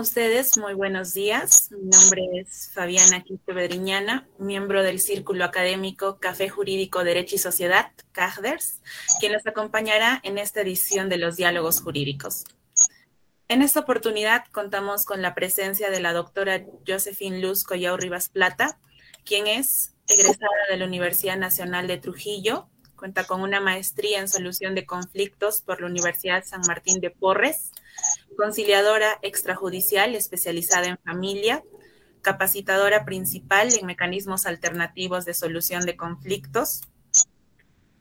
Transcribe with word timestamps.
ustedes 0.00 0.56
muy 0.56 0.72
buenos 0.72 1.12
días. 1.12 1.70
Mi 1.70 1.90
nombre 1.90 2.40
es 2.40 2.70
Fabiana 2.72 3.22
Quito 3.22 3.52
Bedriñana, 3.52 4.26
miembro 4.38 4.82
del 4.82 4.98
Círculo 4.98 5.44
Académico 5.44 6.18
Café 6.18 6.48
Jurídico 6.48 7.04
Derecho 7.04 7.34
y 7.34 7.38
Sociedad, 7.38 7.92
CAJDERS, 8.12 8.80
quien 9.20 9.32
los 9.34 9.46
acompañará 9.46 10.18
en 10.22 10.38
esta 10.38 10.62
edición 10.62 11.10
de 11.10 11.18
los 11.18 11.36
diálogos 11.36 11.82
jurídicos. 11.82 12.44
En 13.48 13.60
esta 13.60 13.80
oportunidad 13.80 14.44
contamos 14.52 15.04
con 15.04 15.20
la 15.20 15.34
presencia 15.34 15.90
de 15.90 16.00
la 16.00 16.14
doctora 16.14 16.64
Josephine 16.86 17.40
Luz 17.40 17.62
Collao 17.62 17.98
Rivas 17.98 18.30
Plata, 18.30 18.78
quien 19.26 19.46
es 19.46 19.94
egresada 20.08 20.48
de 20.70 20.78
la 20.78 20.86
Universidad 20.86 21.36
Nacional 21.36 21.86
de 21.88 21.98
Trujillo, 21.98 22.70
cuenta 23.00 23.24
con 23.24 23.40
una 23.40 23.60
maestría 23.60 24.20
en 24.20 24.28
solución 24.28 24.74
de 24.74 24.84
conflictos 24.84 25.62
por 25.62 25.80
la 25.80 25.86
Universidad 25.86 26.44
San 26.44 26.60
Martín 26.68 27.00
de 27.00 27.10
Porres, 27.10 27.72
conciliadora 28.36 29.18
extrajudicial 29.22 30.14
especializada 30.14 30.86
en 30.86 30.98
familia, 30.98 31.64
capacitadora 32.20 33.06
principal 33.06 33.70
en 33.72 33.86
mecanismos 33.86 34.44
alternativos 34.44 35.24
de 35.24 35.32
solución 35.32 35.86
de 35.86 35.96
conflictos, 35.96 36.82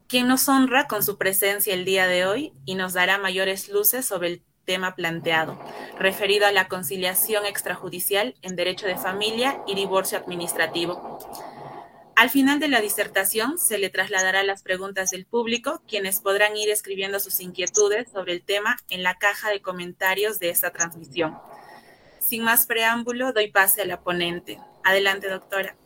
quien 0.08 0.28
nos 0.28 0.50
honra 0.50 0.88
con 0.88 1.02
su 1.02 1.18
presencia 1.18 1.74
el 1.74 1.86
día 1.86 2.06
de 2.06 2.26
hoy 2.26 2.52
y 2.66 2.76
nos 2.76 2.92
dará 2.92 3.18
mayores 3.18 3.70
luces 3.70 4.06
sobre 4.06 4.28
el 4.28 4.44
tema 4.66 4.96
planteado, 4.96 5.58
referido 5.98 6.46
a 6.46 6.52
la 6.52 6.68
conciliación 6.68 7.46
extrajudicial 7.46 8.36
en 8.42 8.58
derecho 8.58 8.86
de 8.86 8.98
familia 8.98 9.62
y 9.66 9.76
divorcio 9.76 10.18
administrativo. 10.18 11.18
Al 12.20 12.30
final 12.30 12.60
de 12.60 12.68
la 12.68 12.82
disertación 12.82 13.58
se 13.58 13.78
le 13.78 13.90
trasladará 13.90 14.44
las 14.44 14.62
preguntas 14.62 15.10
del 15.10 15.26
público, 15.26 15.82
quienes 15.88 16.20
podrán 16.20 16.58
ir 16.58 16.70
escribiendo 16.70 17.18
sus 17.22 17.40
inquietudes 17.40 18.10
sobre 18.12 18.34
el 18.34 18.44
tema 18.44 18.76
en 18.90 19.04
la 19.04 19.16
caja 19.16 19.50
de 19.50 19.62
comentarios 19.62 20.38
de 20.38 20.50
esta 20.50 20.72
transmisión. 20.72 21.38
Sin 22.20 22.44
más 22.44 22.66
preámbulo, 22.66 23.32
doy 23.32 23.50
pase 23.54 23.84
a 23.84 23.86
la 23.86 24.02
ponente. 24.02 24.60
Adelante, 24.84 25.30
doctora. 25.30 25.78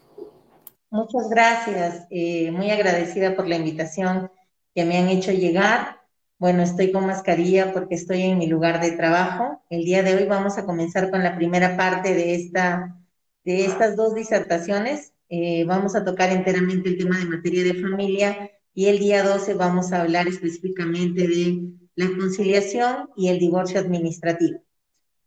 Muchas 0.89 1.29
gracias. 1.29 2.07
Eh, 2.09 2.49
muy 2.49 2.71
agradecida 2.71 3.35
por 3.35 3.47
la 3.47 3.57
invitación 3.57 4.31
que 4.73 4.85
me 4.85 4.97
han 4.97 5.09
hecho 5.09 5.31
llegar. 5.31 6.01
Bueno, 6.39 6.63
estoy 6.63 6.91
con 6.91 7.05
mascarilla 7.05 7.73
porque 7.73 7.93
estoy 7.93 8.23
en 8.23 8.39
mi 8.39 8.47
lugar 8.47 8.81
de 8.81 8.93
trabajo. 8.93 9.63
El 9.69 9.85
día 9.85 10.01
de 10.01 10.15
hoy 10.15 10.25
vamos 10.25 10.57
a 10.57 10.65
comenzar 10.65 11.11
con 11.11 11.21
la 11.21 11.35
primera 11.35 11.77
parte 11.77 12.15
de, 12.15 12.33
esta, 12.33 12.97
de 13.43 13.65
estas 13.65 13.95
dos 13.95 14.15
disertaciones 14.15 15.12
eh, 15.29 15.63
vamos 15.65 15.95
a 15.95 16.03
tocar 16.03 16.31
enteramente 16.31 16.89
el 16.89 16.97
tema 16.97 17.17
de 17.17 17.25
materia 17.25 17.63
de 17.63 17.73
familia 17.75 18.51
y 18.73 18.87
el 18.87 18.99
día 18.99 19.23
12 19.23 19.53
vamos 19.53 19.91
a 19.91 20.01
hablar 20.01 20.27
específicamente 20.27 21.27
de 21.27 21.73
la 21.95 22.07
conciliación 22.17 23.09
y 23.15 23.27
el 23.29 23.39
divorcio 23.39 23.79
administrativo. 23.79 24.61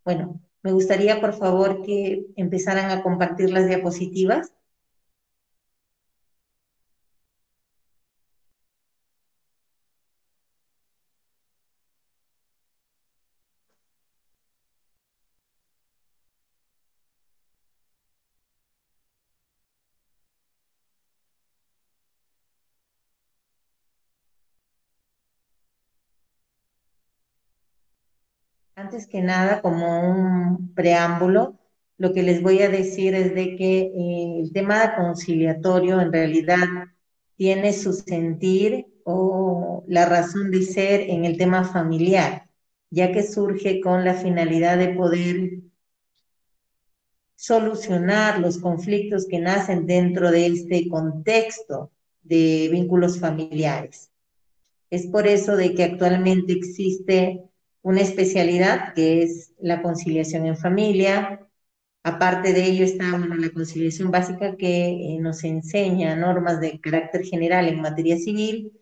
Bueno, 0.04 0.40
me 0.62 0.72
gustaría 0.72 1.20
por 1.20 1.32
favor 1.32 1.82
que 1.82 2.26
empezaran 2.36 2.90
a 2.90 3.02
compartir 3.02 3.50
las 3.50 3.68
diapositivas. 3.68 4.52
Que 29.04 29.20
nada, 29.20 29.60
como 29.60 30.00
un 30.00 30.72
preámbulo, 30.74 31.58
lo 31.98 32.14
que 32.14 32.22
les 32.22 32.40
voy 32.40 32.62
a 32.62 32.70
decir 32.70 33.14
es 33.14 33.34
de 33.34 33.54
que 33.56 33.80
eh, 33.80 34.40
el 34.40 34.52
tema 34.54 34.96
conciliatorio 34.96 36.00
en 36.00 36.10
realidad 36.10 36.66
tiene 37.36 37.74
su 37.74 37.92
sentir 37.92 38.86
o 39.04 39.84
la 39.86 40.06
razón 40.06 40.50
de 40.50 40.62
ser 40.62 41.02
en 41.02 41.26
el 41.26 41.36
tema 41.36 41.64
familiar, 41.64 42.48
ya 42.90 43.12
que 43.12 43.22
surge 43.22 43.80
con 43.80 44.02
la 44.02 44.14
finalidad 44.14 44.78
de 44.78 44.94
poder 44.94 45.50
solucionar 47.34 48.40
los 48.40 48.56
conflictos 48.56 49.26
que 49.26 49.40
nacen 49.40 49.86
dentro 49.86 50.30
de 50.30 50.46
este 50.46 50.88
contexto 50.88 51.90
de 52.22 52.70
vínculos 52.72 53.20
familiares. 53.20 54.10
Es 54.88 55.06
por 55.06 55.26
eso 55.26 55.54
de 55.54 55.74
que 55.74 55.84
actualmente 55.84 56.54
existe 56.54 57.42
una 57.86 58.00
especialidad 58.00 58.94
que 58.94 59.22
es 59.22 59.52
la 59.60 59.80
conciliación 59.80 60.44
en 60.46 60.56
familia. 60.56 61.48
Aparte 62.02 62.52
de 62.52 62.64
ello 62.64 62.84
está 62.84 63.04
la 63.16 63.50
conciliación 63.50 64.10
básica 64.10 64.56
que 64.56 64.88
eh, 64.88 65.18
nos 65.20 65.44
enseña 65.44 66.16
normas 66.16 66.60
de 66.60 66.80
carácter 66.80 67.22
general 67.24 67.68
en 67.68 67.80
materia 67.80 68.18
civil. 68.18 68.72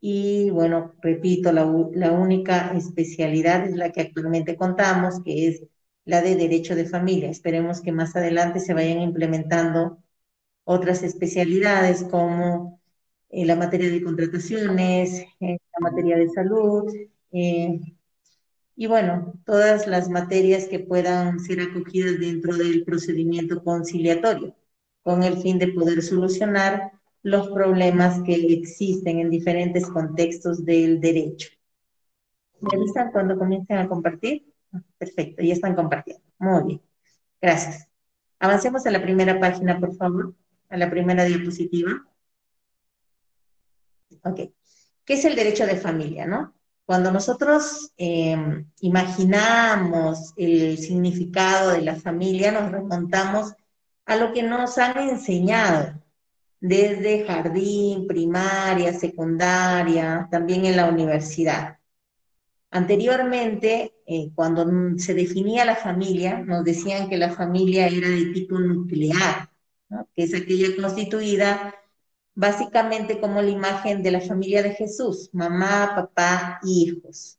Y 0.00 0.48
bueno, 0.50 0.94
repito, 1.02 1.52
la, 1.52 1.64
la 1.92 2.12
única 2.12 2.72
especialidad 2.76 3.66
es 3.66 3.76
la 3.76 3.92
que 3.92 4.00
actualmente 4.00 4.56
contamos, 4.56 5.22
que 5.22 5.48
es 5.48 5.62
la 6.06 6.22
de 6.22 6.34
derecho 6.36 6.74
de 6.74 6.86
familia. 6.86 7.28
Esperemos 7.30 7.82
que 7.82 7.92
más 7.92 8.16
adelante 8.16 8.60
se 8.60 8.72
vayan 8.74 9.00
implementando 9.02 9.98
otras 10.64 11.02
especialidades 11.02 12.04
como 12.04 12.80
eh, 13.30 13.44
la 13.46 13.56
materia 13.56 13.90
de 13.90 14.02
contrataciones, 14.02 15.20
eh, 15.40 15.58
la 15.72 15.80
materia 15.80 16.16
de 16.16 16.28
salud, 16.30 16.84
eh, 17.32 17.80
y 18.76 18.86
bueno, 18.86 19.34
todas 19.44 19.86
las 19.86 20.08
materias 20.08 20.66
que 20.66 20.80
puedan 20.80 21.38
ser 21.40 21.60
acogidas 21.60 22.18
dentro 22.18 22.56
del 22.56 22.84
procedimiento 22.84 23.62
conciliatorio, 23.62 24.56
con 25.02 25.22
el 25.22 25.38
fin 25.38 25.58
de 25.58 25.68
poder 25.68 26.02
solucionar 26.02 26.92
los 27.22 27.48
problemas 27.48 28.20
que 28.22 28.34
existen 28.34 29.18
en 29.20 29.30
diferentes 29.30 29.86
contextos 29.86 30.64
del 30.64 31.00
derecho. 31.00 31.50
¿Me 32.60 32.76
avisan 32.76 33.12
cuando 33.12 33.38
comiencen 33.38 33.78
a 33.78 33.88
compartir? 33.88 34.44
Perfecto, 34.98 35.42
ya 35.42 35.54
están 35.54 35.74
compartiendo. 35.74 36.24
Muy 36.38 36.64
bien. 36.64 36.82
Gracias. 37.40 37.88
Avancemos 38.40 38.84
a 38.86 38.90
la 38.90 39.02
primera 39.02 39.38
página, 39.38 39.78
por 39.78 39.94
favor, 39.94 40.34
a 40.68 40.76
la 40.76 40.90
primera 40.90 41.24
diapositiva. 41.24 42.04
Ok. 44.22 44.40
¿Qué 45.04 45.14
es 45.14 45.24
el 45.24 45.36
derecho 45.36 45.66
de 45.66 45.76
familia, 45.76 46.26
no? 46.26 46.54
Cuando 46.86 47.10
nosotros 47.10 47.92
em, 47.96 48.66
imaginamos 48.80 50.34
el 50.36 50.76
significado 50.78 51.72
de 51.72 51.82
la 51.82 51.96
familia, 51.96 52.52
nos 52.52 52.70
remontamos 52.70 53.54
a 54.04 54.16
lo 54.16 54.32
que 54.32 54.42
nos 54.42 54.76
han 54.76 54.98
enseñado 55.08 56.02
desde 56.60 57.24
jardín, 57.26 58.06
primaria, 58.06 58.92
secundaria, 58.92 60.28
también 60.30 60.66
en 60.66 60.76
la 60.76 60.88
universidad. 60.88 61.78
Anteriormente, 62.70 63.94
eh, 64.06 64.30
cuando 64.34 64.66
se 64.98 65.14
definía 65.14 65.64
la 65.64 65.76
familia, 65.76 66.40
nos 66.40 66.64
decían 66.64 67.08
que 67.08 67.16
la 67.16 67.30
familia 67.30 67.86
era 67.86 68.08
de 68.08 68.26
tipo 68.26 68.58
nuclear, 68.58 69.48
que 70.14 70.24
es 70.24 70.34
aquella 70.34 70.74
constituida 70.80 71.74
básicamente 72.34 73.20
como 73.20 73.40
la 73.40 73.50
imagen 73.50 74.02
de 74.02 74.10
la 74.10 74.20
familia 74.20 74.62
de 74.62 74.74
Jesús, 74.74 75.30
mamá, 75.32 75.92
papá, 75.94 76.60
hijos. 76.64 77.38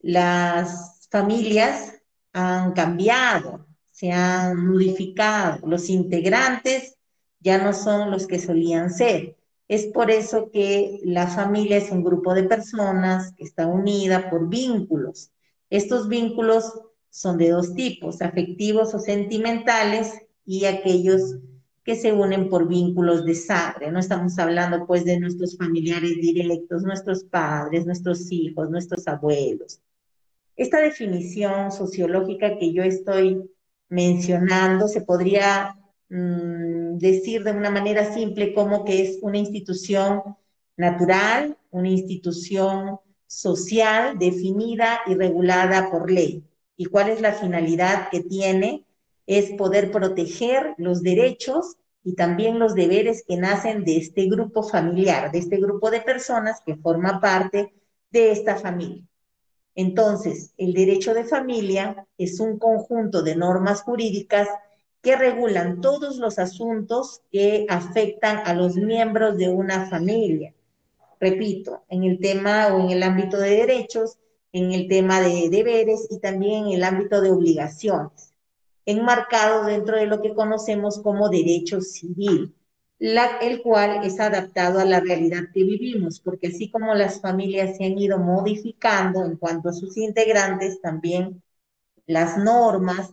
Las 0.00 1.08
familias 1.10 1.94
han 2.32 2.72
cambiado, 2.72 3.66
se 3.90 4.12
han 4.12 4.66
modificado, 4.66 5.66
los 5.66 5.88
integrantes 5.88 6.96
ya 7.40 7.58
no 7.58 7.72
son 7.72 8.10
los 8.10 8.26
que 8.26 8.38
solían 8.38 8.90
ser. 8.92 9.36
Es 9.68 9.86
por 9.86 10.10
eso 10.10 10.50
que 10.52 11.00
la 11.04 11.26
familia 11.26 11.76
es 11.76 11.90
un 11.90 12.04
grupo 12.04 12.34
de 12.34 12.44
personas 12.44 13.32
que 13.36 13.44
está 13.44 13.66
unida 13.66 14.30
por 14.30 14.48
vínculos. 14.48 15.30
Estos 15.70 16.08
vínculos 16.08 16.72
son 17.10 17.38
de 17.38 17.50
dos 17.50 17.74
tipos, 17.74 18.22
afectivos 18.22 18.94
o 18.94 19.00
sentimentales 19.00 20.12
y 20.44 20.66
aquellos 20.66 21.38
que 21.86 21.94
se 21.94 22.12
unen 22.12 22.48
por 22.48 22.66
vínculos 22.66 23.24
de 23.24 23.36
sangre. 23.36 23.92
No 23.92 24.00
estamos 24.00 24.36
hablando 24.40 24.84
pues 24.88 25.04
de 25.04 25.20
nuestros 25.20 25.56
familiares 25.56 26.16
directos, 26.16 26.82
nuestros 26.82 27.22
padres, 27.22 27.86
nuestros 27.86 28.32
hijos, 28.32 28.68
nuestros 28.68 29.06
abuelos. 29.06 29.80
Esta 30.56 30.80
definición 30.80 31.70
sociológica 31.70 32.58
que 32.58 32.72
yo 32.72 32.82
estoy 32.82 33.48
mencionando 33.88 34.88
se 34.88 35.02
podría 35.02 35.76
mm, 36.08 36.98
decir 36.98 37.44
de 37.44 37.52
una 37.52 37.70
manera 37.70 38.12
simple 38.12 38.52
como 38.52 38.84
que 38.84 39.02
es 39.02 39.18
una 39.22 39.38
institución 39.38 40.22
natural, 40.76 41.56
una 41.70 41.88
institución 41.88 42.98
social 43.28 44.18
definida 44.18 45.02
y 45.06 45.14
regulada 45.14 45.88
por 45.88 46.10
ley. 46.10 46.42
¿Y 46.76 46.86
cuál 46.86 47.10
es 47.10 47.20
la 47.20 47.32
finalidad 47.32 48.08
que 48.10 48.24
tiene? 48.24 48.85
Es 49.26 49.52
poder 49.52 49.90
proteger 49.90 50.74
los 50.78 51.02
derechos 51.02 51.76
y 52.04 52.14
también 52.14 52.58
los 52.58 52.74
deberes 52.74 53.24
que 53.26 53.36
nacen 53.36 53.84
de 53.84 53.96
este 53.96 54.26
grupo 54.26 54.62
familiar, 54.62 55.32
de 55.32 55.38
este 55.38 55.56
grupo 55.56 55.90
de 55.90 56.00
personas 56.00 56.60
que 56.64 56.76
forma 56.76 57.20
parte 57.20 57.74
de 58.10 58.30
esta 58.30 58.56
familia. 58.56 59.02
Entonces, 59.74 60.52
el 60.56 60.72
derecho 60.72 61.12
de 61.12 61.24
familia 61.24 62.06
es 62.16 62.40
un 62.40 62.58
conjunto 62.58 63.22
de 63.22 63.36
normas 63.36 63.82
jurídicas 63.82 64.48
que 65.02 65.16
regulan 65.16 65.80
todos 65.80 66.16
los 66.16 66.38
asuntos 66.38 67.22
que 67.30 67.66
afectan 67.68 68.38
a 68.44 68.54
los 68.54 68.76
miembros 68.76 69.36
de 69.36 69.48
una 69.48 69.86
familia. 69.88 70.54
Repito, 71.20 71.82
en 71.88 72.04
el 72.04 72.18
tema 72.18 72.74
o 72.74 72.80
en 72.80 72.90
el 72.90 73.02
ámbito 73.02 73.36
de 73.36 73.50
derechos, 73.50 74.18
en 74.52 74.72
el 74.72 74.88
tema 74.88 75.20
de 75.20 75.48
deberes 75.50 76.06
y 76.10 76.20
también 76.20 76.66
en 76.66 76.72
el 76.72 76.84
ámbito 76.84 77.20
de 77.20 77.30
obligaciones, 77.30 78.32
enmarcado 78.86 79.64
dentro 79.64 79.96
de 79.96 80.06
lo 80.06 80.22
que 80.22 80.34
conocemos 80.34 81.00
como 81.00 81.28
derecho 81.28 81.80
civil 81.80 82.54
el 82.98 83.62
cual 83.62 84.04
es 84.04 84.20
adaptado 84.20 84.78
a 84.80 84.84
la 84.84 85.00
realidad 85.00 85.44
que 85.52 85.64
vivimos, 85.64 86.20
porque 86.20 86.48
así 86.48 86.70
como 86.70 86.94
las 86.94 87.20
familias 87.20 87.76
se 87.76 87.84
han 87.84 87.98
ido 87.98 88.18
modificando 88.18 89.24
en 89.24 89.36
cuanto 89.36 89.68
a 89.68 89.72
sus 89.72 89.96
integrantes, 89.96 90.80
también 90.80 91.42
las 92.06 92.38
normas 92.38 93.10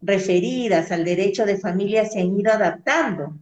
referidas 0.00 0.90
al 0.92 1.04
derecho 1.04 1.46
de 1.46 1.58
familia 1.58 2.04
se 2.06 2.20
han 2.20 2.38
ido 2.38 2.52
adaptando 2.52 3.38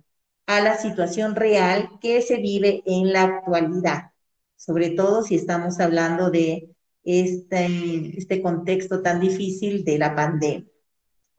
a 0.46 0.60
la 0.60 0.76
situación 0.76 1.34
real 1.34 1.88
que 2.00 2.22
se 2.22 2.36
vive 2.36 2.82
en 2.86 3.12
la 3.12 3.22
actualidad, 3.24 4.12
sobre 4.56 4.90
todo 4.90 5.22
si 5.22 5.36
estamos 5.36 5.80
hablando 5.80 6.30
de 6.30 6.70
este, 7.02 8.18
este 8.18 8.42
contexto 8.42 9.00
tan 9.00 9.20
difícil 9.20 9.84
de 9.84 9.98
la 9.98 10.14
pandemia. 10.14 10.66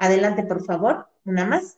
Adelante, 0.02 0.42
por 0.42 0.66
favor, 0.66 1.06
una 1.26 1.46
más. 1.46 1.78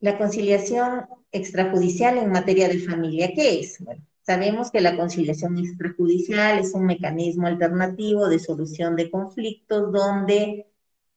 La 0.00 0.18
conciliación 0.18 1.06
extrajudicial 1.32 2.18
en 2.18 2.30
materia 2.30 2.68
de 2.68 2.78
familia, 2.78 3.32
¿qué 3.34 3.60
es? 3.60 3.82
Bueno, 3.82 4.04
sabemos 4.20 4.70
que 4.70 4.82
la 4.82 4.98
conciliación 4.98 5.56
extrajudicial 5.56 6.58
es 6.58 6.74
un 6.74 6.84
mecanismo 6.84 7.46
alternativo 7.46 8.28
de 8.28 8.38
solución 8.38 8.96
de 8.96 9.10
conflictos 9.10 9.90
donde 9.90 10.66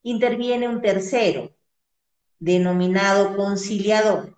interviene 0.04 0.70
un 0.70 0.82
tercero, 0.82 1.54
denominado 2.40 3.36
conciliador, 3.36 4.38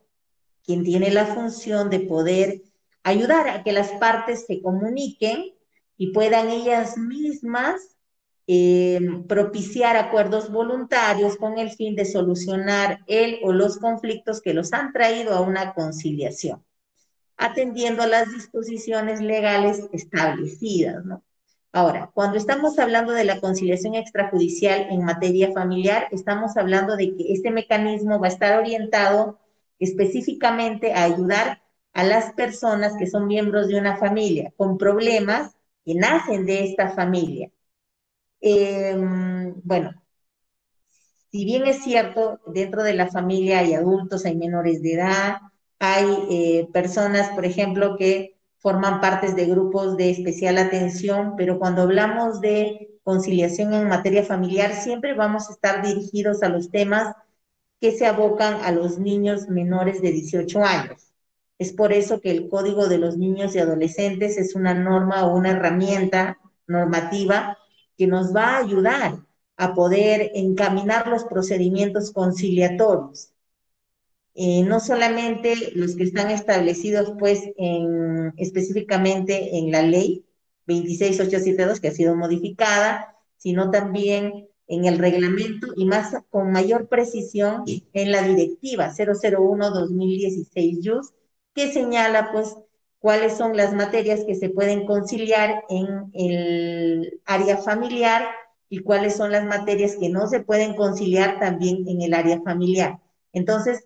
quien 0.64 0.84
tiene 0.84 1.12
la 1.12 1.28
función 1.28 1.92
de 1.92 2.00
poder 2.00 2.64
ayudar 3.04 3.50
a 3.50 3.62
que 3.62 3.72
las 3.72 3.92
partes 4.00 4.48
se 4.48 4.64
comuniquen 4.64 5.54
y 5.96 6.12
puedan 6.12 6.50
ellas 6.50 6.98
mismas 6.98 7.99
eh, 8.51 9.00
propiciar 9.28 9.96
acuerdos 9.96 10.51
voluntarios 10.51 11.38
con 11.38 11.59
el 11.59 11.69
fin 11.69 11.95
de 11.95 12.04
solucionar 12.04 12.97
el 13.06 13.38
o 13.44 13.54
los 13.54 13.78
conflictos 13.78 14.42
que 14.42 14.56
los 14.56 14.74
han 14.74 14.92
traído 14.92 15.35
a 15.35 15.42
una 15.42 15.76
conciliación, 15.76 16.66
atendiendo 17.38 18.02
a 18.02 18.07
las 18.07 18.33
disposiciones 18.33 19.21
legales 19.21 19.88
establecidas. 19.92 21.04
Ahora, 21.71 22.09
cuando 22.12 22.40
estamos 22.40 22.80
hablando 22.80 23.14
de 23.14 23.24
la 23.24 23.40
conciliación 23.40 23.94
extrajudicial 23.94 24.88
en 24.90 25.06
materia 25.06 25.52
familiar, 25.52 26.07
estamos 26.09 26.57
hablando 26.57 26.95
de 26.95 27.16
que 27.16 27.31
este 27.31 27.52
mecanismo 27.52 28.19
va 28.19 28.26
a 28.26 28.31
estar 28.31 28.57
orientado 28.57 29.38
específicamente 29.78 30.94
a 30.94 31.04
ayudar 31.04 31.62
a 31.94 32.04
las 32.04 32.33
personas 32.33 32.95
que 32.97 33.06
son 33.06 33.28
miembros 33.28 33.68
de 33.68 33.78
una 33.78 33.97
familia 33.97 34.52
con 34.57 34.80
problemas 34.80 35.52
que 35.85 35.94
nacen 35.94 36.47
de 36.47 36.64
esta 36.64 36.90
familia 36.90 37.52
Em, 38.42 39.54
bueno, 39.64 39.92
si 41.31 41.46
bien 41.46 41.66
es 41.68 41.84
cierto, 41.84 42.40
dentro 42.48 42.84
de 42.84 42.94
la 42.94 43.08
familia 43.08 43.60
hay 43.60 43.74
adultos, 43.74 44.26
hay 44.26 44.36
menores 44.36 44.81
de 44.81 44.94
edad, 44.94 45.38
hay 45.80 46.06
eh, 46.30 46.68
personas, 46.74 47.30
por 47.30 47.46
ejemplo, 47.46 47.96
que 47.98 48.36
forman 48.58 49.00
partes 49.00 49.36
de 49.36 49.46
grupos 49.46 49.96
de 49.96 50.10
especial 50.10 50.58
atención, 50.58 51.36
pero 51.38 51.60
cuando 51.60 51.84
hablamos 51.84 52.42
de 52.42 53.00
conciliación 53.04 53.74
en 53.74 53.88
materia 53.88 54.24
familiar, 54.24 54.74
siempre 54.74 55.14
vamos 55.14 55.50
a 55.50 55.54
estar 55.54 55.86
dirigidos 55.86 56.44
a 56.44 56.50
los 56.50 56.69
temas 56.72 57.16
que 57.80 57.92
se 57.92 58.06
abocan 58.06 58.56
a 58.64 58.72
los 58.72 59.00
niños 59.00 59.48
menores 59.48 60.02
de 60.02 60.12
18 60.12 60.64
años. 60.64 61.14
Es 61.58 61.74
por 61.74 61.94
eso 61.94 62.22
que 62.22 62.31
el 62.31 62.50
Código 62.50 62.88
de 62.88 62.98
los 62.98 63.18
Niños 63.18 63.56
y 63.56 63.60
Adolescentes 63.60 64.38
es 64.38 64.56
una 64.56 64.74
norma 64.74 65.26
o 65.26 65.36
una 65.36 65.52
herramienta 65.52 66.38
normativa 66.68 67.58
que 68.00 68.08
nos 68.08 68.34
va 68.34 68.56
a 68.56 68.60
ayudar 68.60 69.20
a 69.58 69.74
poder 69.76 70.32
encaminar 70.34 71.10
los 71.10 71.26
procedimientos 71.26 72.12
conciliatorios. 72.12 73.34
Eh, 74.36 74.64
no 74.64 74.80
solamente 74.80 75.74
los 75.76 75.98
que 75.98 76.04
están 76.04 76.32
establecidos 76.32 77.12
pues 77.20 77.44
en, 77.58 78.34
específicamente 78.38 79.58
en 79.58 79.70
la 79.70 79.82
ley 79.82 80.26
26872 80.66 81.82
que 81.82 81.90
ha 81.90 81.92
sido 81.92 82.16
modificada, 82.16 83.18
sino 83.36 83.70
también 83.70 84.48
en 84.68 84.86
el 84.86 84.98
reglamento 84.98 85.68
y 85.76 85.84
más 85.84 86.16
con 86.30 86.54
mayor 86.54 86.88
precisión 86.88 87.66
en 87.92 88.12
la 88.14 88.22
directiva 88.22 88.94
001-2016 88.94 90.80
JUS, 90.82 91.12
que 91.54 91.74
señala 91.74 92.32
pues 92.32 92.56
cuáles 93.00 93.38
son 93.38 93.56
las 93.56 93.74
materias 93.74 94.22
que 94.26 94.36
se 94.36 94.50
pueden 94.50 94.86
conciliar 94.86 95.64
en 95.70 96.12
el 96.14 97.22
área 97.26 97.58
familiar 97.58 98.24
y 98.70 98.80
cuáles 98.80 99.16
son 99.16 99.32
las 99.32 99.46
materias 99.46 99.96
que 100.00 100.10
no 100.10 100.28
se 100.28 100.42
pueden 100.42 100.76
conciliar 100.76 101.40
también 101.40 101.88
en 101.88 102.02
el 102.02 102.14
área 102.14 102.42
familiar. 102.42 103.00
Entonces, 103.34 103.86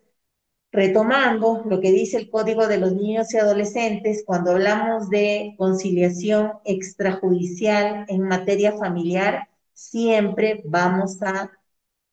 retomando 0.72 1.63
lo 1.65 1.79
que 1.79 1.91
dice 1.91 2.17
el 2.17 2.29
Código 2.29 2.67
de 2.67 2.79
los 2.79 2.93
Niños 2.93 3.34
y 3.34 3.38
Adolescentes, 3.38 4.24
cuando 4.25 4.51
hablamos 4.51 5.10
de 5.10 5.53
conciliación 5.58 6.53
extrajudicial 6.65 8.05
en 8.08 8.24
materia 8.24 8.74
familiar, 8.74 9.48
siempre 9.74 10.63
vamos 10.65 11.22
a 11.22 11.51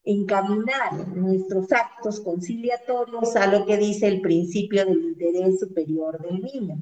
encaminar 0.04 1.08
nuestros 1.08 1.70
actos 1.72 2.20
conciliatorios 2.20 3.36
a 3.36 3.46
lo 3.46 3.66
que 3.66 3.76
dice 3.76 4.08
el 4.08 4.20
principio 4.20 4.84
del 4.84 5.02
interés 5.02 5.60
superior 5.60 6.20
del 6.20 6.40
niño. 6.40 6.80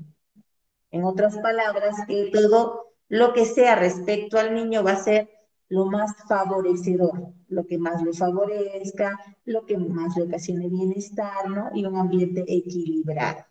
En 0.91 1.05
otras 1.05 1.37
palabras, 1.39 1.97
que 2.07 2.31
todo 2.33 2.95
lo 3.09 3.33
que 3.33 3.45
sea 3.45 3.75
respecto 3.75 4.39
al 4.39 4.55
niño 4.55 4.83
va 4.83 4.93
a 4.93 5.03
ser 5.03 5.31
lo 5.69 5.87
más 5.87 6.15
favorecedor, 6.27 7.35
lo 7.49 7.67
que 7.67 7.79
más 7.79 8.03
le 8.03 8.13
favorezca, 8.13 9.19
lo 9.45 9.67
que 9.67 9.77
más 9.77 10.17
le 10.17 10.23
ocasione 10.25 10.69
bienestar, 10.69 11.49
¿no? 11.51 11.71
Y 11.75 11.85
un 11.85 11.97
ambiente 11.97 12.45
equilibrado. 12.47 13.45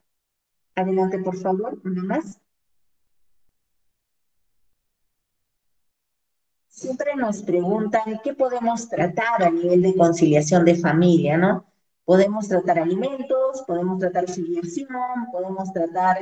Adelante, 0.75 1.19
por 1.19 1.37
favor, 1.37 1.79
una 1.83 2.03
más. 2.03 2.39
Siempre 6.77 7.15
nos 7.15 7.41
preguntan 7.41 8.21
qué 8.23 8.33
podemos 8.33 8.87
tratar 8.87 9.43
a 9.43 9.49
nivel 9.49 9.81
de 9.81 9.95
conciliación 9.95 10.63
de 10.63 10.75
familia, 10.75 11.35
¿no? 11.35 11.65
Podemos 12.05 12.47
tratar 12.47 12.77
alimentos, 12.77 13.63
podemos 13.65 13.99
tratar 13.99 14.29
filiación, 14.29 14.87
podemos 15.31 15.73
tratar 15.73 16.19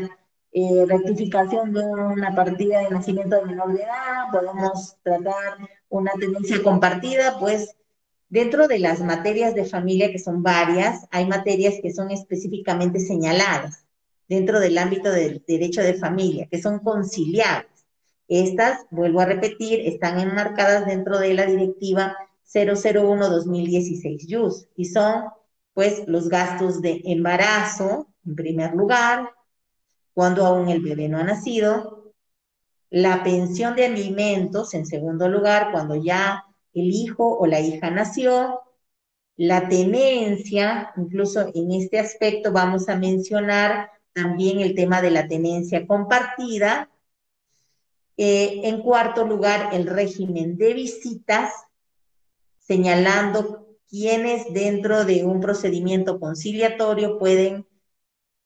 eh, 0.53 0.85
rectificación 0.88 1.74
de 1.74 1.81
una 1.81 2.33
partida 2.33 2.79
de 2.79 2.89
nacimiento 2.89 3.35
de 3.35 3.45
menor 3.45 3.74
de 3.74 3.83
edad, 3.83 4.31
podemos 4.31 4.95
tratar 5.03 5.57
una 5.89 6.12
tendencia 6.13 6.63
compartida, 6.63 7.38
pues 7.38 7.75
dentro 8.29 8.69
de 8.69 8.79
las 8.79 9.01
materias 9.01 9.55
de 9.55 9.65
familia, 9.65 10.09
que 10.09 10.19
son 10.19 10.41
varias, 10.41 11.05
hay 11.12 11.27
materias 11.27 11.75
que 11.81 11.93
son 11.93 12.12
específicamente 12.12 13.01
señaladas 13.01 13.85
dentro 14.29 14.62
del 14.62 14.77
ámbito 14.77 15.12
del 15.12 15.43
derecho 15.45 15.81
de 15.81 15.95
familia, 15.95 16.47
que 16.50 16.62
son 16.62 16.79
conciliables. 16.79 17.75
Estas, 18.27 18.86
vuelvo 18.89 19.22
a 19.22 19.25
repetir, 19.25 19.82
están 19.82 20.20
enmarcadas 20.20 20.86
dentro 20.86 21.20
de 21.20 21.34
la 21.34 21.46
directiva 21.46 22.15
001-2016 22.53 24.27
JUS 24.27 24.67
y 24.75 24.86
son 24.86 25.25
pues 25.74 26.03
los 26.08 26.29
gastos 26.29 26.82
de 26.82 27.01
embarazo, 27.05 28.08
en 28.25 28.36
primer 28.36 28.74
lugar, 28.74 29.29
cuando 30.13 30.46
aún 30.46 30.70
el 30.70 30.82
bebé 30.82 31.10
no 31.10 31.20
ha 31.20 31.24
nacido, 31.24 32.13
la 32.89 33.24
pensión 33.24 33.75
de 33.75 33.86
alimentos, 33.86 34.74
en 34.74 34.86
segundo 34.86 35.27
lugar, 35.27 35.72
cuando 35.72 35.96
ya 35.96 36.46
el 36.74 36.91
hijo 36.91 37.38
o 37.38 37.46
la 37.46 37.60
hija 37.60 37.91
nació, 37.91 38.62
la 39.36 39.67
tenencia, 39.67 40.94
incluso 40.96 41.51
en 41.53 41.72
este 41.74 42.00
aspecto 42.00 42.53
vamos 42.53 42.88
a 42.88 42.96
mencionar 42.96 43.89
también 44.13 44.62
el 44.62 44.75
tema 44.75 45.01
de 45.01 45.12
la 45.12 45.27
tenencia 45.27 45.86
compartida, 45.86 46.89
eh, 48.17 48.62
en 48.63 48.81
cuarto 48.81 49.25
lugar, 49.25 49.69
el 49.74 49.88
régimen 49.88 50.57
de 50.57 50.74
visitas, 50.74 51.53
señalando 52.60 53.67
quiénes 53.89 54.51
dentro 54.53 55.05
de 55.05 55.25
un 55.25 55.41
procedimiento 55.41 56.19
conciliatorio 56.19 57.19
pueden 57.19 57.67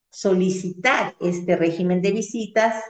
solicitar 0.10 1.16
este 1.20 1.56
régimen 1.56 2.02
de 2.02 2.12
visitas 2.12 2.84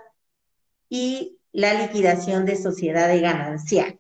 y 0.88 1.40
la 1.52 1.74
liquidación 1.74 2.46
de 2.46 2.56
sociedades 2.56 3.22
gananciales. 3.22 4.00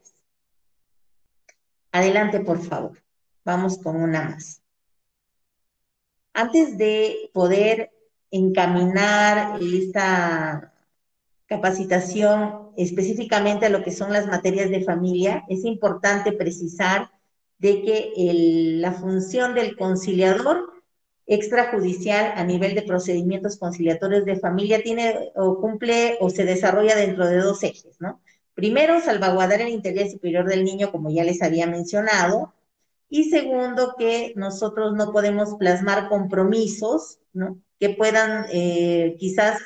Adelante, 1.91 2.39
por 2.39 2.63
favor. 2.63 3.01
Vamos 3.43 3.77
con 3.79 3.95
una 3.95 4.29
más. 4.29 4.62
Antes 6.33 6.77
de 6.77 7.29
poder 7.33 7.91
encaminar 8.31 9.59
esta 9.62 10.74
capacitación 11.50 12.70
específicamente 12.77 13.65
a 13.65 13.70
lo 13.70 13.84
que 13.84 13.91
son 13.91 14.13
las 14.13 14.27
materias 14.27 14.70
de 14.70 14.84
familia, 14.84 15.44
es 15.50 15.65
importante 15.65 16.32
precisar 16.32 17.10
de 17.58 17.82
que 17.82 18.13
la 18.79 18.94
función 18.94 19.56
del 19.56 19.75
conciliador 19.75 20.72
extrajudicial 21.25 22.34
a 22.36 22.44
nivel 22.44 22.75
de 22.75 22.84
procedimientos 22.84 23.58
conciliatorios 23.58 24.25
de 24.25 24.39
familia 24.39 24.82
tiene 24.82 25.32
o 25.36 25.60
cumple 25.60 26.18
o 26.22 26.29
se 26.29 26.46
desarrolla 26.46 26.96
dentro 26.96 27.27
de 27.27 27.38
dos 27.38 27.62
ejes, 27.63 28.00
¿no? 28.00 28.22
Primero, 28.53 29.00
salvaguardar 29.01 29.62
el 29.62 29.70
interés 29.70 30.12
superior 30.12 30.48
del 30.48 30.63
niño, 30.63 30.91
como 30.91 31.10
ya 31.10 31.24
les 31.24 31.41
había 31.41 31.65
mencionado, 31.65 32.53
y 33.10 33.29
segundo, 33.29 33.96
que 33.98 34.34
nosotros 34.36 34.94
no 34.94 35.12
podemos 35.12 35.56
plasmar 35.56 36.10
compromisos, 36.10 37.20
¿no? 37.34 37.60
Que 37.79 37.89
puedan 37.89 38.46
eh, 38.51 39.15
quizás 39.18 39.60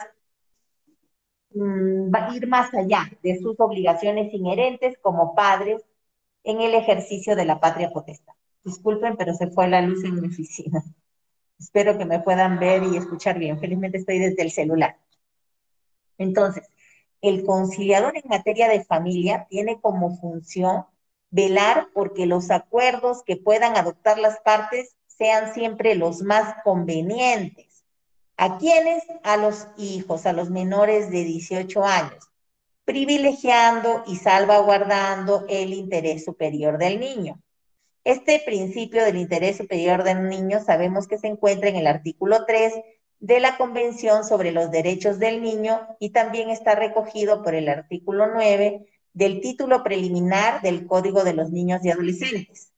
mm, 1.54 2.12
ir 2.36 2.48
más 2.48 2.74
allá 2.74 3.12
de 3.22 3.40
sus 3.40 3.60
obligaciones 3.60 4.34
inherentes 4.34 4.98
como 5.02 5.36
padres 5.36 5.84
en 6.44 6.62
el 6.62 6.74
ejercicio 6.74 7.36
de 7.36 7.46
la 7.46 7.60
patria 7.60 7.92
potestad. 7.92 8.34
Disculpen, 8.64 9.18
pero 9.18 9.34
se 9.34 9.48
fue 9.48 9.68
la 9.68 9.82
luz 9.82 10.04
en 10.04 10.22
mi 10.22 10.28
oficina. 10.28 10.84
Espero 11.60 11.98
que 11.98 12.06
me 12.06 12.20
puedan 12.20 12.60
ver 12.60 12.84
y 12.84 12.98
escuchar 12.98 13.40
bien. 13.40 13.60
Felizmente 13.60 13.98
estoy 13.98 14.20
desde 14.20 14.42
el 14.42 14.52
celular. 14.52 14.98
Entonces, 16.18 16.68
el 17.22 17.46
conciliador 17.46 18.18
en 18.18 18.30
materia 18.30 18.68
de 18.68 18.84
familia 18.84 19.48
tiene 19.50 19.80
como 19.80 20.18
función 20.18 20.86
velar 21.32 21.88
porque 21.94 22.26
los 22.26 22.52
acuerdos 22.52 23.24
que 23.24 23.38
puedan 23.38 23.78
adoptar 23.78 24.20
las 24.20 24.40
partes 24.42 24.96
sean 25.08 25.54
siempre 25.54 25.96
los 25.96 26.22
más 26.22 26.56
convenientes. 26.64 27.73
¿A 28.38 28.58
quiénes? 28.58 29.04
A 29.24 29.38
los 29.38 29.68
hijos, 29.78 30.26
a 30.26 30.34
los 30.34 30.50
menores 30.50 31.12
de 31.12 31.24
18 31.24 31.84
años, 31.84 32.30
privilegiando 32.86 34.04
y 34.08 34.18
salvaguardando 34.18 35.46
el 35.48 35.74
interés 35.74 36.26
superior 36.26 36.78
del 36.78 37.00
niño. 37.00 37.40
Este 38.04 38.42
principio 38.46 39.06
del 39.06 39.18
interés 39.18 39.58
superior 39.58 40.04
del 40.04 40.28
niño 40.28 40.62
sabemos 40.62 41.08
que 41.08 41.18
se 41.18 41.28
encuentra 41.28 41.70
en 41.70 41.78
el 41.78 41.88
artículo 41.88 42.46
3 42.46 42.74
de 43.20 43.40
la 43.40 43.56
Convención 43.56 44.26
sobre 44.26 44.52
los 44.52 44.70
Derechos 44.72 45.20
del 45.20 45.42
Niño 45.42 45.88
y 46.00 46.10
también 46.10 46.50
está 46.50 46.76
recogido 46.76 47.42
por 47.42 47.56
el 47.56 47.70
artículo 47.70 48.28
9 48.28 48.86
del 49.14 49.40
título 49.40 49.82
preliminar 49.84 50.62
del 50.62 50.86
Código 50.86 51.24
de 51.24 51.34
los 51.34 51.50
Niños 51.50 51.80
y 51.86 51.92
Adolescentes. 51.92 52.73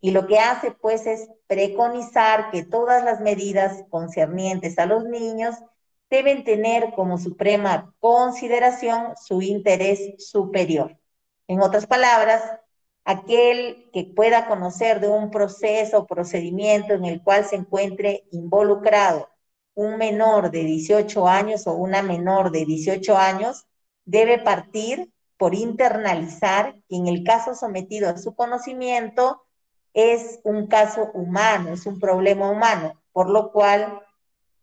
Y 0.00 0.12
lo 0.12 0.26
que 0.26 0.38
hace 0.38 0.70
pues 0.72 1.06
es 1.06 1.28
preconizar 1.46 2.50
que 2.50 2.64
todas 2.64 3.04
las 3.04 3.20
medidas 3.20 3.84
concernientes 3.90 4.78
a 4.78 4.86
los 4.86 5.04
niños 5.04 5.56
deben 6.08 6.44
tener 6.44 6.92
como 6.94 7.18
suprema 7.18 7.94
consideración 8.00 9.14
su 9.16 9.42
interés 9.42 10.14
superior. 10.18 10.98
En 11.46 11.60
otras 11.60 11.86
palabras, 11.86 12.42
aquel 13.04 13.90
que 13.92 14.04
pueda 14.04 14.46
conocer 14.46 15.00
de 15.00 15.08
un 15.08 15.30
proceso 15.30 15.98
o 15.98 16.06
procedimiento 16.06 16.94
en 16.94 17.04
el 17.04 17.22
cual 17.22 17.44
se 17.44 17.56
encuentre 17.56 18.24
involucrado 18.32 19.28
un 19.74 19.96
menor 19.96 20.50
de 20.50 20.64
18 20.64 21.28
años 21.28 21.66
o 21.66 21.72
una 21.72 22.02
menor 22.02 22.50
de 22.50 22.66
18 22.66 23.16
años, 23.16 23.66
debe 24.04 24.38
partir 24.38 25.12
por 25.36 25.54
internalizar 25.54 26.74
que 26.88 26.96
en 26.96 27.06
el 27.06 27.24
caso 27.24 27.54
sometido 27.54 28.10
a 28.10 28.18
su 28.18 28.34
conocimiento 28.34 29.42
es 29.94 30.40
un 30.44 30.66
caso 30.66 31.10
humano, 31.14 31.72
es 31.72 31.86
un 31.86 31.98
problema 31.98 32.50
humano, 32.50 33.00
por 33.12 33.28
lo 33.28 33.52
cual 33.52 34.00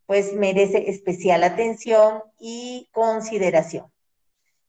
pues 0.05 0.34
merece 0.34 0.89
especial 0.89 1.43
atención 1.43 2.24
y 2.39 2.89
consideración. 2.93 3.91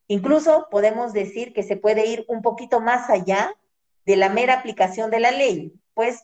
Incluso 0.07 0.67
podemos 0.69 1.13
decir 1.13 1.53
que 1.53 1.63
se 1.63 1.77
puede 1.77 2.07
ir 2.07 2.25
un 2.27 2.41
poquito 2.41 2.81
más 2.81 3.09
allá 3.09 3.55
de 4.05 4.17
la 4.17 4.29
mera 4.29 4.55
aplicación 4.55 5.11
de 5.11 5.19
la 5.19 5.31
ley, 5.31 5.73
pues 5.93 6.23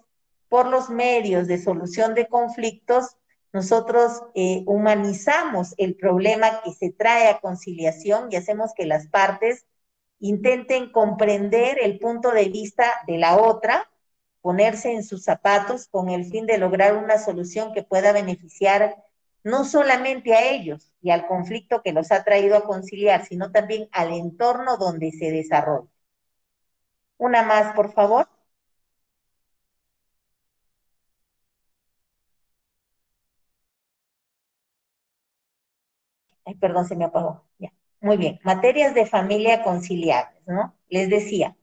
por 0.50 0.68
los 0.68 0.90
medios 0.90 1.48
de 1.48 1.62
solución 1.62 2.14
de 2.14 2.28
conflictos, 2.28 3.18
nosotros 3.54 4.24
eh, 4.34 4.64
humanizamos 4.66 5.76
el 5.78 5.96
problema 5.96 6.62
que 6.64 6.74
se 6.74 6.92
trae 6.92 7.30
a 7.30 7.40
conciliación 7.40 8.30
y 8.32 8.36
hacemos 8.36 8.74
que 8.76 8.86
las 8.86 9.08
partes 9.08 9.66
intenten 10.20 10.92
comprender 10.92 11.78
el 11.82 12.00
punto 12.00 12.32
de 12.32 12.50
vista 12.50 12.92
de 13.08 13.18
la 13.18 13.38
otra, 13.38 13.90
ponerse 14.46 14.94
en 14.94 15.04
sus 15.04 15.24
zapatos 15.24 15.88
con 15.88 16.10
el 16.10 16.24
fin 16.26 16.46
de 16.46 16.60
lograr 16.60 16.96
una 16.96 17.18
solución 17.18 17.74
que 17.74 17.82
pueda 17.82 18.12
beneficiar 18.14 18.96
no 19.44 19.66
solamente 19.66 20.36
a 20.36 20.52
ellos 20.52 20.94
y 21.02 21.10
al 21.10 21.26
conflicto 21.26 21.82
que 21.82 21.94
los 21.94 22.12
ha 22.12 22.24
traído 22.24 22.56
a 22.56 22.64
conciliar, 22.64 23.26
sino 23.26 23.52
también 23.52 23.90
al 23.92 24.14
entorno 24.14 24.78
donde 24.78 25.12
se 25.12 25.32
desarrolla. 25.32 25.90
Una 27.18 27.44
más, 27.44 27.76
por 27.76 27.92
favor. 27.92 28.30
Ay, 36.46 36.56
perdón, 36.56 36.86
se 36.88 36.96
me 36.96 37.06
apagó. 37.06 37.44
Ya. 37.60 37.74
Muy 38.02 38.18
bien. 38.18 38.40
Materias 38.44 38.94
de 38.94 39.06
familia 39.06 39.64
conciliables, 39.64 40.42
¿no? 40.48 40.76
Les 40.90 41.10
decía, 41.10 41.58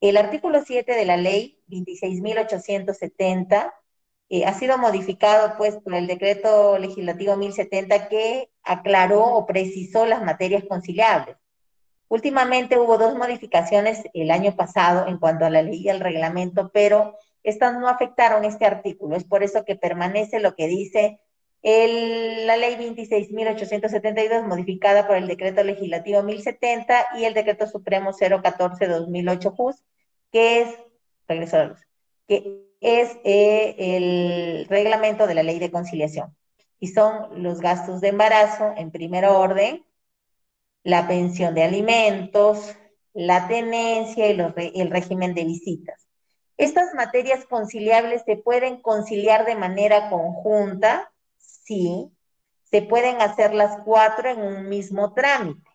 el 0.00 0.16
artículo 0.16 0.62
7 0.64 0.92
de 0.94 1.04
la 1.06 1.16
ley 1.16 1.55
26.870 1.68 3.72
eh, 4.28 4.44
ha 4.44 4.54
sido 4.54 4.78
modificado, 4.78 5.56
pues, 5.56 5.76
por 5.76 5.94
el 5.94 6.06
decreto 6.06 6.78
legislativo 6.78 7.36
1070 7.36 8.08
que 8.08 8.50
aclaró 8.62 9.24
o 9.24 9.46
precisó 9.46 10.06
las 10.06 10.22
materias 10.22 10.64
conciliables. 10.68 11.36
Últimamente 12.08 12.78
hubo 12.78 12.98
dos 12.98 13.16
modificaciones 13.16 14.02
el 14.14 14.30
año 14.30 14.54
pasado 14.56 15.06
en 15.08 15.18
cuanto 15.18 15.44
a 15.44 15.50
la 15.50 15.62
ley 15.62 15.82
y 15.82 15.88
el 15.88 16.00
reglamento, 16.00 16.70
pero 16.72 17.16
estas 17.42 17.78
no 17.78 17.88
afectaron 17.88 18.44
este 18.44 18.64
artículo. 18.64 19.16
Es 19.16 19.24
por 19.24 19.42
eso 19.42 19.64
que 19.64 19.76
permanece 19.76 20.40
lo 20.40 20.54
que 20.54 20.68
dice 20.68 21.20
la 21.66 22.56
ley 22.56 22.76
26.872, 22.76 24.46
modificada 24.46 25.06
por 25.06 25.16
el 25.16 25.26
decreto 25.26 25.64
legislativo 25.64 26.22
1070 26.22 27.18
y 27.18 27.24
el 27.24 27.34
decreto 27.34 27.66
supremo 27.66 28.12
014-2008 28.12 29.56
JUS, 29.56 29.84
que 30.30 30.62
es, 30.62 30.68
regreso 31.28 31.56
a 31.56 31.64
luz, 31.64 31.80
que 32.26 32.66
es 32.80 33.16
eh, 33.24 33.74
el 33.78 34.66
reglamento 34.68 35.26
de 35.26 35.34
la 35.34 35.42
ley 35.42 35.58
de 35.58 35.70
conciliación. 35.70 36.36
Y 36.78 36.88
son 36.88 37.42
los 37.42 37.60
gastos 37.60 38.00
de 38.00 38.08
embarazo 38.08 38.74
en 38.76 38.90
primer 38.90 39.24
orden, 39.24 39.84
la 40.82 41.08
pensión 41.08 41.54
de 41.54 41.64
alimentos, 41.64 42.76
la 43.12 43.48
tenencia 43.48 44.30
y 44.30 44.80
el 44.80 44.90
régimen 44.90 45.34
de 45.34 45.44
visitas. 45.44 46.06
Estas 46.58 46.94
materias 46.94 47.44
conciliables 47.46 48.22
se 48.24 48.36
pueden 48.36 48.80
conciliar 48.80 49.44
de 49.46 49.56
manera 49.56 50.08
conjunta, 50.10 51.12
sí, 51.38 52.10
se 52.64 52.82
pueden 52.82 53.20
hacer 53.20 53.54
las 53.54 53.78
cuatro 53.84 54.28
en 54.28 54.40
un 54.40 54.68
mismo 54.68 55.12
trámite. 55.12 55.68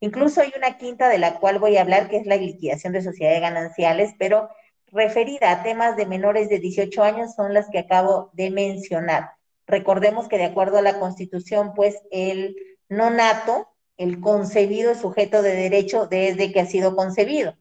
Incluso 0.00 0.40
hay 0.40 0.52
una 0.56 0.76
quinta 0.78 1.08
de 1.08 1.18
la 1.18 1.38
cual 1.38 1.58
voy 1.58 1.76
a 1.76 1.82
hablar, 1.82 2.08
que 2.08 2.16
es 2.16 2.26
la 2.26 2.36
liquidación 2.36 2.92
de 2.92 3.02
sociedades 3.02 3.40
gananciales, 3.40 4.14
pero 4.18 4.48
referida 4.92 5.50
a 5.50 5.62
temas 5.62 5.96
de 5.96 6.06
menores 6.06 6.48
de 6.48 6.60
18 6.60 7.02
años 7.02 7.34
son 7.34 7.54
las 7.54 7.68
que 7.70 7.80
acabo 7.80 8.30
de 8.34 8.50
mencionar. 8.50 9.32
Recordemos 9.66 10.28
que 10.28 10.38
de 10.38 10.44
acuerdo 10.44 10.78
a 10.78 10.82
la 10.82 11.00
Constitución, 11.00 11.72
pues 11.74 11.96
el 12.10 12.56
nonato 12.88 13.72
el 13.96 14.20
concebido 14.20 14.94
sujeto 14.94 15.42
de 15.42 15.54
derecho 15.54 16.06
desde 16.06 16.52
que 16.52 16.60
ha 16.60 16.66
sido 16.66 16.96
concebido. 16.96 17.56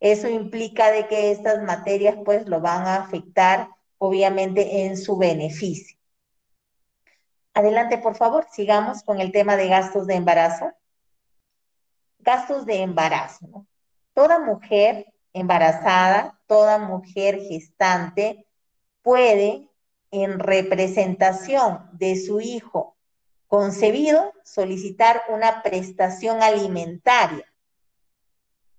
Eso 0.00 0.28
implica 0.28 0.90
de 0.90 1.06
que 1.06 1.30
estas 1.30 1.62
materias 1.62 2.16
pues 2.24 2.48
lo 2.48 2.60
van 2.60 2.86
a 2.86 2.96
afectar 2.96 3.68
obviamente 3.98 4.84
en 4.84 4.96
su 4.96 5.16
beneficio. 5.16 5.96
Adelante, 7.54 7.98
por 7.98 8.16
favor, 8.16 8.46
sigamos 8.50 9.02
con 9.02 9.20
el 9.20 9.30
tema 9.30 9.56
de 9.56 9.68
gastos 9.68 10.06
de 10.06 10.14
embarazo. 10.14 10.72
Gastos 12.18 12.64
de 12.64 12.80
embarazo. 12.80 13.66
Toda 14.14 14.38
mujer 14.38 15.11
embarazada, 15.32 16.38
toda 16.46 16.78
mujer 16.78 17.40
gestante 17.40 18.46
puede, 19.02 19.68
en 20.12 20.38
representación 20.38 21.88
de 21.92 22.16
su 22.16 22.40
hijo 22.40 22.96
concebido 23.48 24.32
solicitar 24.44 25.22
una 25.28 25.62
prestación 25.62 26.42
alimentaria 26.42 27.46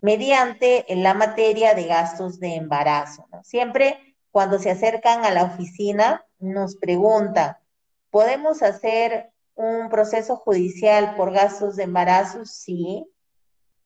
mediante 0.01 0.86
la 0.89 1.13
materia 1.13 1.74
de 1.74 1.86
gastos 1.86 2.39
de 2.39 2.55
embarazo. 2.55 3.27
Siempre 3.43 4.15
cuando 4.31 4.60
se 4.60 4.72
acercan 4.72 5.25
a 5.25 5.31
la 5.31 5.43
oficina 5.43 6.25
nos 6.39 6.75
preguntan, 6.75 7.57
¿podemos 8.10 8.62
hacer 8.63 9.31
un 9.55 9.89
proceso 9.89 10.36
judicial 10.36 11.15
por 11.15 11.31
gastos 11.31 11.75
de 11.75 11.83
embarazo? 11.83 12.45
Sí, 12.45 13.07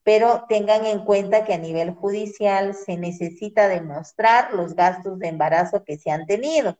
pero 0.07 0.45
tengan 0.47 0.85
en 0.85 1.03
cuenta 1.03 1.43
que 1.43 1.53
a 1.53 1.57
nivel 1.57 1.91
judicial 1.91 2.73
se 2.73 2.95
necesita 2.95 3.67
demostrar 3.67 4.53
los 4.53 4.73
gastos 4.73 5.19
de 5.19 5.27
embarazo 5.27 5.83
que 5.83 5.97
se 5.97 6.11
han 6.11 6.25
tenido 6.25 6.77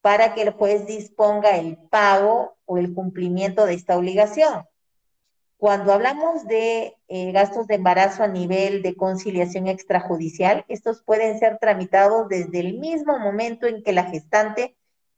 para 0.00 0.32
que 0.32 0.40
el 0.40 0.52
juez 0.52 0.86
disponga 0.86 1.58
el 1.58 1.76
pago 1.76 2.56
o 2.64 2.78
el 2.78 2.94
cumplimiento 2.94 3.66
de 3.66 3.74
esta 3.74 3.98
obligación. 3.98 4.64
Cuando 5.58 5.92
hablamos 5.92 6.46
de 6.46 6.96
eh, 7.08 7.32
gastos 7.32 7.66
de 7.66 7.74
embarazo 7.74 8.22
a 8.22 8.28
nivel 8.28 8.80
de 8.80 8.96
conciliación 8.96 9.68
extrajudicial, 9.68 10.64
estos 10.68 11.02
pueden 11.02 11.38
ser 11.38 11.58
tramitados 11.58 12.30
desde 12.30 12.60
el 12.60 12.78
mismo 12.78 13.18
momento 13.18 13.66
en 13.66 13.82
que 13.82 13.92
la 13.92 14.04
gestante 14.04 14.74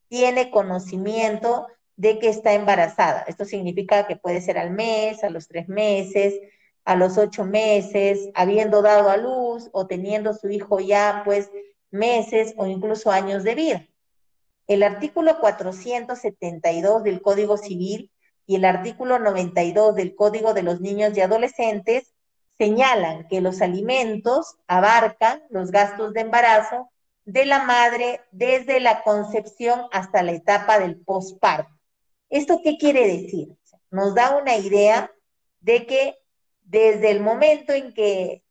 tiene 0.09 0.51
conocimiento 0.51 1.69
de 1.95 2.19
que 2.19 2.29
está 2.29 2.55
embarazada. 2.55 3.25
Esto 3.29 3.45
significa 3.45 4.09
que 4.09 4.17
puede 4.17 4.41
ser 4.41 4.59
al 4.59 4.73
mes, 4.73 5.23
a 5.23 5.31
los 5.31 5.47
tres 5.47 5.69
meses, 5.69 6.35
a 6.87 6.95
los 6.95 7.19
ocho 7.19 7.45
meses, 7.45 8.31
habiendo 8.35 8.81
dado 8.81 9.11
a 9.11 9.17
luz 9.17 9.69
o 9.73 9.89
teniendo 9.89 10.33
su 10.33 10.49
hijo 10.49 10.79
ya 10.79 11.23
pues 11.25 11.51
meses 11.91 12.55
o 12.57 12.67
incluso 12.67 13.11
años 13.11 13.43
de 13.43 13.55
vida. 13.57 13.87
El 14.69 14.85
artículo 14.85 15.39
472 15.41 17.03
del 17.03 17.21
Código 17.21 17.57
Civil 17.57 18.13
y 18.47 18.55
el 18.55 18.65
artículo 18.65 19.19
92 19.19 19.97
del 19.97 20.15
Código 20.15 20.55
de 20.55 20.63
los 20.63 20.81
Niños 20.81 21.17
y 21.17 21.21
Adolescentes 21.21 22.15
señalan 22.57 23.27
que 23.27 23.41
los 23.41 23.63
alimentos 23.63 24.57
abarcan 24.69 25.43
los 25.51 25.73
gastos 25.73 26.13
de 26.13 26.21
embarazo 26.21 26.89
de 27.25 27.47
la 27.47 27.65
madre 27.65 28.21
desde 28.31 28.79
la 28.79 29.03
concepción 29.03 29.83
hasta 29.91 30.23
la 30.23 30.33
etapa 30.33 30.79
del 30.79 30.97
posparto. 30.97 31.75
¿Esto 32.31 32.61
qué 32.63 32.79
quiere 32.79 33.09
decir? 33.09 33.57
Nos 33.91 34.15
da 34.15 34.37
una 34.37 34.57
idea 34.57 35.11
de 35.61 35.85
que 35.87 36.17
desde 36.67 37.11
el 37.11 37.21
momento 37.21 37.73
en 37.73 37.95
que 37.95 38.43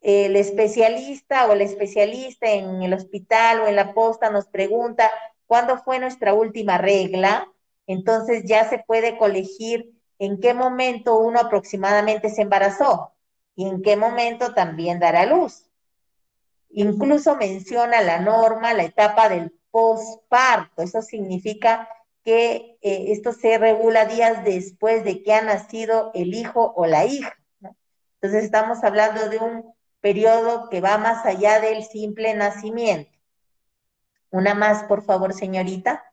el 0.00 0.36
especialista 0.36 1.46
o 1.46 1.52
el 1.52 1.62
especialista 1.62 2.50
en 2.50 2.82
el 2.82 2.94
hospital 2.94 3.60
o 3.60 3.66
en 3.66 3.76
la 3.76 3.92
posta 3.92 4.30
nos 4.30 4.46
pregunta 4.46 5.10
cuándo 5.46 5.78
fue 5.78 5.98
nuestra 5.98 6.32
última 6.32 6.78
regla, 6.78 7.50
entonces 7.86 8.44
ya 8.46 8.68
se 8.68 8.78
puede 8.78 9.18
colegir 9.18 9.90
en 10.18 10.38
qué 10.38 10.54
momento 10.54 11.18
uno 11.18 11.40
aproximadamente 11.40 12.28
se 12.28 12.42
embarazó 12.42 13.12
y 13.56 13.66
en 13.66 13.82
qué 13.82 13.96
momento 13.96 14.54
también 14.54 15.00
dará 15.00 15.26
luz. 15.26 15.66
Incluso 16.70 17.36
menciona 17.36 18.00
la 18.00 18.20
norma, 18.20 18.74
la 18.74 18.84
etapa 18.84 19.28
del 19.28 19.50
posparto. 19.70 20.82
Eso 20.82 21.02
significa 21.02 21.88
que 22.24 22.78
eh, 22.82 23.06
esto 23.12 23.32
se 23.32 23.58
regula 23.58 24.04
días 24.04 24.44
después 24.44 25.04
de 25.04 25.22
que 25.22 25.32
ha 25.32 25.42
nacido 25.42 26.10
el 26.14 26.34
hijo 26.34 26.72
o 26.76 26.86
la 26.86 27.06
hija. 27.06 27.36
Entonces 28.20 28.44
estamos 28.44 28.84
hablando 28.84 29.28
de 29.28 29.38
un 29.38 29.74
periodo 30.00 30.68
que 30.68 30.80
va 30.80 30.98
más 30.98 31.24
allá 31.24 31.60
del 31.60 31.84
simple 31.84 32.34
nacimiento. 32.34 33.10
Una 34.30 34.54
más, 34.54 34.84
por 34.84 35.02
favor, 35.04 35.32
señorita. 35.34 36.04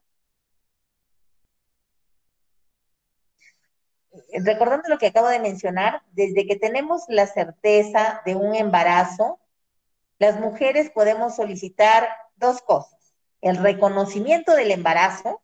Recordando 4.33 4.89
lo 4.89 4.97
que 4.97 5.07
acabo 5.07 5.27
de 5.27 5.39
mencionar, 5.39 6.01
desde 6.11 6.47
que 6.47 6.55
tenemos 6.55 7.03
la 7.07 7.27
certeza 7.27 8.21
de 8.25 8.35
un 8.35 8.55
embarazo, 8.55 9.39
las 10.19 10.39
mujeres 10.39 10.89
podemos 10.89 11.35
solicitar 11.35 12.09
dos 12.35 12.61
cosas. 12.61 13.13
El 13.41 13.57
reconocimiento 13.57 14.55
del 14.55 14.71
embarazo, 14.71 15.41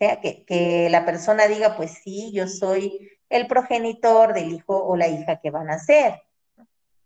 sea, 0.00 0.20
que, 0.20 0.44
que 0.44 0.88
la 0.90 1.04
persona 1.04 1.46
diga, 1.46 1.76
pues 1.76 1.92
sí, 2.02 2.32
yo 2.32 2.48
soy 2.48 3.10
el 3.28 3.46
progenitor 3.46 4.32
del 4.32 4.52
hijo 4.52 4.76
o 4.76 4.96
la 4.96 5.08
hija 5.08 5.40
que 5.40 5.50
van 5.50 5.70
a 5.70 5.78
ser. 5.78 6.22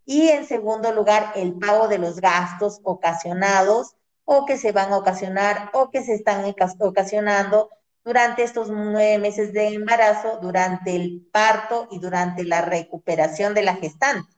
Y 0.07 0.29
en 0.29 0.47
segundo 0.47 0.93
lugar, 0.93 1.33
el 1.35 1.55
pago 1.55 1.89
de 1.89 1.99
los 1.99 2.21
gastos 2.21 2.81
ocasionados 2.83 3.97
o 4.25 4.47
que 4.47 4.57
se 4.57 4.73
van 4.73 4.93
a 4.93 4.99
ocasionar 4.99 5.71
o 5.73 5.91
que 5.91 6.03
se 6.03 6.15
están 6.15 6.45
ocasionando 6.79 7.71
durante 8.05 8.43
estos 8.43 8.71
nueve 8.71 9.19
meses 9.19 9.53
de 9.53 9.69
embarazo, 9.69 10.39
durante 10.41 10.95
el 10.95 11.27
parto 11.33 11.89
y 11.91 11.99
durante 11.99 12.45
la 12.45 12.61
recuperación 12.61 13.55
de 13.55 13.63
la 13.63 13.77
gestante. 13.77 14.31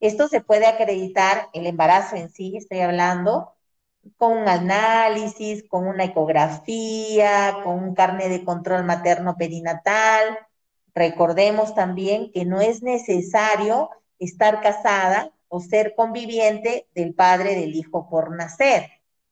Esto 0.00 0.28
se 0.28 0.40
puede 0.40 0.66
acreditar, 0.66 1.48
el 1.52 1.66
embarazo 1.66 2.16
en 2.16 2.30
sí, 2.30 2.56
estoy 2.56 2.80
hablando, 2.80 3.53
con 4.16 4.38
un 4.38 4.48
análisis, 4.48 5.64
con 5.68 5.86
una 5.86 6.04
ecografía, 6.04 7.58
con 7.62 7.82
un 7.82 7.94
carnet 7.94 8.28
de 8.28 8.44
control 8.44 8.84
materno 8.84 9.36
perinatal. 9.36 10.38
Recordemos 10.94 11.74
también 11.74 12.30
que 12.32 12.44
no 12.44 12.60
es 12.60 12.82
necesario 12.82 13.90
estar 14.18 14.60
casada 14.60 15.30
o 15.48 15.60
ser 15.60 15.94
conviviente 15.94 16.88
del 16.94 17.14
padre 17.14 17.54
del 17.54 17.74
hijo 17.74 18.08
por 18.08 18.34
nacer. 18.34 18.90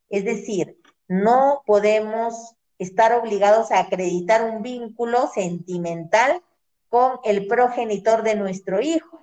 Es 0.09 0.25
decir, 0.25 0.79
no 1.07 1.63
podemos 1.65 2.55
estar 2.77 3.13
obligados 3.13 3.71
a 3.71 3.79
acreditar 3.79 4.43
un 4.43 4.61
vínculo 4.61 5.29
sentimental 5.33 6.41
con 6.89 7.19
el 7.23 7.47
progenitor 7.47 8.23
de 8.23 8.35
nuestro 8.35 8.81
hijo 8.81 9.19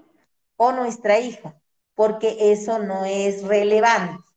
o 0.56 0.72
nuestra 0.72 1.18
hija, 1.18 1.54
porque 1.94 2.52
eso 2.52 2.78
no 2.78 3.04
es 3.04 3.44
relevante. 3.44 4.29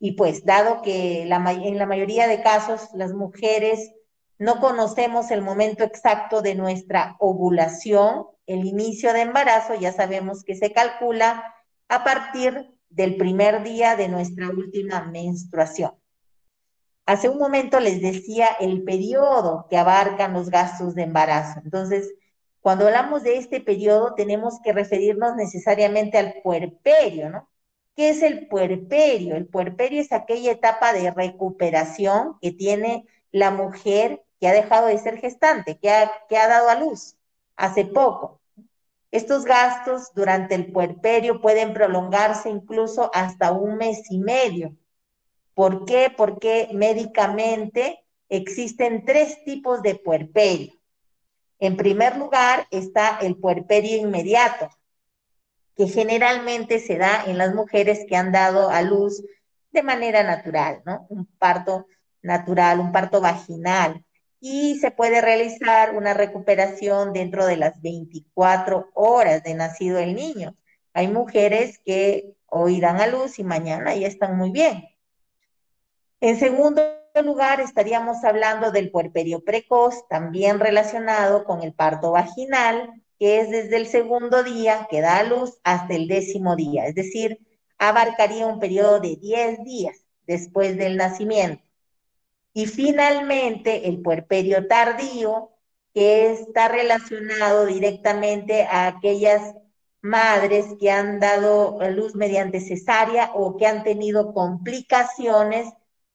Y 0.00 0.12
pues, 0.12 0.44
dado 0.44 0.82
que 0.82 1.22
en 1.22 1.28
la 1.78 1.86
mayoría 1.86 2.26
de 2.26 2.42
casos 2.42 2.88
las 2.94 3.12
mujeres 3.12 3.92
no 4.38 4.60
conocemos 4.60 5.30
el 5.30 5.42
momento 5.42 5.84
exacto 5.84 6.42
de 6.42 6.54
nuestra 6.54 7.16
ovulación, 7.18 8.26
el 8.46 8.64
inicio 8.64 9.12
de 9.12 9.22
embarazo, 9.22 9.74
ya 9.74 9.92
sabemos 9.92 10.44
que 10.44 10.54
se 10.54 10.72
calcula 10.72 11.54
a 11.88 12.04
partir 12.04 12.74
del 12.90 13.16
primer 13.16 13.62
día 13.62 13.96
de 13.96 14.08
nuestra 14.08 14.48
última 14.50 15.02
menstruación. 15.04 15.92
Hace 17.06 17.28
un 17.28 17.38
momento 17.38 17.80
les 17.80 18.00
decía 18.00 18.48
el 18.60 18.82
periodo 18.82 19.66
que 19.68 19.76
abarcan 19.76 20.32
los 20.32 20.50
gastos 20.50 20.94
de 20.94 21.02
embarazo. 21.02 21.60
Entonces, 21.62 22.14
cuando 22.60 22.86
hablamos 22.86 23.22
de 23.22 23.36
este 23.36 23.60
periodo, 23.60 24.14
tenemos 24.14 24.60
que 24.62 24.72
referirnos 24.72 25.36
necesariamente 25.36 26.16
al 26.16 26.36
puerperio, 26.42 27.28
¿no? 27.28 27.48
¿Qué 27.96 28.08
es 28.08 28.22
el 28.22 28.48
puerperio? 28.48 29.36
El 29.36 29.46
puerperio 29.46 30.00
es 30.00 30.12
aquella 30.12 30.52
etapa 30.52 30.92
de 30.92 31.10
recuperación 31.12 32.38
que 32.40 32.50
tiene 32.50 33.06
la 33.30 33.50
mujer 33.50 34.24
que 34.40 34.48
ha 34.48 34.52
dejado 34.52 34.88
de 34.88 34.98
ser 34.98 35.18
gestante, 35.18 35.78
que 35.78 35.90
ha, 35.90 36.10
que 36.28 36.36
ha 36.36 36.48
dado 36.48 36.68
a 36.68 36.74
luz 36.74 37.16
hace 37.56 37.84
poco. 37.84 38.40
Estos 39.12 39.44
gastos 39.44 40.12
durante 40.12 40.56
el 40.56 40.72
puerperio 40.72 41.40
pueden 41.40 41.72
prolongarse 41.72 42.50
incluso 42.50 43.10
hasta 43.14 43.52
un 43.52 43.76
mes 43.76 44.10
y 44.10 44.18
medio. 44.18 44.76
¿Por 45.54 45.84
qué? 45.84 46.12
Porque 46.16 46.68
médicamente 46.72 48.04
existen 48.28 49.04
tres 49.04 49.44
tipos 49.44 49.82
de 49.82 49.94
puerperio. 49.94 50.72
En 51.60 51.76
primer 51.76 52.16
lugar 52.16 52.66
está 52.72 53.18
el 53.20 53.36
puerperio 53.36 53.96
inmediato, 53.98 54.68
que 55.76 55.88
generalmente 55.88 56.78
se 56.78 56.98
da 56.98 57.24
en 57.26 57.38
las 57.38 57.54
mujeres 57.54 58.04
que 58.08 58.16
han 58.16 58.32
dado 58.32 58.70
a 58.70 58.82
luz 58.82 59.22
de 59.72 59.82
manera 59.82 60.22
natural, 60.22 60.82
¿no? 60.84 61.06
Un 61.08 61.26
parto 61.26 61.86
natural, 62.22 62.80
un 62.80 62.92
parto 62.92 63.20
vaginal. 63.20 64.04
Y 64.40 64.76
se 64.78 64.90
puede 64.90 65.20
realizar 65.20 65.94
una 65.94 66.14
recuperación 66.14 67.12
dentro 67.12 67.46
de 67.46 67.56
las 67.56 67.80
24 67.80 68.90
horas 68.94 69.42
de 69.42 69.54
nacido 69.54 69.98
el 69.98 70.14
niño. 70.14 70.54
Hay 70.92 71.08
mujeres 71.08 71.80
que 71.84 72.34
hoy 72.46 72.80
dan 72.80 73.00
a 73.00 73.06
luz 73.06 73.38
y 73.38 73.44
mañana 73.44 73.94
ya 73.94 74.06
están 74.06 74.36
muy 74.36 74.50
bien. 74.50 74.84
En 76.20 76.38
segundo 76.38 76.82
lugar, 77.22 77.60
estaríamos 77.60 78.24
hablando 78.24 78.70
del 78.70 78.90
puerperio 78.90 79.44
precoz, 79.44 80.06
también 80.08 80.60
relacionado 80.60 81.44
con 81.44 81.62
el 81.62 81.72
parto 81.74 82.12
vaginal, 82.12 82.92
que 83.18 83.40
es 83.40 83.50
desde 83.50 83.76
el 83.76 83.86
segundo 83.86 84.42
día 84.42 84.86
que 84.90 85.00
da 85.00 85.22
luz 85.22 85.58
hasta 85.64 85.94
el 85.94 86.08
décimo 86.08 86.56
día, 86.56 86.86
es 86.86 86.94
decir, 86.94 87.38
abarcaría 87.78 88.46
un 88.46 88.60
periodo 88.60 89.00
de 89.00 89.16
10 89.16 89.64
días 89.64 90.04
después 90.26 90.76
del 90.76 90.96
nacimiento. 90.96 91.62
Y 92.52 92.66
finalmente, 92.66 93.88
el 93.88 94.00
puerperio 94.00 94.66
tardío, 94.68 95.50
que 95.92 96.32
está 96.32 96.68
relacionado 96.68 97.66
directamente 97.66 98.64
a 98.64 98.86
aquellas 98.88 99.54
madres 100.00 100.66
que 100.80 100.90
han 100.90 101.20
dado 101.20 101.78
luz 101.90 102.14
mediante 102.14 102.60
cesárea 102.60 103.30
o 103.34 103.56
que 103.56 103.66
han 103.66 103.84
tenido 103.84 104.34
complicaciones 104.34 105.72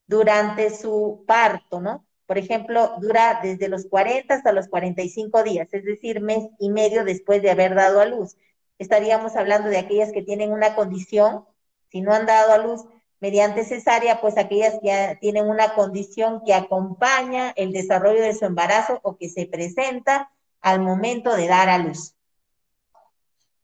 durante 0.07 0.69
su 0.75 1.23
parto, 1.27 1.81
¿no? 1.81 2.05
Por 2.29 2.37
ejemplo, 2.37 2.93
dura 2.99 3.39
desde 3.41 3.69
los 3.69 3.87
40 3.87 4.35
hasta 4.35 4.51
los 4.51 4.67
45 4.67 5.41
días, 5.41 5.67
es 5.71 5.83
decir, 5.83 6.21
mes 6.21 6.47
y 6.59 6.69
medio 6.69 7.03
después 7.03 7.41
de 7.41 7.49
haber 7.49 7.73
dado 7.73 8.01
a 8.01 8.05
luz. 8.05 8.37
Estaríamos 8.77 9.35
hablando 9.35 9.67
de 9.69 9.79
aquellas 9.79 10.11
que 10.11 10.21
tienen 10.21 10.51
una 10.51 10.75
condición, 10.75 11.45
si 11.87 12.01
no 12.01 12.13
han 12.13 12.27
dado 12.27 12.53
a 12.53 12.59
luz 12.59 12.85
mediante 13.19 13.65
cesárea, 13.65 14.21
pues 14.21 14.37
aquellas 14.37 14.75
que 14.79 15.17
tienen 15.19 15.49
una 15.49 15.73
condición 15.73 16.43
que 16.45 16.53
acompaña 16.53 17.49
el 17.55 17.71
desarrollo 17.71 18.21
de 18.21 18.35
su 18.35 18.45
embarazo 18.45 18.99
o 19.01 19.17
que 19.17 19.27
se 19.27 19.47
presenta 19.47 20.31
al 20.61 20.81
momento 20.81 21.35
de 21.35 21.47
dar 21.47 21.67
a 21.67 21.79
luz. 21.79 22.13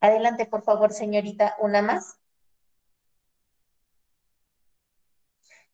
Adelante, 0.02 0.48
por 0.48 0.64
favor, 0.64 0.92
señorita, 0.92 1.56
una 1.60 1.84
más. 1.84 2.18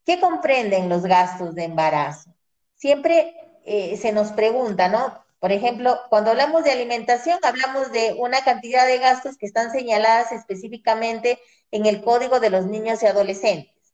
¿Qué 0.04 0.20
comprenden 0.20 0.90
los 0.90 1.04
gastos 1.04 1.56
de 1.56 1.64
embarazo? 1.64 2.36
Siempre 2.82 3.36
eh, 3.64 3.96
se 3.96 4.12
nos 4.12 4.32
pregunta, 4.32 4.90
¿no? 4.90 5.24
Por 5.38 5.52
ejemplo, 5.52 6.00
cuando 6.10 6.32
hablamos 6.32 6.64
de 6.64 6.72
alimentación, 6.72 7.38
hablamos 7.44 7.92
de 7.92 8.16
una 8.18 8.44
cantidad 8.44 8.88
de 8.88 8.98
gastos 8.98 9.38
que 9.38 9.46
están 9.46 9.72
señaladas 9.72 10.32
específicamente 10.32 11.38
en 11.70 11.86
el 11.86 12.02
Código 12.02 12.40
de 12.40 12.50
los 12.50 12.66
Niños 12.66 13.04
y 13.04 13.06
Adolescentes. 13.06 13.94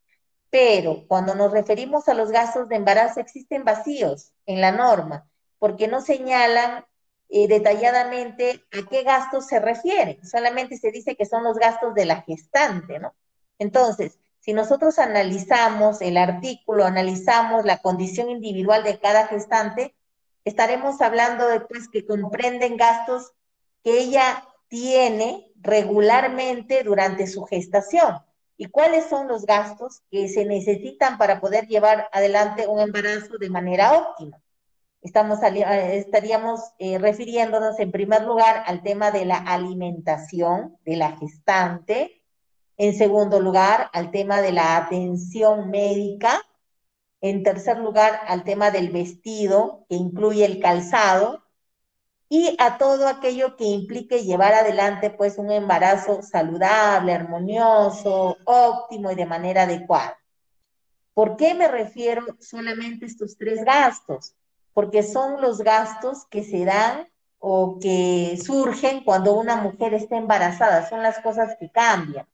Pero 0.50 1.06
cuando 1.10 1.36
nos 1.36 1.52
referimos 1.52 2.08
a 2.08 2.14
los 2.14 2.32
gastos 2.32 2.70
de 2.70 2.78
embarazo, 2.78 3.20
existen 3.20 3.66
vacíos 3.66 4.32
en 4.46 4.62
la 4.62 4.72
norma, 4.72 5.30
porque 5.60 5.90
no 5.90 6.00
señalan 6.00 6.86
eh, 7.28 7.50
detalladamente 7.50 8.64
a 8.72 8.90
qué 8.90 9.04
gastos 9.04 9.48
se 9.48 9.60
refieren. 9.60 10.26
Solamente 10.26 10.78
se 10.78 10.92
dice 10.92 11.18
que 11.18 11.26
son 11.26 11.44
los 11.44 11.58
gastos 11.58 11.94
de 11.94 12.06
la 12.06 12.22
gestante, 12.22 13.00
¿no? 13.00 13.14
Entonces, 13.60 14.18
si 14.48 14.54
nosotros 14.54 14.98
analizamos 14.98 16.00
el 16.00 16.16
artículo, 16.16 16.86
analizamos 16.86 17.66
la 17.66 17.80
condición 17.80 18.30
individual 18.30 18.82
de 18.82 18.98
cada 18.98 19.28
gestante, 19.28 19.94
estaremos 20.46 21.02
hablando 21.02 21.50
de 21.50 21.60
pues 21.60 21.90
que 21.90 22.06
comprenden 22.06 22.78
gastos 22.78 23.34
que 23.84 24.00
ella 24.00 24.48
tiene 24.70 25.52
regularmente 25.58 26.82
durante 26.84 27.28
su 27.28 27.44
gestación 27.44 28.20
y 28.56 28.68
cuáles 28.68 29.08
son 29.10 29.28
los 29.28 29.46
gastos 29.46 30.02
que 30.10 30.30
se 30.30 30.46
necesitan 30.46 31.18
para 31.18 31.42
poder 31.42 31.68
llevar 31.68 32.08
adelante 32.14 32.68
un 32.68 32.80
embarazo 32.80 33.38
de 33.38 33.50
manera 33.50 33.98
óptima. 33.98 34.42
Estamos, 35.02 35.44
eh, 35.44 35.98
estaríamos 35.98 36.62
eh, 36.80 36.98
refiriéndonos 37.00 37.78
en 37.80 37.92
primer 37.92 38.24
lugar 38.24 38.64
al 38.66 38.82
tema 38.82 39.12
de 39.12 39.26
la 39.26 39.40
alimentación 39.40 40.78
de 40.86 40.96
la 40.96 41.18
gestante, 41.18 42.22
en 42.78 42.96
segundo 42.96 43.40
lugar 43.40 43.90
al 43.94 44.12
tema 44.12 44.42
de 44.42 44.52
la 44.52 44.78
atención 44.78 45.70
médica, 45.70 46.42
en 47.22 47.44
tercer 47.44 47.80
lugar 47.80 48.22
al 48.28 48.44
tema 48.44 48.72
del 48.72 48.92
vestido, 48.92 49.86
que 49.90 49.96
incluye 49.96 50.46
el 50.46 50.60
calzado, 50.60 51.44
y 52.30 52.56
a 52.60 52.78
todo 52.78 53.08
aquello 53.08 53.56
que 53.56 53.64
implique 53.64 54.24
llevar 54.24 54.54
adelante 54.54 55.10
pues 55.10 55.38
un 55.38 55.50
embarazo 55.50 56.22
saludable, 56.22 57.14
armonioso, 57.14 58.38
óptimo 58.46 59.12
y 59.12 59.16
de 59.16 59.26
manera 59.26 59.64
adecuada. 59.64 60.18
¿Por 61.14 61.38
qué 61.38 61.54
me 61.54 61.68
refiero 61.68 62.26
solamente 62.40 63.06
a 63.06 63.08
estos 63.08 63.38
tres 63.38 63.64
gastos? 63.64 64.36
Porque 64.74 65.04
son 65.04 65.42
los 65.42 65.60
gastos 65.60 66.26
que 66.30 66.44
se 66.44 66.66
dan 66.66 67.08
o 67.40 67.80
que 67.80 68.38
surgen 68.44 69.04
cuando 69.04 69.34
una 69.34 69.56
mujer 69.56 69.94
está 69.94 70.18
embarazada, 70.18 70.88
son 70.88 71.02
las 71.02 71.20
cosas 71.20 71.56
que 71.60 71.72
cambian. 71.72 72.28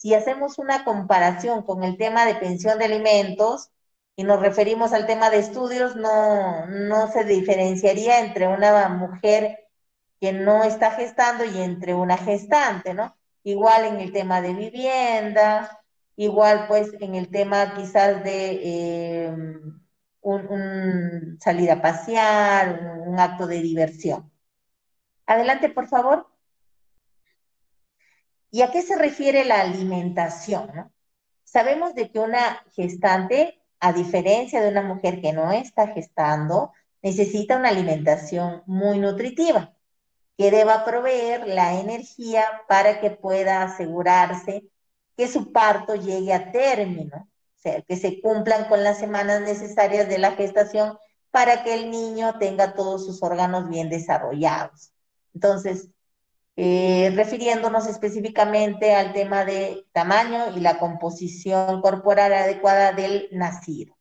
Si 0.00 0.14
hacemos 0.14 0.58
una 0.58 0.82
comparación 0.84 1.62
con 1.62 1.84
el 1.84 1.98
tema 1.98 2.24
de 2.24 2.36
pensión 2.36 2.78
de 2.78 2.86
alimentos, 2.86 3.70
y 4.16 4.24
nos 4.24 4.40
referimos 4.40 4.92
al 4.94 5.06
tema 5.06 5.28
de 5.28 5.38
estudios, 5.38 5.96
no, 5.96 6.66
no 6.66 7.12
se 7.12 7.24
diferenciaría 7.24 8.20
entre 8.20 8.48
una 8.48 8.88
mujer 8.88 9.68
que 10.20 10.32
no 10.32 10.64
está 10.64 10.92
gestando 10.92 11.44
y 11.44 11.60
entre 11.60 11.94
una 11.94 12.16
gestante, 12.16 12.94
¿no? 12.94 13.14
Igual 13.44 13.84
en 13.84 14.00
el 14.00 14.12
tema 14.12 14.40
de 14.40 14.54
vivienda, 14.54 15.82
igual 16.16 16.66
pues 16.66 16.92
en 17.00 17.14
el 17.14 17.30
tema 17.30 17.74
quizás 17.74 18.24
de 18.24 18.60
eh, 18.62 19.34
un, 20.22 21.38
a 21.70 21.82
pasear, 21.82 22.80
un, 22.82 23.08
un 23.12 23.20
acto 23.20 23.46
de 23.46 23.60
diversión. 23.60 24.30
Adelante, 25.26 25.68
por 25.68 25.88
favor. 25.88 26.29
¿Y 28.50 28.62
a 28.62 28.70
qué 28.70 28.82
se 28.82 28.96
refiere 28.96 29.44
la 29.44 29.60
alimentación? 29.60 30.92
Sabemos 31.44 31.94
de 31.94 32.10
que 32.10 32.18
una 32.18 32.64
gestante 32.72 33.60
a 33.80 33.92
diferencia 33.94 34.60
de 34.60 34.68
una 34.68 34.82
mujer 34.82 35.20
que 35.20 35.32
no 35.32 35.50
está 35.50 35.88
gestando, 35.88 36.72
necesita 37.02 37.56
una 37.56 37.70
alimentación 37.70 38.62
muy 38.66 38.98
nutritiva, 38.98 39.72
que 40.36 40.50
deba 40.50 40.84
proveer 40.84 41.48
la 41.48 41.80
energía 41.80 42.44
para 42.68 43.00
que 43.00 43.10
pueda 43.10 43.62
asegurarse 43.62 44.64
que 45.16 45.28
su 45.28 45.50
parto 45.50 45.94
llegue 45.94 46.32
a 46.34 46.52
término, 46.52 47.16
o 47.16 47.62
sea, 47.62 47.80
que 47.82 47.96
se 47.96 48.20
cumplan 48.20 48.66
con 48.66 48.84
las 48.84 48.98
semanas 48.98 49.40
necesarias 49.40 50.08
de 50.08 50.18
la 50.18 50.32
gestación 50.32 50.98
para 51.30 51.62
que 51.62 51.74
el 51.74 51.90
niño 51.90 52.38
tenga 52.38 52.74
todos 52.74 53.06
sus 53.06 53.22
órganos 53.22 53.68
bien 53.68 53.88
desarrollados. 53.88 54.92
Entonces, 55.34 55.88
eh, 56.62 57.10
refiriéndonos 57.16 57.86
específicamente 57.86 58.94
al 58.94 59.14
tema 59.14 59.46
de 59.46 59.86
tamaño 59.92 60.54
y 60.54 60.60
la 60.60 60.78
composición 60.78 61.80
corporal 61.80 62.34
adecuada 62.34 62.92
del 62.92 63.28
nacido. 63.32 63.96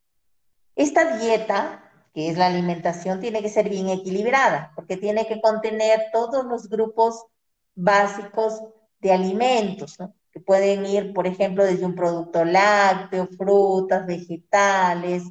Esta 0.75 1.17
dieta, 1.17 1.89
que 2.13 2.27
es 2.27 2.37
la 2.37 2.47
alimentación, 2.47 3.21
tiene 3.21 3.41
que 3.41 3.47
ser 3.47 3.69
bien 3.69 3.87
equilibrada, 3.87 4.73
porque 4.75 4.97
tiene 4.97 5.25
que 5.25 5.39
contener 5.39 6.07
todos 6.11 6.43
los 6.43 6.67
grupos 6.67 7.27
básicos 7.75 8.61
de 8.99 9.13
alimentos, 9.13 9.95
que 10.29 10.41
pueden 10.41 10.85
ir, 10.85 11.13
por 11.13 11.27
ejemplo, 11.27 11.63
desde 11.63 11.85
un 11.85 11.95
producto 11.95 12.43
lácteo, 12.43 13.29
frutas, 13.37 14.05
vegetales, 14.05 15.23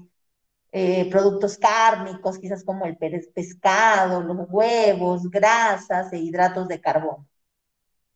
eh, 0.73 1.09
productos 1.11 1.57
cárnicos, 1.59 2.39
quizás 2.39 2.65
como 2.65 2.85
el 2.85 2.97
pescado, 2.97 4.23
los 4.23 4.47
huevos, 4.51 5.31
grasas 5.31 6.13
e 6.13 6.19
hidratos 6.19 6.69
de 6.69 6.81
carbono. 6.81 7.27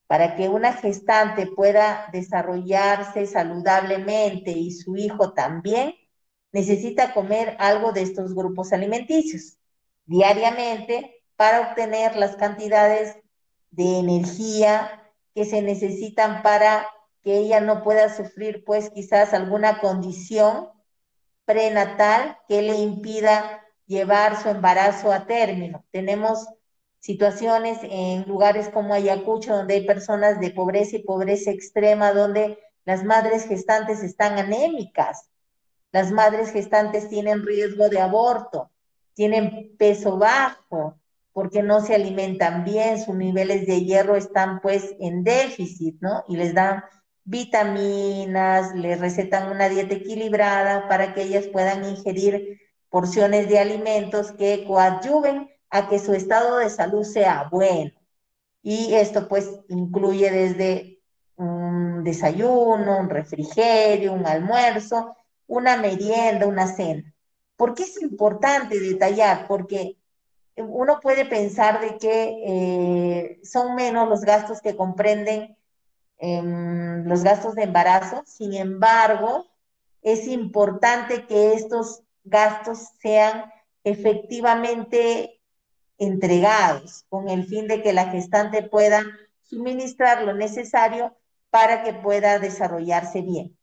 Para 0.07 0.37
que 0.37 0.49
una 0.49 0.75
gestante 0.75 1.47
pueda 1.47 2.09
desarrollarse 2.13 3.27
saludablemente 3.27 4.51
y 4.51 4.71
su 4.73 4.97
hijo 4.97 5.33
también, 5.33 5.95
necesita 6.53 7.15
comer 7.15 7.57
algo 7.59 7.93
de 7.93 8.03
estos 8.03 8.35
grupos 8.35 8.73
alimenticios 8.73 9.57
diariamente 10.05 11.23
para 11.37 11.71
obtener 11.71 12.17
las 12.17 12.37
cantidades 12.37 13.17
de 13.71 13.99
energía 13.99 15.03
que 15.35 15.45
se 15.45 15.63
necesitan 15.63 16.43
para 16.43 16.87
que 17.23 17.39
ella 17.39 17.61
no 17.61 17.83
pueda 17.83 18.15
sufrir 18.15 18.65
pues 18.65 18.91
quizás 18.91 19.33
alguna 19.33 19.81
condición 19.81 20.69
prenatal 21.45 22.39
que 22.49 22.63
le 22.63 22.77
impida 22.77 23.63
llevar 23.87 24.41
su 24.43 24.49
embarazo 24.49 25.13
a 25.13 25.27
término. 25.27 25.85
Tenemos 25.91 26.47
situaciones 27.01 27.79
en 27.83 28.23
lugares 28.29 28.69
como 28.69 28.95
Ayacucho, 28.95 29.57
donde 29.57 29.75
hay 29.75 29.87
personas 29.87 30.41
de 30.41 30.51
pobreza 30.51 30.97
y 30.97 31.03
pobreza 31.03 31.51
extrema, 31.51 32.13
donde 32.13 32.59
las 32.85 33.05
madres 33.05 33.47
gestantes 33.47 34.03
están 34.03 34.39
anémicas, 34.39 35.29
las 35.93 36.11
madres 36.11 36.53
gestantes 36.53 37.09
tienen 37.09 37.45
riesgo 37.45 37.89
de 37.89 38.01
aborto, 38.01 38.71
tienen 39.15 39.77
peso 39.77 40.17
bajo, 40.17 40.99
porque 41.33 41.63
no 41.63 41.81
se 41.81 41.95
alimentan 41.95 42.65
bien, 42.65 43.03
sus 43.03 43.15
niveles 43.15 43.67
de 43.67 43.85
hierro 43.85 44.17
están 44.17 44.61
pues 44.61 44.95
en 45.01 45.25
déficit, 45.25 45.97
¿no? 46.01 46.25
Y 46.29 46.37
les 46.37 46.55
dan 46.55 46.85
vitaminas, 47.25 48.75
les 48.75 49.01
recetan 49.01 49.51
una 49.51 49.69
dieta 49.69 49.95
equilibrada 49.95 50.89
para 50.89 51.15
que 51.15 51.23
ellas 51.23 51.47
puedan 51.47 51.85
ingerir 51.85 52.61
porciones 52.89 53.49
de 53.49 53.59
alimentos 53.59 54.33
que 54.33 54.65
coadyuven 54.67 55.51
a 55.71 55.89
que 55.89 55.99
su 55.99 56.13
estado 56.15 56.59
de 56.59 56.71
salud 56.71 57.05
sea 57.05 57.49
bueno. 57.51 57.93
Y 58.63 58.95
esto 58.95 59.29
pues 59.29 59.51
incluye 59.69 60.31
desde 60.31 61.01
un 61.37 62.05
desayuno, 62.05 62.99
un 62.99 63.09
refrigerio, 63.11 64.13
un 64.13 64.27
almuerzo, 64.27 65.17
una 65.47 65.77
merienda, 65.77 66.47
una 66.47 66.67
cena. 66.67 67.13
¿Por 67.57 67.75
qué 67.75 67.85
es 67.85 68.01
importante 68.03 68.79
detallar? 68.79 69.47
Porque 69.47 69.97
uno 70.57 71.01
puede 71.01 71.25
pensar 71.25 71.81
de 71.81 71.97
que 71.99 72.43
eh, 72.47 73.41
son 73.43 73.75
menos 73.75 74.09
los 74.09 74.23
gastos 74.23 74.61
que 74.61 74.77
comprenden 74.77 75.57
los 76.23 77.25
gastos 77.25 77.55
de 77.55 77.65
embarazo. 77.65 78.23
Sin 78.27 78.55
embargo, 78.55 79.51
es 80.03 80.27
importante 80.29 81.27
que 81.27 81.55
estos 81.55 82.03
gastos 82.25 82.79
sean 83.01 83.53
efectivamente 83.85 85.41
entregados 85.99 87.05
con 87.09 87.29
el 87.29 87.47
fin 87.47 87.67
de 87.67 87.83
que 87.83 87.93
la 87.93 88.11
gestante 88.11 88.63
pueda 88.63 89.05
suministrar 89.43 90.23
lo 90.23 90.35
necesario 90.35 91.17
para 91.51 91.83
que 91.83 91.93
pueda 91.93 92.39
desarrollarse 92.39 93.23
bien. 93.23 93.57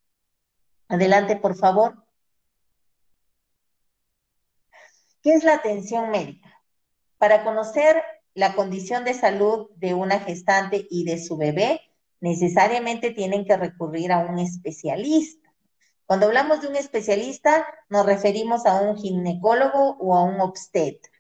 Adelante, 0.88 1.36
por 1.36 1.56
favor. 1.56 2.06
¿Qué 5.22 5.34
es 5.34 5.44
la 5.44 5.56
atención 5.56 6.12
médica? 6.12 6.62
Para 7.18 7.44
conocer 7.44 8.02
la 8.34 8.56
condición 8.56 9.04
de 9.04 9.14
salud 9.14 9.70
de 9.76 9.94
una 9.94 10.20
gestante 10.20 10.88
y 10.90 11.04
de 11.04 11.22
su 11.22 11.36
bebé, 11.36 11.89
necesariamente 12.22 13.12
tienen 13.12 13.46
que 13.46 13.58
recurrir 13.58 14.12
a 14.12 14.20
un 14.20 14.40
especialista. 14.40 15.50
Cuando 16.06 16.26
hablamos 16.26 16.62
de 16.62 16.68
un 16.68 16.76
especialista, 16.76 17.66
nos 17.90 18.06
referimos 18.06 18.66
a 18.66 18.82
un 18.82 18.98
ginecólogo 18.98 19.98
o 20.00 20.16
a 20.16 20.24
un 20.24 20.42
obstetra, 20.42 21.12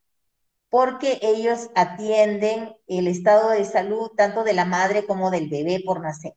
porque 0.70 1.20
ellos 1.22 1.70
atienden 1.76 2.76
el 2.88 3.08
estado 3.08 3.52
de 3.52 3.66
salud 3.66 4.10
tanto 4.18 4.44
de 4.44 4.54
la 4.54 4.66
madre 4.66 5.06
como 5.06 5.32
del 5.32 5.50
bebé 5.50 5.82
por 5.86 6.02
nacer. 6.02 6.34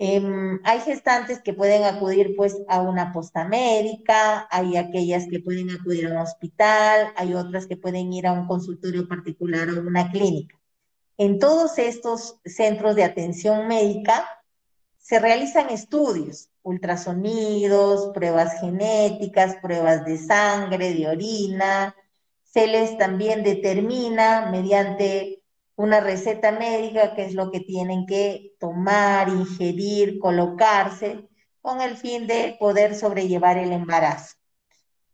Em, 0.00 0.60
hay 0.64 0.80
gestantes 0.80 1.40
que 1.42 1.54
pueden 1.54 1.82
acudir 1.84 2.34
pues 2.36 2.56
a 2.68 2.80
una 2.82 3.12
posta 3.12 3.48
médica, 3.48 4.46
hay 4.50 4.76
aquellas 4.76 5.26
que 5.28 5.40
pueden 5.40 5.70
acudir 5.70 6.06
a 6.06 6.10
un 6.12 6.18
hospital, 6.18 7.12
hay 7.16 7.34
otras 7.34 7.66
que 7.66 7.76
pueden 7.76 8.12
ir 8.12 8.26
a 8.26 8.32
un 8.32 8.46
consultorio 8.46 9.08
particular 9.08 9.68
o 9.70 9.80
una 9.80 10.10
clínica. 10.10 10.57
En 11.18 11.40
todos 11.40 11.78
estos 11.78 12.40
centros 12.44 12.94
de 12.94 13.02
atención 13.02 13.66
médica 13.66 14.24
se 14.98 15.18
realizan 15.18 15.68
estudios, 15.68 16.48
ultrasonidos, 16.62 18.12
pruebas 18.14 18.60
genéticas, 18.60 19.56
pruebas 19.56 20.04
de 20.04 20.16
sangre, 20.16 20.94
de 20.94 21.08
orina. 21.08 21.96
Se 22.44 22.68
les 22.68 22.96
también 22.98 23.42
determina 23.42 24.48
mediante 24.52 25.42
una 25.74 25.98
receta 25.98 26.52
médica 26.52 27.16
qué 27.16 27.24
es 27.24 27.34
lo 27.34 27.50
que 27.50 27.60
tienen 27.60 28.06
que 28.06 28.54
tomar, 28.60 29.28
ingerir, 29.28 30.20
colocarse, 30.20 31.28
con 31.60 31.80
el 31.80 31.96
fin 31.96 32.28
de 32.28 32.56
poder 32.60 32.94
sobrellevar 32.94 33.58
el 33.58 33.72
embarazo. 33.72 34.36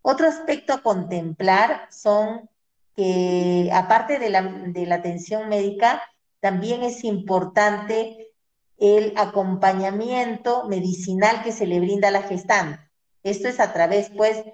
Otro 0.02 0.28
aspecto 0.28 0.74
a 0.74 0.82
contemplar 0.82 1.88
son 1.90 2.50
que, 2.96 3.70
aparte 3.72 4.18
de 4.18 4.30
la, 4.30 4.94
atención 4.94 5.48
médica, 5.48 6.02
también 6.40 6.82
es 6.82 7.04
importante 7.04 8.32
el 8.78 9.12
acompañamiento 9.16 10.68
medicinal 10.68 11.42
que 11.42 11.52
se 11.52 11.66
le 11.66 11.80
brinda 11.80 12.08
a 12.08 12.12
la 12.12 12.22
gestante. 12.22 12.80
Esto 13.22 13.48
es 13.48 13.60
a 13.60 13.72
través, 13.72 14.10
pues, 14.10 14.44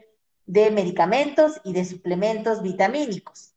de 0.46 0.70
medicamentos 0.70 1.60
y 1.64 1.72
de 1.72 1.84
suplementos 1.84 2.62
vitamínicos. 2.62 3.54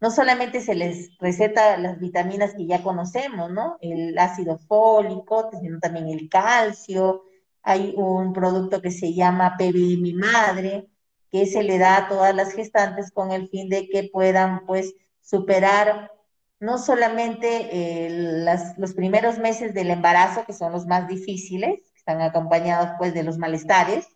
No 0.00 0.10
solamente 0.10 0.60
se 0.60 0.74
les 0.74 1.16
receta 1.18 1.76
las 1.78 2.00
vitaminas 2.00 2.54
que 2.54 2.66
ya 2.66 2.82
conocemos, 2.82 3.50
¿no? 3.50 3.76
El 3.80 4.18
ácido 4.18 4.58
fólico, 4.58 5.50
sino 5.60 5.78
también 5.78 6.08
el 6.08 6.28
calcio. 6.28 7.22
Hay 7.62 7.94
un 7.96 8.32
producto 8.32 8.82
que 8.82 8.90
se 8.90 9.14
llama 9.14 9.56
PBM 9.56 10.14
Madre, 10.14 10.88
que 11.32 11.46
se 11.46 11.62
le 11.64 11.78
da 11.78 11.96
a 11.96 12.08
todas 12.08 12.34
las 12.34 12.52
gestantes 12.52 13.10
con 13.10 13.32
el 13.32 13.48
fin 13.48 13.68
de 13.68 13.88
que 13.88 14.10
puedan, 14.12 14.66
pues, 14.66 14.94
superar 15.20 16.12
no 16.60 16.78
solamente 16.78 17.68
eh, 17.72 18.44
los 18.76 18.94
primeros 18.94 19.38
meses 19.38 19.74
del 19.74 19.90
embarazo, 19.90 20.44
que 20.46 20.52
son 20.52 20.70
los 20.70 20.86
más 20.86 21.08
difíciles, 21.08 21.80
están 21.96 22.20
acompañados 22.20 22.90
pues 22.98 23.14
de 23.14 23.24
los 23.24 23.36
malestares, 23.36 24.06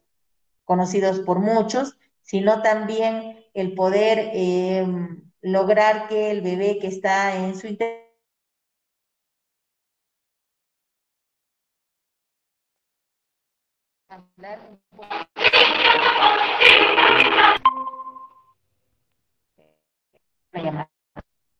conocidos 0.64 1.20
por 1.20 1.40
muchos, 1.40 1.98
sino 2.22 2.62
también 2.62 3.44
el 3.52 3.74
poder 3.74 4.30
em, 4.32 5.24
lograr 5.40 6.06
que 6.06 6.30
el 6.30 6.40
bebé 6.40 6.78
que 6.78 6.86
está 6.86 7.34
en 7.36 7.56
su 7.56 7.66
interior 7.66 8.06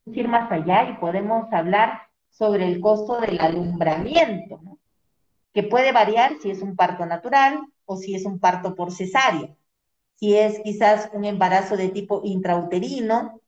ir 0.05 0.27
más 0.27 0.51
allá 0.51 0.89
y 0.89 0.97
podemos 0.97 1.51
hablar 1.51 2.01
sobre 2.29 2.67
el 2.67 2.79
costo 2.79 3.19
del 3.19 3.39
alumbramiento, 3.39 4.59
que 5.53 5.63
puede 5.63 5.91
variar 5.91 6.33
si 6.41 6.51
es 6.51 6.61
un 6.61 6.75
parto 6.75 7.05
natural 7.05 7.59
o 7.85 7.97
si 7.97 8.15
es 8.15 8.25
un 8.25 8.39
parto 8.39 8.75
por 8.75 8.91
cesárea, 8.91 9.55
si 10.13 10.35
es 10.35 10.59
quizás 10.63 11.09
un 11.13 11.25
embarazo 11.25 11.77
de 11.77 11.89
tipo 11.89 12.21
intrauterino 12.23 13.41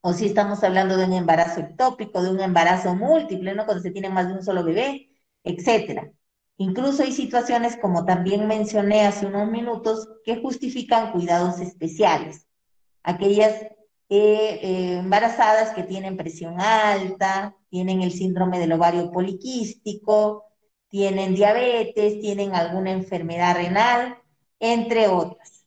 o 0.00 0.12
si 0.12 0.26
estamos 0.26 0.62
hablando 0.62 0.96
de 0.96 1.04
un 1.04 1.12
embarazo 1.12 1.60
ectópico, 1.60 2.22
de 2.22 2.30
un 2.30 2.40
embarazo 2.40 2.94
múltiple, 2.94 3.54
¿no? 3.54 3.64
Cuando 3.64 3.82
se 3.82 3.90
tiene 3.90 4.08
más 4.08 4.28
de 4.28 4.34
un 4.34 4.42
solo 4.42 4.62
bebé, 4.62 5.10
etcétera. 5.42 6.10
Incluso 6.58 7.02
hay 7.02 7.12
situaciones, 7.12 7.76
como 7.76 8.04
también 8.06 8.46
mencioné 8.46 9.06
hace 9.06 9.26
unos 9.26 9.50
minutos, 9.50 10.08
que 10.24 10.36
justifican 10.36 11.12
cuidados 11.12 11.60
especiales. 11.60 12.46
Aquellas 13.02 13.66
eh, 14.08 14.98
embarazadas 14.98 15.74
que 15.74 15.82
tienen 15.82 16.16
presión 16.16 16.60
alta, 16.60 17.56
tienen 17.70 18.02
el 18.02 18.12
síndrome 18.12 18.58
del 18.58 18.72
ovario 18.72 19.10
poliquístico, 19.10 20.44
tienen 20.88 21.34
diabetes, 21.34 22.20
tienen 22.20 22.54
alguna 22.54 22.92
enfermedad 22.92 23.56
renal, 23.56 24.18
entre 24.60 25.08
otras. 25.08 25.66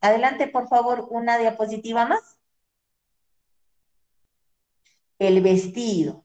Adelante, 0.00 0.46
por 0.48 0.68
favor, 0.68 1.06
una 1.10 1.38
diapositiva 1.38 2.06
más. 2.06 2.38
El 5.18 5.42
vestido. 5.42 6.24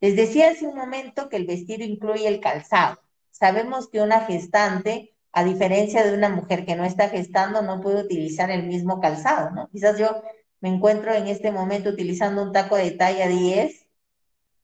Les 0.00 0.16
decía 0.16 0.50
hace 0.50 0.66
un 0.66 0.76
momento 0.76 1.28
que 1.28 1.36
el 1.36 1.46
vestido 1.46 1.84
incluye 1.84 2.26
el 2.26 2.40
calzado. 2.40 2.98
Sabemos 3.30 3.88
que 3.88 4.00
una 4.00 4.22
gestante, 4.22 5.14
a 5.32 5.44
diferencia 5.44 6.04
de 6.04 6.14
una 6.14 6.28
mujer 6.28 6.66
que 6.66 6.74
no 6.74 6.84
está 6.84 7.08
gestando, 7.08 7.62
no 7.62 7.80
puede 7.80 8.02
utilizar 8.02 8.50
el 8.50 8.66
mismo 8.66 9.00
calzado, 9.00 9.50
¿no? 9.50 9.68
Quizás 9.68 9.98
yo 9.98 10.22
me 10.62 10.68
encuentro 10.68 11.12
en 11.12 11.26
este 11.26 11.50
momento 11.50 11.90
utilizando 11.90 12.40
un 12.42 12.52
taco 12.52 12.76
de 12.76 12.92
talla 12.92 13.26
10, 13.26 13.84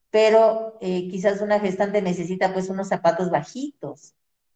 pero 0.09 0.77
eh, 0.81 1.09
quizás 1.09 1.41
una 1.41 1.59
gestante 1.59 2.01
necesita 2.01 2.53
pues 2.53 2.69
unos 2.69 2.87
zapatos 2.87 3.29
bajitos, 3.29 4.15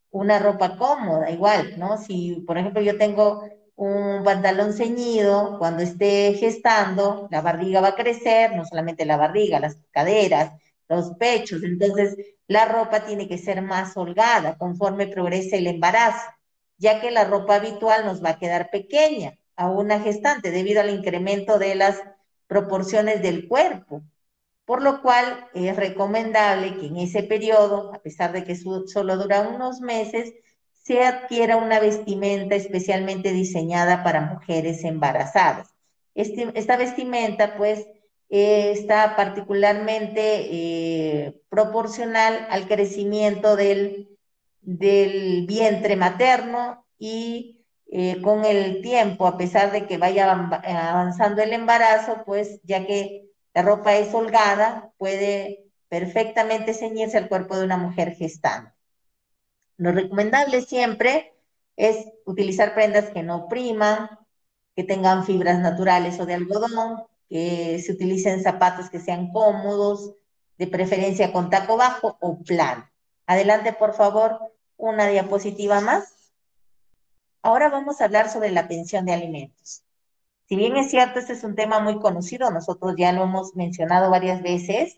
una 0.10 0.39
ropa 0.39 0.77
cómoda, 0.77 1.29
igual, 1.32 1.77
¿no? 1.77 1.97
Si, 1.97 2.43
por 2.47 2.58
ejemplo, 2.58 2.82
yo 2.82 2.97
tengo 2.97 3.43
un 3.75 4.23
pantalón 4.23 4.71
ceñido, 4.73 5.58
cuando 5.60 5.84
esté 5.84 6.34
gestando, 6.36 7.27
la 7.29 7.41
barriga 7.41 7.82
va 7.82 7.89
a 7.89 7.95
crecer, 7.95 8.56
no 8.56 8.65
solamente 8.65 9.06
la 9.06 9.17
barriga, 9.17 9.60
las 9.60 9.77
caderas, 9.91 10.53
los 10.88 11.15
pechos, 11.15 11.62
entonces 11.63 12.15
la 12.47 12.65
ropa 12.65 13.06
tiene 13.06 13.27
que 13.27 13.38
ser 13.38 13.62
más 13.62 13.97
holgada 13.97 14.58
conforme 14.58 15.08
progrese 15.08 15.58
el 15.58 15.67
embarazo, 15.67 16.32
ya 16.77 17.01
que 17.01 17.12
la 17.12 17.25
ropa 17.25 17.56
habitual 17.56 18.06
nos 18.06 18.23
va 18.23 18.29
a 18.32 18.39
quedar 18.39 18.69
pequeña 18.69 19.38
a 19.56 19.70
una 19.70 20.00
gestante 20.00 20.52
debido 20.52 20.82
al 20.82 20.89
incremento 20.89 21.60
de 21.60 21.76
las 21.76 22.02
proporciones 22.48 23.22
del 23.22 23.48
cuerpo, 23.48 24.04
por 24.66 24.82
lo 24.82 25.02
cual 25.02 25.48
es 25.54 25.76
recomendable 25.76 26.78
que 26.78 26.88
en 26.88 26.98
ese 26.98 27.24
periodo, 27.24 27.94
a 27.94 28.00
pesar 28.00 28.32
de 28.32 28.44
que 28.44 28.56
solo 28.56 29.18
dura 29.18 29.42
unos 29.42 29.82
meses, 29.82 30.34
se 30.72 31.04
adquiera 31.04 31.58
una 31.58 31.80
vestimenta 31.80 32.56
especialmente 32.56 33.32
diseñada 33.32 34.04
para 34.04 34.22
mujeres 34.22 34.84
embarazadas. 34.84 35.70
Esta 36.13 36.78
vestimenta, 36.78 37.56
pues, 37.58 37.88
está 38.30 39.16
particularmente 39.16 40.48
eh, 40.52 41.42
proporcional 41.50 42.48
al 42.50 42.68
crecimiento 42.68 43.56
del, 43.56 44.18
del 44.62 45.46
vientre 45.46 45.96
materno 45.96 46.86
y 46.98 47.62
eh, 47.95 48.19
con 48.23 48.43
el 48.43 48.82
tiempo, 48.82 49.27
a 49.27 49.38
pesar 49.38 49.71
de 49.71 49.86
que 49.86 49.99
vaya 49.99 50.32
avanzando 50.32 51.43
el 51.43 51.53
embarazo, 51.53 52.23
pues 52.25 52.60
ya 52.63 52.88
que 52.88 53.29
la 53.53 53.62
ropa 53.62 53.93
es 53.95 54.12
holgada, 54.15 54.91
puede 54.97 55.65
perfectamente 55.89 56.73
ceñirse 56.73 57.19
al 57.19 57.29
cuerpo 57.29 57.56
de 57.56 57.65
una 57.65 57.77
mujer 57.77 58.15
gestante. 58.15 58.73
Lo 59.77 59.91
recomendable 59.91 60.63
siempre 60.63 61.36
es 61.75 62.08
utilizar 62.25 62.73
prendas 62.73 63.12
que 63.12 63.21
no 63.21 63.47
priman, 63.47 64.10
que 64.75 64.84
tengan 64.84 65.23
fibras 65.23 65.60
naturales 65.60 66.19
o 66.19 66.25
de 66.25 66.34
algodón, 66.34 67.03
que 67.29 67.79
se 67.79 67.91
utilicen 67.91 68.41
zapatos 68.41 68.89
que 68.89 68.99
sean 68.99 69.32
cómodos, 69.32 70.15
de 70.58 70.65
preferencia 70.65 71.32
con 71.32 71.51
taco 71.51 71.77
bajo 71.77 72.17
o 72.21 72.39
plano. 72.39 72.89
Adelante, 73.27 73.71
por 73.71 73.93
favor, 73.93 74.39
una 74.77 75.06
diapositiva 75.10 75.79
más. 75.79 76.12
Ahora 77.43 77.69
vamos 77.69 77.99
a 77.99 78.06
hablar 78.06 78.29
sobre 78.29 78.51
la 78.51 78.69
pensión 78.69 79.06
de 79.06 79.12
alimentos. 79.12 79.84
Si 80.47 80.56
bien 80.56 80.77
es 80.77 80.89
cierto, 80.89 81.19
este 81.19 81.34
es 81.34 81.43
un 81.43 81.56
tema 81.56 81.79
muy 81.79 81.99
conocido, 81.99 82.49
nosotros 82.51 82.95
ya 82.97 83.12
lo 83.12 83.23
hemos 83.23 83.53
mencionado 83.56 84.10
varias 84.10 84.41
veces, 84.41 84.97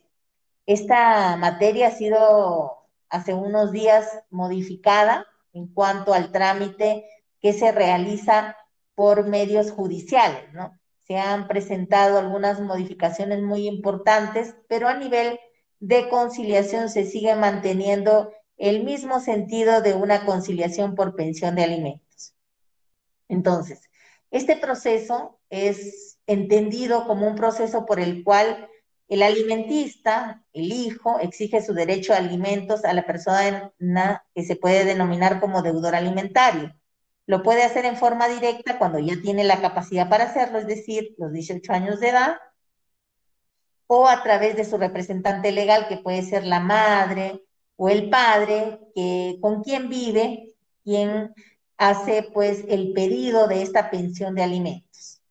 esta 0.68 1.38
materia 1.38 1.88
ha 1.88 1.92
sido 1.92 2.78
hace 3.10 3.34
unos 3.34 3.72
días 3.72 4.08
modificada 4.30 5.26
en 5.54 5.68
cuanto 5.68 6.14
al 6.14 6.32
trámite 6.32 7.06
que 7.42 7.52
se 7.52 7.72
realiza 7.72 8.56
por 8.94 9.28
medios 9.28 9.72
judiciales, 9.72 10.54
¿no? 10.54 10.78
Se 11.08 11.18
han 11.18 11.48
presentado 11.48 12.20
algunas 12.20 12.60
modificaciones 12.60 13.42
muy 13.42 13.68
importantes, 13.68 14.56
pero 14.68 14.88
a 14.88 14.96
nivel 14.96 15.40
de 15.80 16.10
conciliación 16.10 16.90
se 16.90 17.06
sigue 17.06 17.36
manteniendo 17.36 18.32
el 18.58 18.84
mismo 18.84 19.20
sentido 19.20 19.82
de 19.82 19.96
una 19.96 20.26
conciliación 20.26 20.94
por 20.94 21.16
pensión 21.16 21.56
de 21.56 21.64
alimentos. 21.64 22.05
Entonces, 23.28 23.82
este 24.32 24.58
proceso 24.58 25.40
es 25.50 26.20
entendido 26.28 27.08
como 27.08 27.28
un 27.28 27.36
proceso 27.36 27.86
por 27.86 28.00
el 28.00 28.24
cual 28.24 28.70
el 29.08 29.22
alimentista, 29.22 30.44
el 30.54 30.72
hijo, 30.72 31.20
exige 31.20 31.62
su 31.62 31.74
derecho 31.74 32.14
a 32.14 32.18
alimentos 32.18 32.84
a 32.86 32.94
la 32.94 33.06
persona 33.06 33.72
que 34.34 34.44
se 34.44 34.56
puede 34.56 34.84
denominar 34.84 35.40
como 35.40 35.62
deudor 35.62 35.96
alimentario. 35.96 36.74
Lo 37.28 37.44
puede 37.44 37.64
hacer 37.64 37.86
en 37.86 37.98
forma 37.98 38.28
directa 38.28 38.78
cuando 38.78 39.00
ya 39.00 39.16
tiene 39.22 39.44
la 39.44 39.62
capacidad 39.62 40.10
para 40.10 40.26
hacerlo, 40.26 40.60
es 40.60 40.68
decir, 40.68 41.16
los 41.18 41.32
18 41.32 41.72
años 41.74 42.00
de 42.00 42.10
edad, 42.10 42.38
o 43.88 44.08
a 44.08 44.24
través 44.24 44.56
de 44.56 44.66
su 44.66 44.78
representante 44.78 45.52
legal, 45.52 45.88
que 45.88 45.98
puede 45.98 46.24
ser 46.24 46.46
la 46.46 46.60
madre, 46.60 47.44
o 47.76 47.90
el 47.90 48.10
padre 48.10 48.80
que, 48.96 49.38
con 49.42 49.64
quien 49.64 49.90
vive, 49.90 50.56
quien 50.84 51.34
hace 51.78 52.24
pues 52.34 52.64
el 52.68 52.94
pedido 52.94 53.48
de 53.48 53.62
esta 53.62 53.90
pensión 53.90 54.36
de 54.36 54.44
alimentos. 54.44 55.22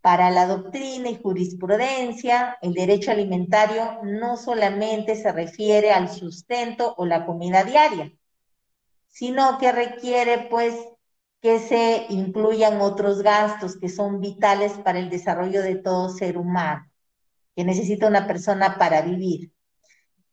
Para 0.00 0.30
la 0.30 0.46
doctrina 0.46 1.10
y 1.10 1.20
jurisprudencia, 1.20 2.58
el 2.62 2.74
derecho 2.74 3.10
alimentario 3.10 3.98
no 4.04 4.36
solamente 4.36 5.16
se 5.16 5.32
refiere 5.32 5.90
al 5.90 6.08
sustento 6.08 6.94
o 6.96 7.06
la 7.06 7.26
comida 7.26 7.64
diaria, 7.64 8.12
sino 9.08 9.58
que 9.58 9.72
requiere 9.72 10.46
pues 10.48 10.74
que 11.40 11.58
se 11.58 12.06
incluyan 12.08 12.80
otros 12.80 13.22
gastos 13.22 13.76
que 13.76 13.88
son 13.88 14.20
vitales 14.20 14.72
para 14.74 14.98
el 14.98 15.10
desarrollo 15.10 15.62
de 15.62 15.76
todo 15.76 16.08
ser 16.08 16.38
humano, 16.38 16.88
que 17.56 17.64
necesita 17.64 18.06
una 18.06 18.26
persona 18.26 18.78
para 18.78 19.02
vivir. 19.02 19.52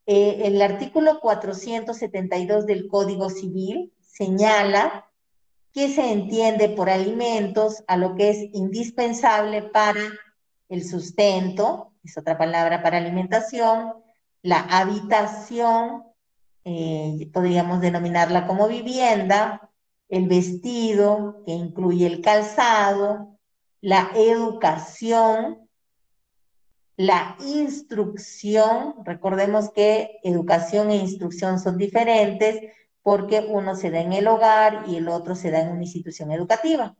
Eh, 0.06 0.42
el 0.46 0.62
artículo 0.62 1.20
472 1.20 2.66
del 2.66 2.88
Código 2.88 3.30
Civil 3.30 3.92
señala 4.02 5.10
que 5.74 5.90
se 5.90 6.12
entiende 6.12 6.70
por 6.70 6.90
alimentos 6.90 7.84
a 7.88 7.98
lo 7.98 8.16
que 8.16 8.30
es 8.30 8.38
indispensable 8.54 9.64
para 9.64 10.02
el 10.70 10.86
sustento, 10.88 11.94
es 12.04 12.18
otra 12.18 12.38
palabra 12.38 12.84
para 12.84 12.98
alimentación, 12.98 13.94
la 14.44 14.60
habitación, 14.60 16.04
eh, 16.64 17.30
podríamos 17.34 17.82
denominarla 17.82 18.46
como 18.46 18.68
vivienda, 18.68 19.72
el 20.10 20.28
vestido, 20.28 21.42
que 21.46 21.54
incluye 21.54 22.06
el 22.06 22.22
calzado, 22.22 23.40
la 23.82 24.12
educación, 24.16 25.68
la 26.96 27.36
instrucción, 27.44 28.96
recordemos 29.04 29.72
que 29.72 30.20
educación 30.24 30.92
e 30.92 30.98
instrucción 30.98 31.60
son 31.60 31.78
diferentes 31.78 32.62
porque 33.04 33.46
uno 33.48 33.76
se 33.76 33.92
da 33.92 34.00
en 34.00 34.14
el 34.14 34.28
hogar 34.28 34.86
y 34.88 34.96
el 34.96 35.10
otro 35.10 35.36
se 35.36 35.52
da 35.52 35.60
en 35.60 35.70
una 35.70 35.84
institución 35.84 36.32
educativa. 36.32 36.96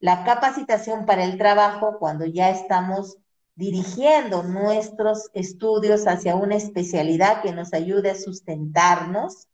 La 0.00 0.24
capacitación 0.24 1.06
para 1.06 1.24
el 1.24 1.38
trabajo, 1.38 1.98
cuando 1.98 2.26
ya 2.26 2.50
estamos 2.50 3.16
dirigiendo 3.54 4.42
nuestros 4.42 5.30
estudios 5.34 6.06
hacia 6.06 6.34
una 6.34 6.56
especialidad 6.56 7.42
que 7.42 7.52
nos 7.52 7.72
ayude 7.72 8.10
a 8.10 8.14
sustentarnos. 8.16 9.46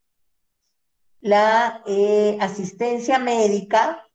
La 1.20 1.82
eh, 1.86 2.38
asistencia 2.40 3.18
médica, 3.18 4.06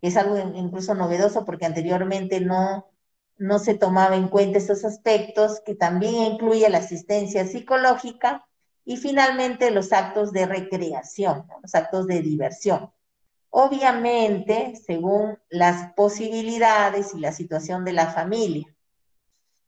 que 0.00 0.08
es 0.08 0.16
algo 0.16 0.38
incluso 0.38 0.94
novedoso 0.94 1.44
porque 1.44 1.66
anteriormente 1.66 2.40
no, 2.40 2.90
no 3.36 3.58
se 3.58 3.74
tomaba 3.74 4.16
en 4.16 4.28
cuenta 4.28 4.58
esos 4.58 4.84
aspectos, 4.84 5.60
que 5.64 5.74
también 5.74 6.14
incluye 6.32 6.68
la 6.68 6.78
asistencia 6.78 7.46
psicológica 7.46 8.46
y 8.90 8.96
finalmente 8.96 9.70
los 9.70 9.92
actos 9.92 10.32
de 10.32 10.46
recreación, 10.46 11.46
los 11.62 11.76
actos 11.76 12.08
de 12.08 12.22
diversión. 12.22 12.90
Obviamente, 13.48 14.74
según 14.84 15.38
las 15.48 15.92
posibilidades 15.92 17.14
y 17.14 17.20
la 17.20 17.30
situación 17.30 17.84
de 17.84 17.92
la 17.92 18.08
familia. 18.08 18.66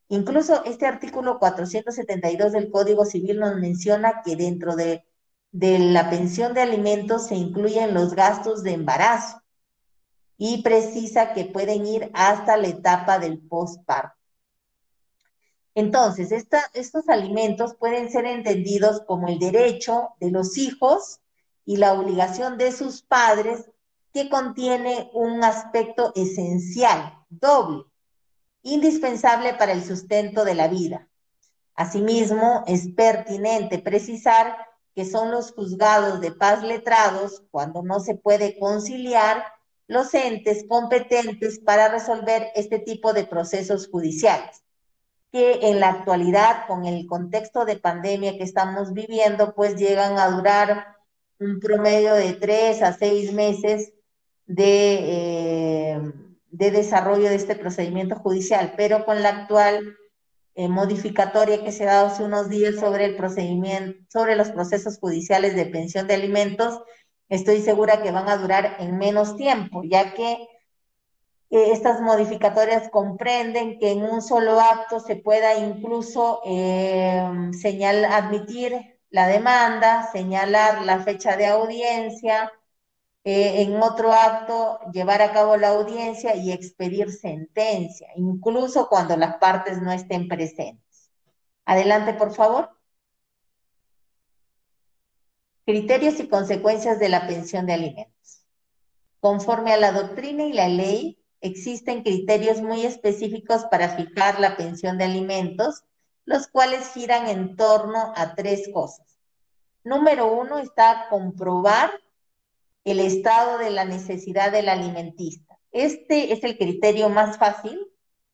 Incluso 0.09 0.65
este 0.65 0.87
artículo 0.87 1.39
472 1.39 2.51
del 2.51 2.69
Código 2.73 3.05
Civil 3.05 3.39
nos 3.39 3.55
menciona 3.61 4.23
que 4.25 4.35
dentro 4.35 4.75
de, 4.75 5.05
de 5.53 5.79
la 5.79 6.11
pensión 6.11 6.53
de 6.53 6.63
alimentos 6.63 7.29
se 7.29 7.37
incluyen 7.37 7.95
los 7.95 8.17
gastos 8.17 8.65
de 8.65 8.73
embarazo 8.73 9.41
y 10.37 10.63
precisa 10.63 11.33
que 11.33 11.45
pueden 11.45 11.87
ir 11.87 12.11
hasta 12.13 12.57
la 12.57 12.67
etapa 12.67 13.21
del 13.21 13.39
postparto. 13.39 14.19
Entonces, 15.75 16.33
estos 16.75 17.09
alimentos 17.09 17.75
pueden 17.77 18.11
ser 18.11 18.27
entendidos 18.27 19.03
como 19.07 19.29
el 19.29 19.39
derecho 19.39 20.11
de 20.21 20.31
los 20.31 20.59
hijos 20.59 21.21
y 21.65 21.77
la 21.77 21.95
obligación 21.95 22.59
de 22.59 22.73
sus 22.73 23.03
padres 23.03 23.71
que 24.13 24.29
contiene 24.29 25.11
un 25.15 25.43
aspecto 25.43 26.13
esencial, 26.15 27.25
doble, 27.31 27.85
indispensable 28.63 29.55
para 29.55 29.73
el 29.73 29.83
sustento 29.85 30.45
de 30.45 30.55
la 30.55 30.69
vida. 30.69 31.09
Asimismo, 31.75 32.65
es 32.67 32.89
pertinente 32.95 33.79
precisar 33.79 34.57
que 34.95 35.07
son 35.07 35.31
los 35.31 35.53
juzgados 35.53 36.21
de 36.21 36.33
paz 36.33 36.63
letrados, 36.63 37.43
cuando 37.51 37.83
no 37.83 38.01
se 38.01 38.15
puede 38.15 38.59
conciliar, 38.59 39.43
los 39.87 40.13
entes 40.15 40.65
competentes 40.69 41.59
para 41.59 41.89
resolver 41.89 42.49
este 42.55 42.79
tipo 42.79 43.13
de 43.15 43.25
procesos 43.25 43.89
judiciales, 43.89 44.63
que 45.33 45.71
en 45.71 45.81
la 45.81 45.89
actualidad, 45.89 46.67
con 46.69 46.85
el 46.85 47.07
contexto 47.07 47.65
de 47.65 47.77
pandemia 47.77 48.37
que 48.37 48.45
estamos 48.45 48.93
viviendo, 48.93 49.55
pues 49.55 49.77
llegan 49.77 50.19
a 50.19 50.29
durar 50.29 50.95
un 51.41 51.59
promedio 51.59 52.15
de 52.15 52.35
tres 52.35 52.83
a 52.83 52.93
seis 52.93 53.33
meses 53.33 53.95
de, 54.47 54.99
eh, 55.01 56.13
de 56.51 56.71
desarrollo 56.71 57.31
de 57.31 57.37
este 57.37 57.57
procedimiento 57.57 58.17
judicial, 58.17 58.75
pero 58.77 59.07
con 59.07 59.23
la 59.23 59.31
actual 59.31 59.97
eh, 60.55 60.69
modificatoria 60.69 61.65
que 61.65 61.73
se 61.73 61.85
ha 61.89 61.95
dado 61.95 62.09
hace 62.09 62.25
unos 62.25 62.51
días 62.51 62.75
sobre 62.75 63.07
el 63.07 63.17
procedimiento, 63.17 63.99
sobre 64.11 64.37
los 64.37 64.51
procesos 64.51 64.99
judiciales 64.99 65.57
de 65.57 65.65
pensión 65.65 66.07
de 66.07 66.15
alimentos, 66.15 66.83
estoy 67.31 67.63
segura 67.63 68.03
que 68.03 68.11
van 68.11 68.29
a 68.29 68.37
durar 68.37 68.77
en 68.81 68.99
menos 68.99 69.37
tiempo, 69.39 69.83
ya 69.83 70.13
que 70.13 70.47
estas 71.53 72.01
modificatorias 72.01 72.89
comprenden 72.89 73.79
que 73.79 73.93
en 73.93 74.03
un 74.03 74.23
solo 74.23 74.59
acto 74.59 75.01
se 75.01 75.17
pueda 75.17 75.55
incluso 75.59 76.41
señalar, 77.53 78.13
admitir 78.13 78.99
la 79.11 79.27
demanda, 79.27 80.11
señalar 80.11 80.83
la 80.83 81.01
fecha 81.01 81.37
de 81.37 81.47
audiencia, 81.47 82.51
eh, 83.25 83.63
en 83.63 83.81
otro 83.81 84.13
acto 84.13 84.81
llevar 84.93 85.23
a 85.23 85.33
cabo 85.33 85.57
la 85.57 85.69
audiencia 85.69 86.35
y 86.35 86.51
expedir 86.51 87.13
sentencia, 87.13 88.09
incluso 88.17 88.89
cuando 88.89 89.17
las 89.17 89.37
partes 89.37 89.81
no 89.81 89.93
estén 89.93 90.27
presentes. 90.27 91.11
Adelante, 91.65 92.15
por 92.15 92.35
favor. 92.35 92.71
Criterios 95.65 96.19
y 96.19 96.29
consecuencias 96.29 96.99
de 96.99 97.09
la 97.09 97.29
pensión 97.29 97.67
de 97.67 97.75
alimentos. 97.75 98.45
Conforme 99.21 99.73
a 99.73 99.77
la 99.77 99.93
doctrina 99.93 100.43
y 100.45 100.53
la 100.53 100.67
ley, 100.67 101.22
existen 101.43 102.03
criterios 102.03 102.63
muy 102.63 102.87
específicos 102.87 103.65
para 103.71 103.91
fijar 103.91 104.41
la 104.41 104.57
pensión 104.57 104.97
de 104.97 105.05
alimentos, 105.05 105.85
los 106.25 106.47
cuales 106.47 106.93
giran 106.95 107.29
en 107.29 107.57
torno 107.57 108.13
a 108.17 108.35
tres 108.35 108.71
cosas. 108.73 109.19
Número 109.85 110.33
uno 110.33 110.59
está 110.59 111.09
comprobar 111.11 111.91
el 112.85 113.01
estado 113.01 113.59
de 113.59 113.71
la 113.71 113.85
necesidad 113.85 114.53
del 114.53 114.69
alimentista. 114.69 115.59
Este 115.73 116.33
es 116.33 116.45
el 116.45 116.57
criterio 116.57 117.09
más 117.09 117.39
fácil 117.39 117.89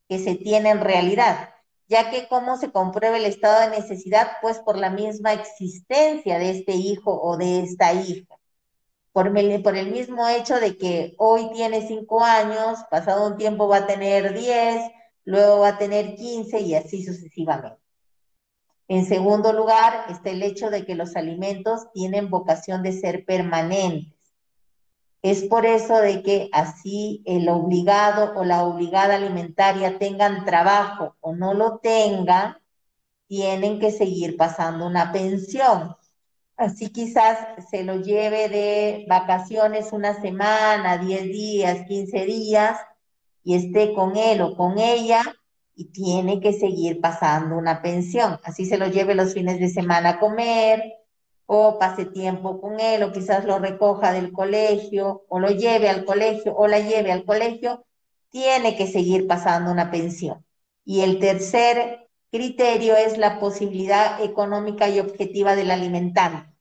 que 0.08 0.18
se 0.18 0.34
tiene 0.34 0.70
en 0.70 0.80
realidad, 0.80 1.50
ya 1.86 2.10
que 2.10 2.28
cómo 2.28 2.58
se 2.58 2.70
comprueba 2.70 3.16
el 3.16 3.24
estado 3.24 3.60
de 3.60 3.80
necesidad, 3.80 4.32
pues 4.42 4.58
por 4.58 4.76
la 4.76 4.90
misma 4.90 5.32
existencia 5.32 6.38
de 6.38 6.50
este 6.50 6.72
hijo 6.72 7.18
o 7.20 7.36
de 7.38 7.60
esta 7.60 7.92
hija. 7.94 8.38
Por, 9.62 9.76
el 9.76 9.90
mismo 9.90 10.28
hecho 10.28 10.60
de 10.60 10.76
que 10.76 11.14
hoy 11.18 11.50
tiene 11.52 11.86
cinco 11.86 12.22
años, 12.22 12.78
pasado 12.90 13.26
un 13.26 13.36
tiempo 13.36 13.66
va 13.66 13.78
a 13.78 13.86
tener 13.86 14.32
diez, 14.32 14.82
luego 15.24 15.60
va 15.60 15.68
a 15.68 15.78
tener 15.78 16.14
quince 16.14 16.60
y 16.60 16.74
así 16.74 17.04
sucesivamente. 17.04 17.80
En 18.86 19.04
segundo 19.04 19.52
lugar, 19.52 20.06
está 20.08 20.30
el 20.30 20.42
hecho 20.42 20.70
de 20.70 20.84
que 20.84 20.94
los 20.94 21.16
alimentos 21.16 21.90
tienen 21.92 22.30
vocación 22.30 22.82
de 22.82 22.92
ser 22.92 23.24
permanentes 23.24 24.18
es 25.22 25.42
por 25.44 25.66
eso 25.66 25.96
de 26.00 26.22
que 26.22 26.48
así 26.52 27.22
el 27.26 27.48
obligado 27.48 28.38
o 28.38 28.44
la 28.44 28.62
obligada 28.62 29.16
alimentaria 29.16 29.98
tengan 29.98 30.44
trabajo 30.44 31.16
o 31.20 31.34
no 31.34 31.54
lo 31.54 31.78
tengan, 31.78 32.58
tienen 33.26 33.80
que 33.80 33.90
seguir 33.90 34.36
pasando 34.36 34.86
una 34.86 35.12
pensión. 35.12 35.96
Así 36.58 36.90
quizás 36.90 37.38
se 37.70 37.84
lo 37.84 38.00
lleve 38.00 38.48
de 38.48 39.06
vacaciones 39.08 39.92
una 39.92 40.20
semana, 40.20 40.98
10 40.98 41.22
días, 41.22 41.86
15 41.86 42.24
días, 42.24 42.76
y 43.44 43.54
esté 43.54 43.94
con 43.94 44.16
él 44.16 44.40
o 44.40 44.56
con 44.56 44.76
ella 44.76 45.22
y 45.76 45.92
tiene 45.92 46.40
que 46.40 46.52
seguir 46.52 47.00
pasando 47.00 47.56
una 47.56 47.80
pensión. 47.80 48.40
Así 48.42 48.66
se 48.66 48.76
lo 48.76 48.88
lleve 48.88 49.14
los 49.14 49.34
fines 49.34 49.60
de 49.60 49.68
semana 49.68 50.10
a 50.10 50.18
comer, 50.18 50.82
o 51.46 51.78
pase 51.78 52.06
tiempo 52.06 52.60
con 52.60 52.80
él, 52.80 53.04
o 53.04 53.12
quizás 53.12 53.44
lo 53.44 53.60
recoja 53.60 54.12
del 54.12 54.32
colegio, 54.32 55.24
o 55.28 55.38
lo 55.38 55.50
lleve 55.50 55.88
al 55.88 56.04
colegio, 56.04 56.56
o 56.56 56.66
la 56.66 56.80
lleve 56.80 57.12
al 57.12 57.24
colegio, 57.24 57.86
tiene 58.30 58.76
que 58.76 58.88
seguir 58.88 59.28
pasando 59.28 59.70
una 59.70 59.92
pensión. 59.92 60.44
Y 60.84 61.02
el 61.02 61.20
tercer 61.20 62.07
criterio 62.30 62.96
es 62.96 63.18
la 63.18 63.38
posibilidad 63.38 64.22
económica 64.22 64.88
y 64.88 65.00
objetiva 65.00 65.56
del 65.56 65.70
alimentante. 65.70 66.52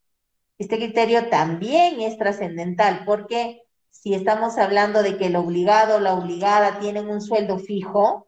Este 0.57 0.77
criterio 0.77 1.29
también 1.29 2.01
es 2.01 2.17
trascendental 2.17 3.03
porque 3.05 3.61
si 3.89 4.13
estamos 4.13 4.57
hablando 4.57 5.03
de 5.03 5.17
que 5.17 5.27
el 5.27 5.35
obligado 5.35 5.97
o 5.97 5.99
la 5.99 6.13
obligada 6.13 6.79
tienen 6.79 7.09
un 7.09 7.21
sueldo 7.21 7.59
fijo, 7.59 8.27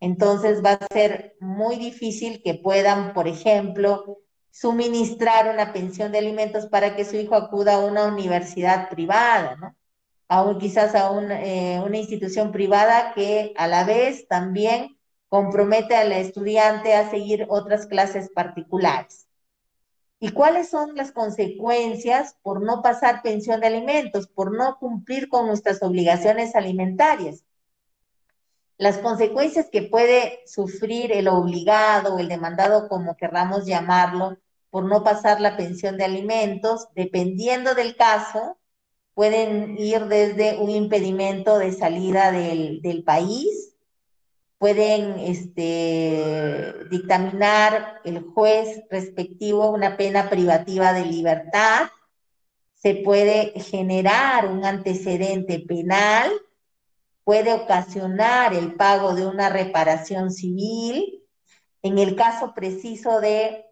entonces 0.00 0.62
va 0.64 0.72
a 0.72 0.86
ser 0.92 1.36
muy 1.40 1.76
difícil 1.76 2.42
que 2.42 2.54
puedan, 2.54 3.12
por 3.12 3.26
ejemplo, 3.26 4.18
suministrar 4.50 5.52
una 5.52 5.72
pensión 5.72 6.12
de 6.12 6.18
alimentos 6.18 6.66
para 6.66 6.94
que 6.96 7.04
su 7.04 7.16
hijo 7.16 7.34
acuda 7.34 7.76
a 7.76 7.84
una 7.84 8.06
universidad 8.06 8.88
privada, 8.88 9.56
¿no? 9.56 9.76
A 10.28 10.58
quizás 10.58 10.94
a 10.94 11.10
eh, 11.42 11.80
una 11.84 11.96
institución 11.96 12.52
privada 12.52 13.14
que 13.14 13.54
a 13.56 13.66
la 13.66 13.84
vez 13.84 14.28
también 14.28 14.97
compromete 15.28 15.94
al 15.94 16.12
estudiante 16.12 16.94
a 16.94 17.10
seguir 17.10 17.46
otras 17.48 17.86
clases 17.86 18.30
particulares. 18.30 19.26
¿Y 20.20 20.30
cuáles 20.30 20.68
son 20.68 20.96
las 20.96 21.12
consecuencias 21.12 22.36
por 22.42 22.60
no 22.60 22.82
pasar 22.82 23.22
pensión 23.22 23.60
de 23.60 23.68
alimentos, 23.68 24.26
por 24.26 24.56
no 24.56 24.78
cumplir 24.78 25.28
con 25.28 25.46
nuestras 25.46 25.82
obligaciones 25.82 26.56
alimentarias? 26.56 27.44
Las 28.78 28.98
consecuencias 28.98 29.68
que 29.70 29.82
puede 29.82 30.40
sufrir 30.46 31.12
el 31.12 31.28
obligado 31.28 32.14
o 32.14 32.18
el 32.18 32.28
demandado, 32.28 32.88
como 32.88 33.16
querramos 33.16 33.64
llamarlo, 33.66 34.38
por 34.70 34.84
no 34.84 35.02
pasar 35.04 35.40
la 35.40 35.56
pensión 35.56 35.96
de 35.96 36.04
alimentos, 36.04 36.88
dependiendo 36.94 37.74
del 37.74 37.96
caso, 37.96 38.58
pueden 39.14 39.76
ir 39.78 40.06
desde 40.06 40.58
un 40.58 40.70
impedimento 40.70 41.58
de 41.58 41.72
salida 41.72 42.30
del, 42.30 42.80
del 42.82 43.02
país, 43.02 43.67
pueden 44.58 45.20
este, 45.20 46.74
dictaminar 46.90 48.00
el 48.04 48.22
juez 48.22 48.82
respectivo 48.90 49.70
una 49.70 49.96
pena 49.96 50.28
privativa 50.28 50.92
de 50.92 51.06
libertad, 51.06 51.88
se 52.74 52.94
puede 52.94 53.58
generar 53.60 54.46
un 54.46 54.64
antecedente 54.64 55.60
penal, 55.60 56.30
puede 57.24 57.52
ocasionar 57.52 58.54
el 58.54 58.74
pago 58.74 59.14
de 59.14 59.26
una 59.26 59.48
reparación 59.48 60.32
civil. 60.32 61.24
En 61.82 61.98
el 61.98 62.16
caso 62.16 62.54
preciso 62.54 63.20
de 63.20 63.64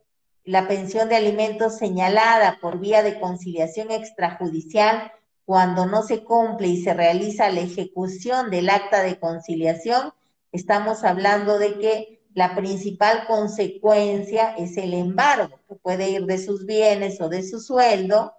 la 0.45 0.69
pensión 0.69 1.09
de 1.09 1.17
alimentos 1.17 1.77
señalada 1.77 2.59
por 2.61 2.79
vía 2.79 3.03
de 3.03 3.19
conciliación 3.19 3.91
extrajudicial, 3.91 5.13
cuando 5.45 5.87
no 5.87 6.03
se 6.03 6.25
cumple 6.25 6.69
y 6.69 6.83
se 6.83 6.93
realiza 6.93 7.51
la 7.51 7.61
ejecución 7.61 8.51
del 8.51 8.69
acta 8.69 9.03
de 9.03 9.19
conciliación, 9.19 10.13
estamos 10.57 11.05
hablando 11.05 11.59
de 11.59 11.79
que 11.79 12.17
la 12.35 12.55
principal 12.55 13.27
consecuencia 13.27 14.55
es 14.57 14.77
el 14.77 14.93
embargo, 14.95 15.61
que 15.69 15.77
puede 15.77 16.11
ir 16.11 16.27
de 16.27 16.39
sus 16.39 16.67
bienes 16.67 17.21
o 17.21 17.29
de 17.29 17.43
su 17.43 17.61
sueldo, 17.61 18.35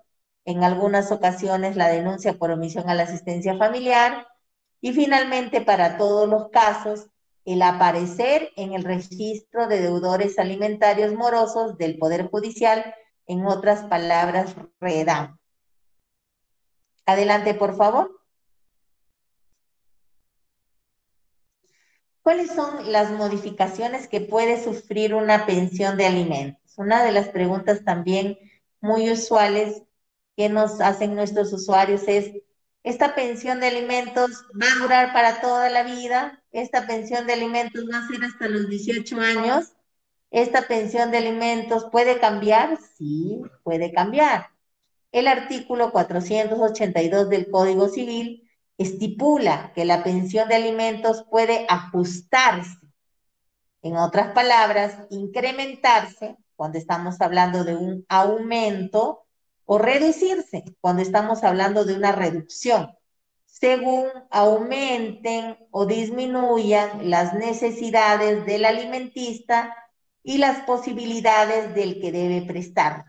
en 0.46 0.64
algunas 0.64 1.12
ocasiones 1.12 1.76
la 1.76 1.88
denuncia 1.88 2.34
por 2.34 2.52
omisión 2.52 2.90
a 2.90 2.96
la 2.96 3.04
asistencia 3.04 3.58
familiar, 3.58 4.28
y 4.82 4.94
finalmente 4.94 5.62
para 5.62 5.98
todos 5.98 6.28
los 6.28 6.50
casos, 6.50 7.08
el 7.46 7.62
aparecer 7.62 8.52
en 8.56 8.74
el 8.74 8.84
registro 8.84 9.68
de 9.68 9.82
deudores 9.82 10.38
alimentarios 10.38 11.14
morosos 11.14 11.78
del 11.78 11.98
Poder 11.98 12.30
Judicial, 12.30 12.94
en 13.26 13.46
otras 13.46 13.84
palabras, 13.84 14.56
REDAM. 14.80 15.38
Adelante, 17.06 17.54
por 17.54 17.76
favor. 17.76 18.17
¿Cuáles 22.28 22.52
son 22.52 22.92
las 22.92 23.12
modificaciones 23.12 24.10
que 24.10 24.20
puede 24.20 24.62
sufrir 24.62 25.14
una 25.14 25.46
pensión 25.46 25.96
de 25.96 26.08
alimentos? 26.08 26.74
Una 26.76 27.02
de 27.02 27.14
las 27.14 27.30
preguntas 27.30 27.86
también 27.86 28.38
muy 28.82 29.10
usuales 29.10 29.84
que 30.36 30.50
nos 30.50 30.82
hacen 30.82 31.16
nuestros 31.16 31.54
usuarios 31.54 32.02
es, 32.06 32.34
¿esta 32.84 33.16
pensión 33.16 33.62
de 33.62 33.68
alimentos 33.68 34.44
va 34.62 34.66
a 34.66 34.84
durar 34.84 35.14
para 35.14 35.40
toda 35.40 35.70
la 35.70 35.84
vida? 35.84 36.44
¿Esta 36.52 36.86
pensión 36.86 37.28
de 37.28 37.32
alimentos 37.32 37.86
va 37.90 38.00
a 38.00 38.08
ser 38.10 38.22
hasta 38.26 38.50
los 38.50 38.68
18 38.68 39.22
años? 39.22 39.72
¿Esta 40.30 40.68
pensión 40.68 41.12
de 41.12 41.20
alimentos 41.20 41.86
puede 41.94 42.20
cambiar? 42.20 42.78
Sí, 42.98 43.42
puede 43.64 43.94
cambiar. 43.94 44.48
El 45.14 45.30
artículo 45.30 45.94
482 45.94 47.30
del 47.30 47.50
Código 47.50 47.88
Civil 47.88 48.47
estipula 48.78 49.72
que 49.74 49.86
la 49.86 50.04
pensión 50.04 50.48
de 50.48 50.56
alimentos 50.56 51.26
puede 51.30 51.66
ajustarse, 51.70 52.78
en 53.82 53.96
otras 53.96 54.34
palabras, 54.34 54.98
incrementarse 55.10 56.36
cuando 56.56 56.78
estamos 56.78 57.22
hablando 57.22 57.64
de 57.64 57.76
un 57.76 58.06
aumento 58.10 59.26
o 59.66 59.78
reducirse 59.78 60.64
cuando 60.82 61.02
estamos 61.02 61.44
hablando 61.44 61.86
de 61.86 61.94
una 61.94 62.12
reducción, 62.12 62.92
según 63.46 64.08
aumenten 64.32 65.58
o 65.72 65.86
disminuyan 65.86 67.10
las 67.10 67.34
necesidades 67.34 68.46
del 68.46 68.66
alimentista 68.66 69.76
y 70.24 70.38
las 70.38 70.62
posibilidades 70.62 71.74
del 71.76 72.02
que 72.02 72.12
debe 72.12 72.42
prestar. 72.42 73.06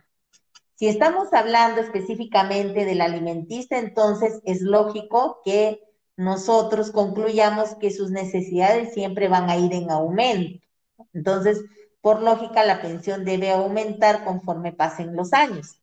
Si 0.78 0.86
estamos 0.86 1.32
hablando 1.32 1.80
específicamente 1.80 2.84
del 2.84 3.00
alimentista, 3.00 3.78
entonces 3.78 4.40
es 4.44 4.60
lógico 4.60 5.40
que 5.44 5.82
nosotros 6.16 6.92
concluyamos 6.92 7.74
que 7.74 7.90
sus 7.90 8.12
necesidades 8.12 8.94
siempre 8.94 9.26
van 9.26 9.50
a 9.50 9.56
ir 9.56 9.72
en 9.72 9.90
aumento. 9.90 10.64
Entonces, 11.12 11.64
por 12.00 12.22
lógica, 12.22 12.64
la 12.64 12.80
pensión 12.80 13.24
debe 13.24 13.50
aumentar 13.50 14.24
conforme 14.24 14.72
pasen 14.72 15.16
los 15.16 15.32
años. 15.32 15.82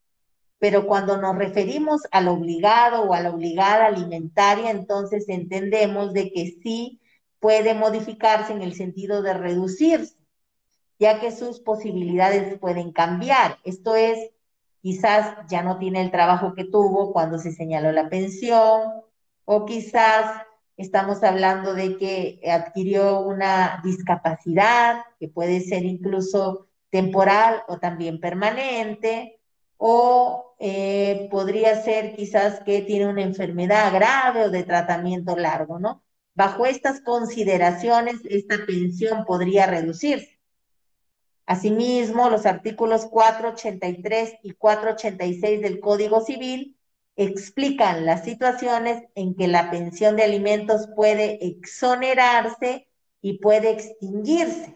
Pero 0.60 0.88
cuando 0.88 1.18
nos 1.18 1.36
referimos 1.36 2.04
al 2.12 2.30
obligado 2.30 3.04
o 3.04 3.14
a 3.14 3.20
la 3.20 3.32
obligada 3.32 3.88
alimentaria, 3.88 4.72
entonces 4.72 5.28
entendemos 5.28 6.14
de 6.14 6.32
que 6.32 6.56
sí 6.64 7.02
puede 7.42 7.74
modificarse 7.74 8.54
en 8.54 8.62
el 8.62 8.76
sentido 8.76 9.22
de 9.22 9.34
reducirse, 9.34 10.16
ya 11.00 11.20
que 11.20 11.34
sus 11.34 11.60
posibilidades 11.60 12.58
pueden 12.60 12.94
cambiar. 12.94 13.60
Esto 13.66 13.98
es, 13.98 14.32
quizás 14.86 15.36
ya 15.50 15.64
no 15.64 15.80
tiene 15.80 16.00
el 16.00 16.12
trabajo 16.12 16.54
que 16.54 16.64
tuvo 16.64 17.12
cuando 17.12 17.40
se 17.40 17.52
señaló 17.52 17.92
la 17.92 18.08
pensión, 18.08 18.84
o 19.44 19.66
quizás 19.66 20.44
estamos 20.78 21.24
hablando 21.24 21.74
de 21.74 21.98
que 21.98 22.40
adquirió 22.48 23.22
una 23.22 23.82
discapacidad, 23.84 24.98
que 25.20 25.28
puede 25.28 25.62
ser 25.62 25.86
incluso 25.86 26.68
temporal 26.92 27.64
o 27.68 27.80
también 27.80 28.20
permanente, 28.20 29.40
o 29.78 30.54
eh, 30.60 31.30
podría 31.32 31.82
ser 31.82 32.16
quizás 32.16 32.60
que 32.60 32.84
tiene 32.84 33.08
una 33.08 33.24
enfermedad 33.24 33.92
grave 33.92 34.44
o 34.44 34.52
de 34.52 34.62
tratamiento 34.62 35.36
largo, 35.36 35.80
¿no? 35.80 36.04
Bajo 36.36 36.68
estas 36.68 37.02
consideraciones, 37.02 38.18
esta 38.30 38.58
pensión 38.68 39.26
podría 39.26 39.66
reducirse. 39.66 40.35
Asimismo, 41.46 42.30
los 42.30 42.46
artículos 42.46 43.06
483 43.06 44.36
y 44.42 44.54
486 44.54 45.62
del 45.62 45.80
Código 45.80 46.22
Civil 46.22 46.76
explican 47.16 48.06
las 48.06 48.24
situaciones 48.26 49.04
en 49.16 49.36
que 49.36 49.48
la 49.48 49.70
pensión 49.70 50.16
de 50.16 50.24
alimentos 50.24 50.88
puede 50.96 51.46
exonerarse 51.46 52.88
y 53.22 53.38
puede 53.38 53.72
extinguirse. 53.72 54.76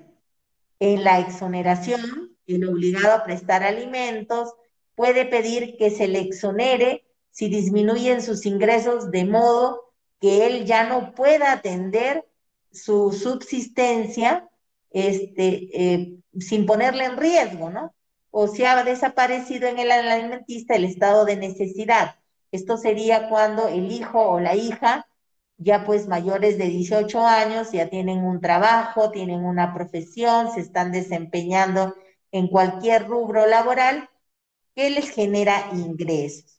En 0.80 1.03
la 1.03 1.20
exoneración, 1.20 2.38
el 2.47 2.67
obligado 2.67 3.13
a 3.13 3.24
prestar 3.24 3.63
alimentos 3.63 4.53
puede 4.95 5.26
pedir 5.26 5.76
que 5.78 5.89
se 5.89 6.07
le 6.07 6.20
exonere 6.20 7.05
si 7.32 7.49
disminuyen 7.49 8.22
sus 8.22 8.45
ingresos 8.45 9.11
de 9.11 9.26
modo 9.26 9.93
que 10.20 10.47
él 10.47 10.65
ya 10.65 10.88
no 10.88 11.13
pueda 11.13 11.51
atender 11.51 12.26
su 12.72 13.11
subsistencia 13.11 14.49
este, 14.91 15.69
eh, 15.73 16.17
sin 16.39 16.65
ponerle 16.65 17.05
en 17.05 17.17
riesgo, 17.17 17.69
¿no? 17.69 17.93
O 18.31 18.47
si 18.47 18.65
ha 18.65 18.83
desaparecido 18.83 19.67
en 19.67 19.79
el 19.79 19.91
alimentista 19.91 20.75
el 20.75 20.85
estado 20.85 21.25
de 21.25 21.37
necesidad. 21.37 22.15
Esto 22.51 22.77
sería 22.77 23.29
cuando 23.29 23.67
el 23.67 23.91
hijo 23.91 24.21
o 24.21 24.39
la 24.39 24.55
hija, 24.55 25.07
ya 25.57 25.85
pues 25.85 26.07
mayores 26.07 26.57
de 26.57 26.65
18 26.65 27.25
años, 27.25 27.71
ya 27.71 27.89
tienen 27.89 28.23
un 28.23 28.41
trabajo, 28.41 29.11
tienen 29.11 29.43
una 29.43 29.73
profesión, 29.73 30.51
se 30.51 30.61
están 30.61 30.91
desempeñando 30.91 31.95
en 32.31 32.47
cualquier 32.47 33.07
rubro 33.07 33.45
laboral 33.47 34.09
que 34.75 34.89
les 34.89 35.09
genera 35.09 35.69
ingresos 35.73 36.59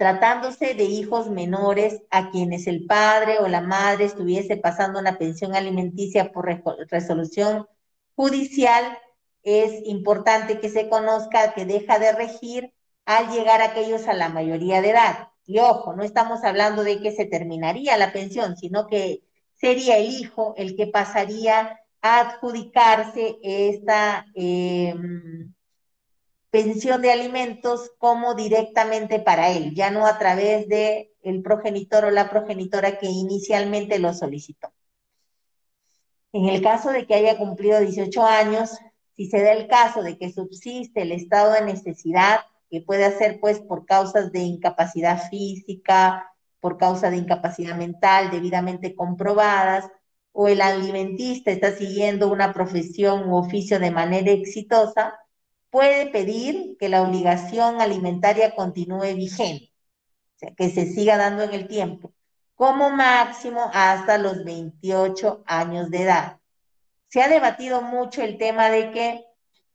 tratándose 0.00 0.72
de 0.72 0.84
hijos 0.84 1.28
menores 1.28 2.00
a 2.08 2.30
quienes 2.30 2.66
el 2.66 2.86
padre 2.86 3.38
o 3.40 3.48
la 3.48 3.60
madre 3.60 4.06
estuviese 4.06 4.56
pasando 4.56 4.98
una 4.98 5.18
pensión 5.18 5.54
alimenticia 5.54 6.32
por 6.32 6.46
resolución 6.88 7.66
judicial, 8.14 8.96
es 9.42 9.86
importante 9.86 10.58
que 10.58 10.70
se 10.70 10.88
conozca 10.88 11.52
que 11.52 11.66
deja 11.66 11.98
de 11.98 12.12
regir 12.12 12.72
al 13.04 13.30
llegar 13.30 13.60
aquellos 13.60 14.08
a 14.08 14.14
la 14.14 14.30
mayoría 14.30 14.80
de 14.80 14.88
edad. 14.88 15.28
Y 15.44 15.58
ojo, 15.58 15.94
no 15.94 16.02
estamos 16.02 16.44
hablando 16.44 16.82
de 16.82 17.02
que 17.02 17.12
se 17.12 17.26
terminaría 17.26 17.98
la 17.98 18.10
pensión, 18.10 18.56
sino 18.56 18.86
que 18.86 19.20
sería 19.52 19.98
el 19.98 20.06
hijo 20.06 20.54
el 20.56 20.76
que 20.76 20.86
pasaría 20.86 21.78
a 22.00 22.20
adjudicarse 22.20 23.36
esta... 23.42 24.24
Eh, 24.34 24.94
pensión 26.50 27.00
de 27.02 27.12
alimentos 27.12 27.92
como 27.98 28.34
directamente 28.34 29.20
para 29.20 29.50
él, 29.50 29.74
ya 29.74 29.90
no 29.90 30.06
a 30.06 30.18
través 30.18 30.68
de 30.68 31.12
el 31.22 31.42
progenitor 31.42 32.04
o 32.04 32.10
la 32.10 32.28
progenitora 32.28 32.98
que 32.98 33.06
inicialmente 33.06 33.98
lo 33.98 34.12
solicitó. 34.12 34.72
En 36.32 36.48
el 36.48 36.62
caso 36.62 36.90
de 36.90 37.06
que 37.06 37.14
haya 37.14 37.38
cumplido 37.38 37.80
18 37.80 38.24
años, 38.24 38.78
si 39.16 39.26
se 39.26 39.42
da 39.42 39.52
el 39.52 39.68
caso 39.68 40.02
de 40.02 40.16
que 40.16 40.32
subsiste 40.32 41.02
el 41.02 41.12
estado 41.12 41.52
de 41.52 41.62
necesidad, 41.62 42.40
que 42.70 42.80
puede 42.80 43.10
ser 43.18 43.40
pues 43.40 43.60
por 43.60 43.84
causas 43.84 44.32
de 44.32 44.40
incapacidad 44.40 45.28
física, 45.28 46.32
por 46.60 46.78
causa 46.78 47.10
de 47.10 47.16
incapacidad 47.16 47.76
mental 47.76 48.30
debidamente 48.30 48.94
comprobadas, 48.94 49.88
o 50.32 50.48
el 50.48 50.60
alimentista 50.60 51.50
está 51.50 51.72
siguiendo 51.72 52.30
una 52.30 52.52
profesión 52.52 53.28
u 53.28 53.36
oficio 53.36 53.80
de 53.80 53.90
manera 53.90 54.30
exitosa, 54.30 55.18
puede 55.70 56.06
pedir 56.06 56.76
que 56.78 56.88
la 56.88 57.02
obligación 57.02 57.80
alimentaria 57.80 58.54
continúe 58.54 59.14
vigente, 59.14 59.72
o 60.36 60.38
sea, 60.38 60.54
que 60.54 60.70
se 60.70 60.86
siga 60.86 61.16
dando 61.16 61.42
en 61.42 61.54
el 61.54 61.68
tiempo, 61.68 62.12
como 62.54 62.90
máximo 62.90 63.70
hasta 63.72 64.18
los 64.18 64.44
28 64.44 65.44
años 65.46 65.90
de 65.90 66.02
edad. 66.02 66.38
Se 67.08 67.22
ha 67.22 67.28
debatido 67.28 67.82
mucho 67.82 68.22
el 68.22 68.38
tema 68.38 68.70
de 68.70 68.90
que 68.90 69.24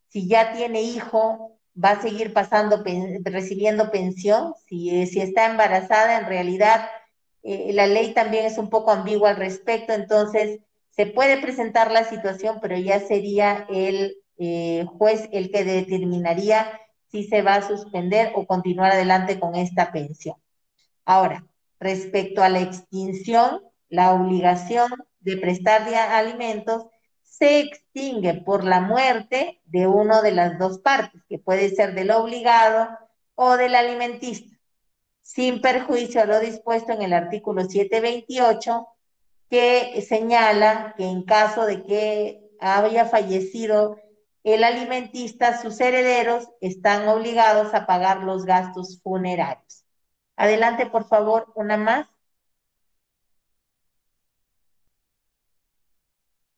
si 0.08 0.28
ya 0.28 0.54
tiene 0.54 0.82
hijo, 0.82 1.60
va 1.84 1.92
a 1.92 2.02
seguir 2.02 2.32
pasando, 2.32 2.84
recibiendo 3.24 3.92
pensión. 3.92 4.54
Si, 4.68 5.06
si 5.08 5.20
está 5.20 5.46
embarazada, 5.46 6.20
en 6.20 6.28
realidad 6.28 6.88
eh, 7.44 7.72
la 7.74 7.86
ley 7.88 8.14
también 8.14 8.46
es 8.46 8.58
un 8.58 8.70
poco 8.70 8.92
ambigua 8.92 9.32
al 9.32 9.36
respecto, 9.36 9.94
entonces 9.94 10.60
se 10.90 11.06
puede 11.06 11.38
presentar 11.42 11.92
la 11.92 12.06
situación, 12.06 12.60
pero 12.62 12.78
ya 12.78 13.00
sería 13.02 13.68
el 13.70 14.16
eh, 14.38 14.86
juez 14.98 15.30
el 15.32 15.52
que 15.52 15.64
determinaría 15.64 16.80
si 17.12 17.24
se 17.24 17.42
va 17.42 17.56
a 17.56 17.68
suspender 17.68 18.32
o 18.36 18.46
continuar 18.46 18.92
adelante 18.92 19.40
con 19.40 19.56
esta 19.56 19.92
pensión. 19.92 20.36
Ahora, 21.06 21.46
respecto 21.80 22.44
a 22.44 22.50
la 22.50 22.62
extinción, 22.62 23.62
la 23.90 24.14
obligación 24.14 24.92
de 25.20 25.38
prestar 25.38 25.88
alimentos 25.94 26.86
se 27.22 27.60
extingue 27.60 28.34
por 28.34 28.64
la 28.64 28.82
muerte 28.82 29.62
de 29.66 29.88
una 29.88 30.22
de 30.22 30.32
las 30.32 30.58
dos 30.58 30.80
partes, 30.80 31.22
que 31.28 31.38
puede 31.38 31.70
ser 31.70 31.94
del 31.94 32.12
obligado 32.12 32.90
o 33.36 33.58
del 33.58 33.76
alimentista, 33.76 34.58
sin 35.22 35.62
perjuicio 35.62 36.22
a 36.22 36.26
lo 36.26 36.40
dispuesto 36.40 36.94
en 36.94 37.02
el 37.02 37.14
artículo 37.14 37.64
728, 37.64 38.88
que 39.50 40.02
señala 40.08 40.94
que 40.98 41.06
en 41.06 41.24
caso 41.24 41.66
de 41.66 41.84
que 41.84 42.52
haya 42.60 43.06
fallecido 43.06 43.98
el 44.46 44.64
alimentista, 44.64 45.60
sus 45.60 45.82
herederos 45.82 46.48
están 46.62 47.08
obligados 47.08 47.74
a 47.74 47.88
pagar 47.88 48.22
los 48.24 48.46
gastos 48.46 49.02
funerarios. 49.02 49.84
Adelante, 50.36 50.86
por 50.86 51.08
favor, 51.08 51.52
una 51.56 51.78
más. 51.78 52.08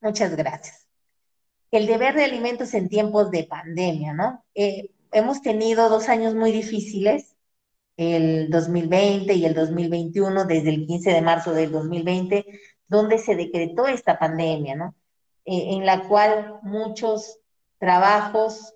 Muchas 0.01 0.35
gracias. 0.35 0.85
El 1.71 1.87
deber 1.87 2.13
de 2.15 2.25
alimentos 2.25 2.73
en 2.73 2.89
tiempos 2.89 3.31
de 3.31 3.45
pandemia, 3.45 4.13
¿no? 4.13 4.43
Eh, 4.53 4.91
hemos 5.13 5.41
tenido 5.41 5.87
dos 5.89 6.09
años 6.09 6.35
muy 6.35 6.51
difíciles, 6.51 7.37
el 7.95 8.49
2020 8.49 9.33
y 9.33 9.45
el 9.45 9.53
2021, 9.53 10.43
desde 10.45 10.71
el 10.71 10.85
15 10.85 11.11
de 11.11 11.21
marzo 11.21 11.53
del 11.53 11.71
2020, 11.71 12.45
donde 12.89 13.17
se 13.17 13.35
decretó 13.35 13.87
esta 13.87 14.19
pandemia, 14.19 14.75
¿no? 14.75 14.93
Eh, 15.45 15.75
en 15.75 15.85
la 15.85 16.05
cual 16.09 16.59
muchos 16.63 17.39
trabajos 17.79 18.73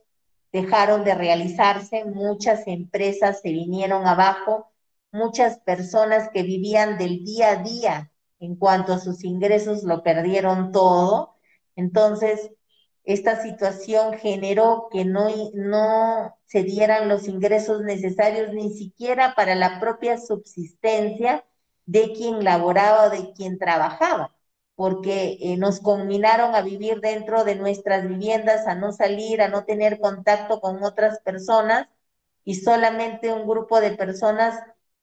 dejaron 0.51 1.03
de 1.03 1.15
realizarse, 1.15 2.05
muchas 2.05 2.67
empresas 2.67 3.41
se 3.41 3.49
vinieron 3.49 4.05
abajo, 4.05 4.71
muchas 5.11 5.59
personas 5.59 6.29
que 6.33 6.43
vivían 6.43 6.97
del 6.97 7.23
día 7.23 7.51
a 7.51 7.55
día 7.63 8.11
en 8.39 8.55
cuanto 8.55 8.93
a 8.93 8.99
sus 8.99 9.23
ingresos 9.23 9.83
lo 9.83 10.03
perdieron 10.03 10.71
todo. 10.71 11.35
Entonces, 11.75 12.51
esta 13.03 13.41
situación 13.41 14.13
generó 14.13 14.87
que 14.91 15.05
no, 15.05 15.29
no 15.53 16.35
se 16.45 16.63
dieran 16.63 17.07
los 17.09 17.27
ingresos 17.27 17.81
necesarios 17.81 18.53
ni 18.53 18.73
siquiera 18.73 19.33
para 19.35 19.55
la 19.55 19.79
propia 19.79 20.17
subsistencia 20.17 21.45
de 21.85 22.13
quien 22.13 22.43
laboraba 22.43 23.05
o 23.05 23.09
de 23.09 23.33
quien 23.33 23.57
trabajaba, 23.57 24.35
porque 24.81 25.37
eh, 25.41 25.57
nos 25.57 25.79
combinaron 25.79 26.55
a 26.55 26.63
vivir 26.63 27.01
dentro 27.01 27.43
de 27.43 27.53
nuestras 27.53 28.07
viviendas, 28.07 28.65
a 28.65 28.73
no 28.73 28.91
salir, 28.91 29.39
a 29.43 29.47
no 29.47 29.63
tener 29.63 29.99
contacto 29.99 30.59
con 30.59 30.83
otras 30.83 31.19
personas 31.19 31.87
y 32.43 32.55
solamente 32.55 33.31
un 33.31 33.47
grupo 33.47 33.79
de 33.79 33.91
personas 33.91 34.59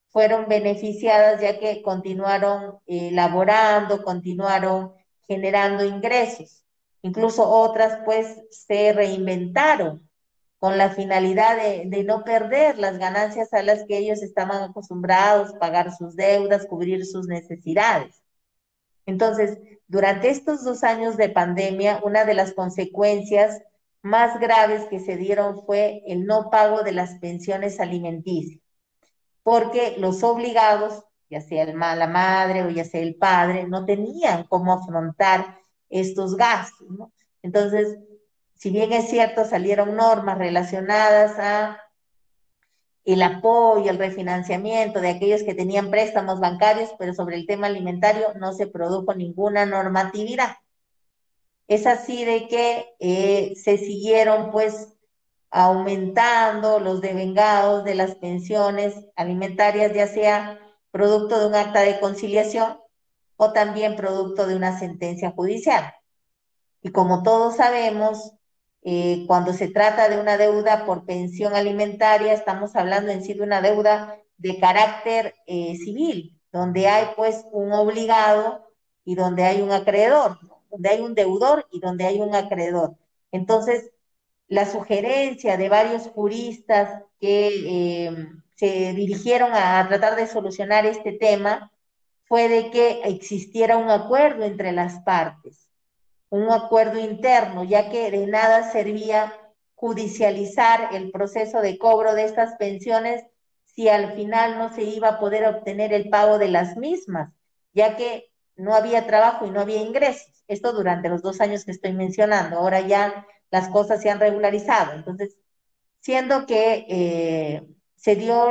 fueron 0.09 0.49
beneficiadas 0.49 1.41
ya 1.41 1.61
que 1.61 1.81
continuaron 1.83 2.81
eh, 2.89 3.11
laborando, 3.13 4.03
continuaron 4.03 4.95
generando 5.29 5.85
ingresos. 5.85 6.65
Incluso 7.03 7.49
otras 7.49 8.01
pues 8.05 8.37
se 8.51 8.93
reinventaron 8.93 10.11
con 10.59 10.77
la 10.77 10.91
finalidad 10.91 11.57
de, 11.57 11.85
de, 11.87 12.03
no 12.03 12.25
perder 12.25 12.79
las 12.81 12.99
ganancias 12.99 13.53
a 13.53 13.63
las 13.63 13.85
que 13.85 13.99
ellos 13.99 14.25
estaban 14.25 14.61
acostumbrados, 14.61 15.53
pagar 15.61 15.95
sus 15.97 16.17
deudas, 16.17 16.67
cubrir 16.67 17.07
sus 17.07 17.29
necesidades. 17.29 18.18
Entonces, 19.09 19.59
durante 19.89 20.31
estos 20.31 20.63
dos 20.63 20.85
años 20.85 21.17
de 21.17 21.31
pandemia, 21.31 22.01
una 22.05 22.25
de 22.25 22.35
las 22.35 22.53
consecuencias 22.53 23.61
más 24.03 24.39
graves 24.39 24.85
que 24.85 25.01
se 25.01 25.17
dieron 25.17 25.65
fue 25.67 26.03
el 26.07 26.27
no 26.27 26.51
pago 26.51 26.83
de 26.83 26.93
las 26.93 27.15
pensiones 27.17 27.81
alimenticias 27.81 28.61
porque 29.49 29.95
los 29.97 30.23
obligados, 30.25 31.05
ya 31.31 31.41
sea 31.41 31.65
la 31.65 32.07
madre 32.07 32.65
o 32.65 32.69
ya 32.69 32.85
sea 32.85 33.01
el 33.01 33.15
padre, 33.15 33.67
no 33.67 33.87
tenían 33.87 34.45
cómo 34.45 34.75
afrontar 34.75 35.59
estos 35.89 36.37
gastos. 36.37 36.87
Entonces, 37.41 37.97
si 38.57 38.69
bien 38.69 38.93
es 38.93 39.09
cierto, 39.09 39.47
salieron 39.47 39.97
normas 39.97 40.37
relacionadas 40.37 41.39
a 41.39 41.81
el 43.09 43.23
apoyo, 43.23 43.91
el 43.91 43.97
refinanciamiento 43.97 45.01
de 45.01 45.09
aquellos 45.09 45.43
que 45.43 45.55
tenían 45.55 45.91
préstamos 45.91 46.41
bancarios, 46.41 46.91
pero 46.99 47.15
sobre 47.15 47.37
el 47.37 47.47
tema 47.47 47.67
alimentario 47.67 48.35
no 48.35 48.53
se 48.53 48.67
produjo 48.67 49.15
ninguna 49.15 49.65
normatividad. 49.65 50.57
Es 51.69 51.87
así 51.87 52.27
de 52.27 52.49
que 52.49 52.85
eh, 53.01 53.55
se 53.57 53.79
siguieron 53.79 54.51
pues 54.51 54.95
aumentando 55.51 56.81
los 56.81 57.01
devengados 57.01 57.83
de 57.85 57.95
las 57.95 58.15
pensiones 58.17 58.95
alimentarias, 59.17 59.95
ya 59.95 60.07
sea 60.07 60.59
producto 60.91 61.41
de 61.41 61.47
un 61.47 61.55
acta 61.55 61.81
de 61.81 62.01
conciliación 62.01 62.79
o 63.37 63.55
también 63.55 63.97
producto 63.97 64.47
de 64.47 64.55
una 64.55 64.79
sentencia 64.79 65.31
judicial. 65.31 65.95
Y 66.83 66.93
como 66.93 67.23
todos 67.23 67.57
sabemos, 67.57 68.35
eh, 68.83 69.25
cuando 69.27 69.53
se 69.53 69.69
trata 69.69 70.09
de 70.09 70.21
una 70.21 70.37
deuda 70.37 70.85
por 70.87 71.05
pensión 71.05 71.55
alimentaria, 71.55 72.33
estamos 72.33 72.77
hablando 72.77 73.11
en 73.11 73.23
sí 73.23 73.35
de 73.35 73.43
una 73.43 73.61
deuda 73.61 74.17
de 74.37 74.59
carácter 74.59 75.35
eh, 75.47 75.77
civil, 75.77 76.39
donde 76.53 76.89
hay 76.89 77.09
pues 77.17 77.45
un 77.53 77.73
obligado 77.73 78.67
y 79.05 79.15
donde 79.15 79.45
hay 79.45 79.61
un 79.61 79.73
acreedor, 79.73 80.39
donde 80.71 80.89
hay 80.89 81.01
un 81.01 81.15
deudor 81.15 81.67
y 81.73 81.81
donde 81.81 82.07
hay 82.07 82.21
un 82.21 82.35
acreedor. 82.35 82.97
Entonces, 83.33 83.91
la 84.49 84.65
sugerencia 84.65 85.57
de 85.57 85.69
varios 85.69 86.05
juristas 86.09 87.03
que 87.21 88.07
eh, 88.07 88.29
se 88.55 88.93
dirigieron 88.95 89.53
a 89.55 89.87
tratar 89.89 90.17
de 90.17 90.27
solucionar 90.27 90.87
este 90.87 91.13
tema 91.13 91.71
fue 92.25 92.49
de 92.49 92.71
que 92.71 93.03
existiera 93.05 93.77
un 93.77 93.91
acuerdo 93.91 94.45
entre 94.45 94.73
las 94.73 95.01
partes, 95.01 95.68
un 96.31 96.51
acuerdo 96.51 96.99
interno, 96.99 97.65
ya 97.65 97.91
que 97.91 98.11
de 98.11 98.27
nada 98.27 98.71
servía 98.71 99.33
judicializar 99.75 100.95
el 100.95 101.11
proceso 101.11 101.61
de 101.61 101.79
cobro 101.79 102.15
de 102.15 102.25
estas 102.25 102.57
pensiones 102.57 103.25
si 103.65 103.89
al 103.89 104.15
final 104.15 104.59
no 104.59 104.73
se 104.75 104.83
iba 104.83 105.09
a 105.09 105.19
poder 105.21 105.47
obtener 105.47 105.93
el 105.93 106.11
pago 106.11 106.39
de 106.39 106.49
las 106.49 106.77
mismas, 106.77 107.33
ya 107.73 107.97
que 107.97 108.31
no 108.57 108.75
había 108.75 109.07
trabajo 109.07 109.47
y 109.47 109.51
no 109.51 109.61
había 109.61 109.81
ingresos. 109.81 110.45
Esto 110.49 110.73
durante 110.73 111.09
los 111.09 111.23
dos 111.23 111.41
años 111.41 111.65
que 111.65 111.71
estoy 111.71 111.93
mencionando. 111.93 112.57
Ahora 112.59 112.81
ya 112.81 113.25
las 113.51 113.69
cosas 113.69 114.03
se 114.03 114.11
han 114.11 114.19
regularizado. 114.19 114.95
Entonces, 114.95 115.37
siendo 116.01 116.45
que 116.47 116.87
eh, 116.89 117.69
se 117.95 118.17
dio 118.17 118.51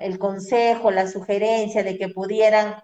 el 0.00 0.18
consejo, 0.18 0.90
la 0.90 1.08
sugerencia 1.08 1.82
de 1.82 1.98
que 1.98 2.08
pudieran 2.08 2.76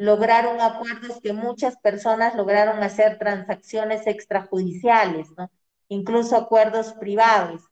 lograr 0.00 0.46
un 0.46 0.60
acuerdo, 0.60 1.12
es 1.12 1.20
que 1.20 1.32
muchas 1.32 1.76
personas 1.78 2.34
lograron 2.34 2.82
hacer 2.82 3.18
transacciones 3.18 4.06
extrajudiciales, 4.06 5.28
¿no? 5.36 5.50
incluso 5.88 6.36
acuerdos 6.36 6.92
privados, 6.94 7.62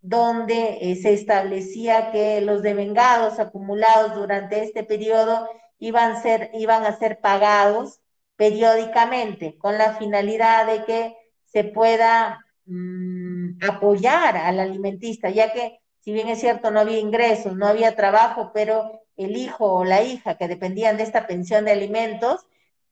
donde 0.00 0.78
eh, 0.80 0.96
se 0.96 1.12
establecía 1.12 2.10
que 2.12 2.40
los 2.40 2.62
devengados 2.62 3.38
acumulados 3.38 4.14
durante 4.14 4.62
este 4.62 4.84
periodo 4.84 5.48
iban, 5.78 6.22
ser, 6.22 6.50
iban 6.54 6.84
a 6.84 6.96
ser 6.98 7.20
pagados 7.20 8.00
periódicamente, 8.36 9.56
con 9.58 9.78
la 9.78 9.94
finalidad 9.94 10.66
de 10.66 10.84
que 10.84 11.16
se 11.46 11.64
pueda 11.64 12.44
Mm, 12.66 13.58
apoyar 13.68 14.36
al 14.38 14.58
alimentista, 14.58 15.28
ya 15.28 15.52
que 15.52 15.80
si 16.00 16.12
bien 16.12 16.28
es 16.28 16.40
cierto 16.40 16.70
no 16.70 16.80
había 16.80 16.98
ingresos, 16.98 17.56
no 17.56 17.66
había 17.66 17.94
trabajo, 17.94 18.52
pero 18.54 19.02
el 19.16 19.36
hijo 19.36 19.72
o 19.72 19.84
la 19.84 20.02
hija 20.02 20.36
que 20.36 20.48
dependían 20.48 20.96
de 20.96 21.04
esta 21.04 21.26
pensión 21.26 21.64
de 21.64 21.72
alimentos 21.72 22.46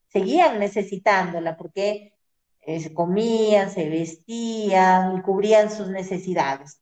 seguían 0.09 0.59
necesitándola, 0.59 1.57
porque 1.57 2.12
se 2.64 2.95
comían, 2.95 3.70
se 3.70 3.89
vestían 3.89 5.16
y 5.16 5.23
cubrían 5.23 5.70
sus 5.70 5.89
necesidades. 5.89 6.81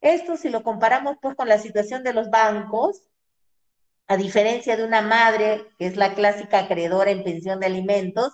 Esto 0.00 0.36
si 0.36 0.48
lo 0.48 0.62
comparamos 0.62 1.16
pues 1.20 1.34
con 1.34 1.48
la 1.48 1.58
situación 1.58 2.02
de 2.02 2.12
los 2.12 2.30
bancos, 2.30 3.08
a 4.08 4.16
diferencia 4.16 4.76
de 4.76 4.84
una 4.84 5.00
madre, 5.00 5.68
que 5.78 5.86
es 5.86 5.96
la 5.96 6.14
clásica 6.14 6.60
acreedora 6.60 7.10
en 7.10 7.24
pensión 7.24 7.60
de 7.60 7.66
alimentos, 7.66 8.32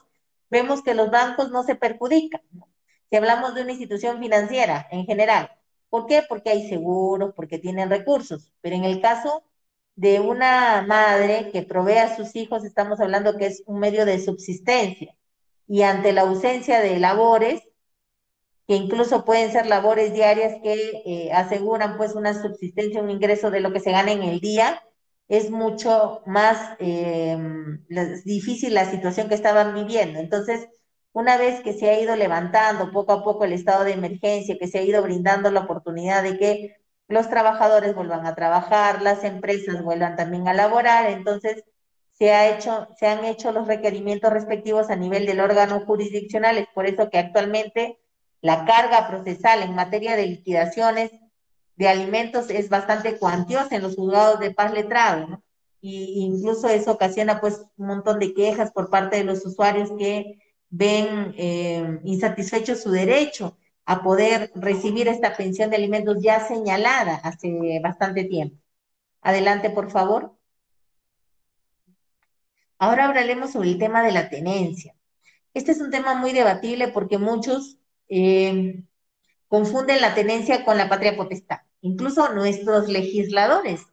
vemos 0.50 0.82
que 0.82 0.94
los 0.94 1.10
bancos 1.10 1.50
no 1.50 1.62
se 1.62 1.74
perjudican. 1.74 2.40
Si 3.10 3.16
hablamos 3.16 3.54
de 3.54 3.62
una 3.62 3.72
institución 3.72 4.18
financiera 4.18 4.86
en 4.90 5.04
general, 5.04 5.50
¿por 5.90 6.06
qué? 6.06 6.22
Porque 6.28 6.50
hay 6.50 6.68
seguros, 6.68 7.32
porque 7.34 7.58
tienen 7.58 7.90
recursos, 7.90 8.52
pero 8.60 8.76
en 8.76 8.84
el 8.84 9.00
caso 9.00 9.44
de 9.98 10.20
una 10.20 10.84
madre 10.86 11.50
que 11.50 11.62
provee 11.62 11.98
a 11.98 12.14
sus 12.14 12.36
hijos, 12.36 12.64
estamos 12.64 13.00
hablando 13.00 13.36
que 13.36 13.46
es 13.46 13.64
un 13.66 13.80
medio 13.80 14.06
de 14.06 14.20
subsistencia. 14.20 15.16
Y 15.66 15.82
ante 15.82 16.12
la 16.12 16.20
ausencia 16.20 16.80
de 16.80 17.00
labores, 17.00 17.62
que 18.68 18.76
incluso 18.76 19.24
pueden 19.24 19.50
ser 19.50 19.66
labores 19.66 20.14
diarias 20.14 20.60
que 20.62 21.02
eh, 21.04 21.32
aseguran 21.32 21.96
pues 21.96 22.14
una 22.14 22.40
subsistencia, 22.40 23.02
un 23.02 23.10
ingreso 23.10 23.50
de 23.50 23.58
lo 23.58 23.72
que 23.72 23.80
se 23.80 23.90
gana 23.90 24.12
en 24.12 24.22
el 24.22 24.38
día, 24.38 24.80
es 25.26 25.50
mucho 25.50 26.22
más 26.26 26.76
em, 26.78 27.84
difícil 28.24 28.74
la 28.74 28.88
situación 28.88 29.28
que 29.28 29.34
estaban 29.34 29.74
viviendo. 29.74 30.20
Entonces, 30.20 30.68
una 31.12 31.36
vez 31.38 31.60
que 31.62 31.72
se 31.72 31.90
ha 31.90 32.00
ido 32.00 32.14
levantando 32.14 32.92
poco 32.92 33.12
a 33.12 33.24
poco 33.24 33.44
el 33.44 33.52
estado 33.52 33.82
de 33.82 33.94
emergencia, 33.94 34.58
que 34.60 34.68
se 34.68 34.78
ha 34.78 34.82
ido 34.82 35.02
brindando 35.02 35.50
la 35.50 35.62
oportunidad 35.62 36.22
de 36.22 36.38
que 36.38 36.76
los 37.08 37.30
trabajadores 37.30 37.94
vuelvan 37.94 38.26
a 38.26 38.34
trabajar, 38.34 39.02
las 39.02 39.24
empresas 39.24 39.82
vuelvan 39.82 40.16
también 40.16 40.46
a 40.46 40.54
laborar, 40.54 41.10
entonces 41.10 41.64
se, 42.12 42.32
ha 42.32 42.54
hecho, 42.54 42.88
se 42.98 43.06
han 43.06 43.24
hecho 43.24 43.50
los 43.50 43.66
requerimientos 43.66 44.32
respectivos 44.32 44.90
a 44.90 44.96
nivel 44.96 45.24
del 45.24 45.40
órgano 45.40 45.80
jurisdiccional, 45.86 46.58
es 46.58 46.68
por 46.74 46.86
eso 46.86 47.08
que 47.08 47.18
actualmente 47.18 47.98
la 48.42 48.66
carga 48.66 49.08
procesal 49.08 49.62
en 49.62 49.74
materia 49.74 50.16
de 50.16 50.26
liquidaciones 50.26 51.10
de 51.76 51.88
alimentos 51.88 52.50
es 52.50 52.68
bastante 52.68 53.18
cuantiosa 53.18 53.76
en 53.76 53.82
los 53.82 53.96
juzgados 53.96 54.40
de 54.40 54.52
paz 54.52 54.72
letrado. 54.72 55.42
Y 55.80 56.24
incluso 56.24 56.68
eso 56.68 56.90
ocasiona 56.90 57.40
pues 57.40 57.62
un 57.76 57.86
montón 57.86 58.18
de 58.18 58.34
quejas 58.34 58.72
por 58.72 58.90
parte 58.90 59.16
de 59.16 59.24
los 59.24 59.46
usuarios 59.46 59.90
que 59.96 60.40
ven 60.70 61.34
eh, 61.38 62.00
insatisfecho 62.02 62.74
su 62.74 62.90
derecho 62.90 63.56
a 63.88 64.02
poder 64.02 64.52
recibir 64.54 65.08
esta 65.08 65.34
pensión 65.34 65.70
de 65.70 65.76
alimentos 65.76 66.18
ya 66.20 66.46
señalada 66.46 67.14
hace 67.24 67.80
bastante 67.82 68.24
tiempo. 68.24 68.58
Adelante, 69.22 69.70
por 69.70 69.90
favor. 69.90 70.36
Ahora 72.78 73.06
hablaremos 73.06 73.52
sobre 73.52 73.70
el 73.70 73.78
tema 73.78 74.02
de 74.02 74.12
la 74.12 74.28
tenencia. 74.28 74.94
Este 75.54 75.72
es 75.72 75.80
un 75.80 75.90
tema 75.90 76.12
muy 76.12 76.34
debatible 76.34 76.88
porque 76.88 77.16
muchos 77.16 77.78
eh, 78.10 78.84
confunden 79.48 80.02
la 80.02 80.14
tenencia 80.14 80.66
con 80.66 80.76
la 80.76 80.90
patria 80.90 81.16
potestad. 81.16 81.60
Incluso 81.80 82.34
nuestros 82.34 82.90
legisladores 82.90 83.86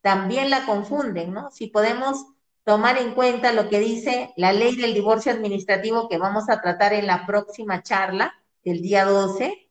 también 0.00 0.48
la 0.48 0.64
confunden, 0.64 1.34
¿no? 1.34 1.50
Si 1.50 1.66
podemos 1.66 2.24
tomar 2.64 2.96
en 2.96 3.12
cuenta 3.12 3.52
lo 3.52 3.68
que 3.68 3.78
dice 3.78 4.32
la 4.36 4.54
ley 4.54 4.74
del 4.74 4.94
divorcio 4.94 5.32
administrativo 5.32 6.08
que 6.08 6.16
vamos 6.16 6.48
a 6.48 6.62
tratar 6.62 6.94
en 6.94 7.06
la 7.06 7.26
próxima 7.26 7.82
charla, 7.82 8.32
el 8.64 8.80
día 8.80 9.04
12, 9.04 9.68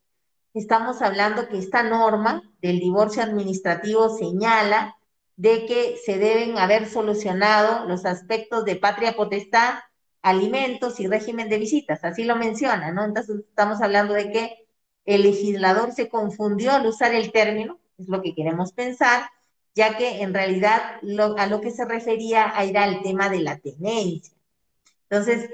estamos 0.54 1.02
hablando 1.02 1.50
que 1.50 1.58
esta 1.58 1.84
norma 1.84 2.44
del 2.62 2.80
divorcio 2.80 3.24
administrativo 3.24 4.16
señala 4.16 4.96
de 5.36 5.66
que 5.66 5.98
se 6.06 6.20
deben 6.20 6.58
haber 6.58 6.88
solucionado 6.88 7.86
los 7.88 8.06
aspectos 8.06 8.66
de 8.66 8.76
patria 8.76 9.16
potestad, 9.16 9.80
alimentos 10.22 11.00
y 11.00 11.08
régimen 11.08 11.50
de 11.50 11.58
visitas, 11.58 12.04
así 12.04 12.24
lo 12.24 12.36
menciona, 12.36 12.92
¿no? 12.92 13.04
Entonces 13.04 13.40
estamos 13.40 13.82
hablando 13.82 14.14
de 14.14 14.32
que 14.32 14.68
el 15.06 15.24
legislador 15.24 15.92
se 15.92 16.08
confundió 16.08 16.72
al 16.72 16.86
usar 16.86 17.14
el 17.14 17.32
término, 17.32 17.80
es 17.98 18.08
lo 18.08 18.22
que 18.22 18.34
queremos 18.34 18.72
pensar, 18.72 19.30
ya 19.76 19.98
que 19.98 20.22
en 20.22 20.34
realidad 20.34 21.00
a 21.38 21.48
lo 21.48 21.62
que 21.62 21.72
se 21.72 21.86
refería 21.86 22.54
era 22.62 22.86
el 22.86 23.02
tema 23.02 23.30
de 23.30 23.40
la 23.40 23.58
tenencia. 23.58 24.34
Entonces, 25.10 25.50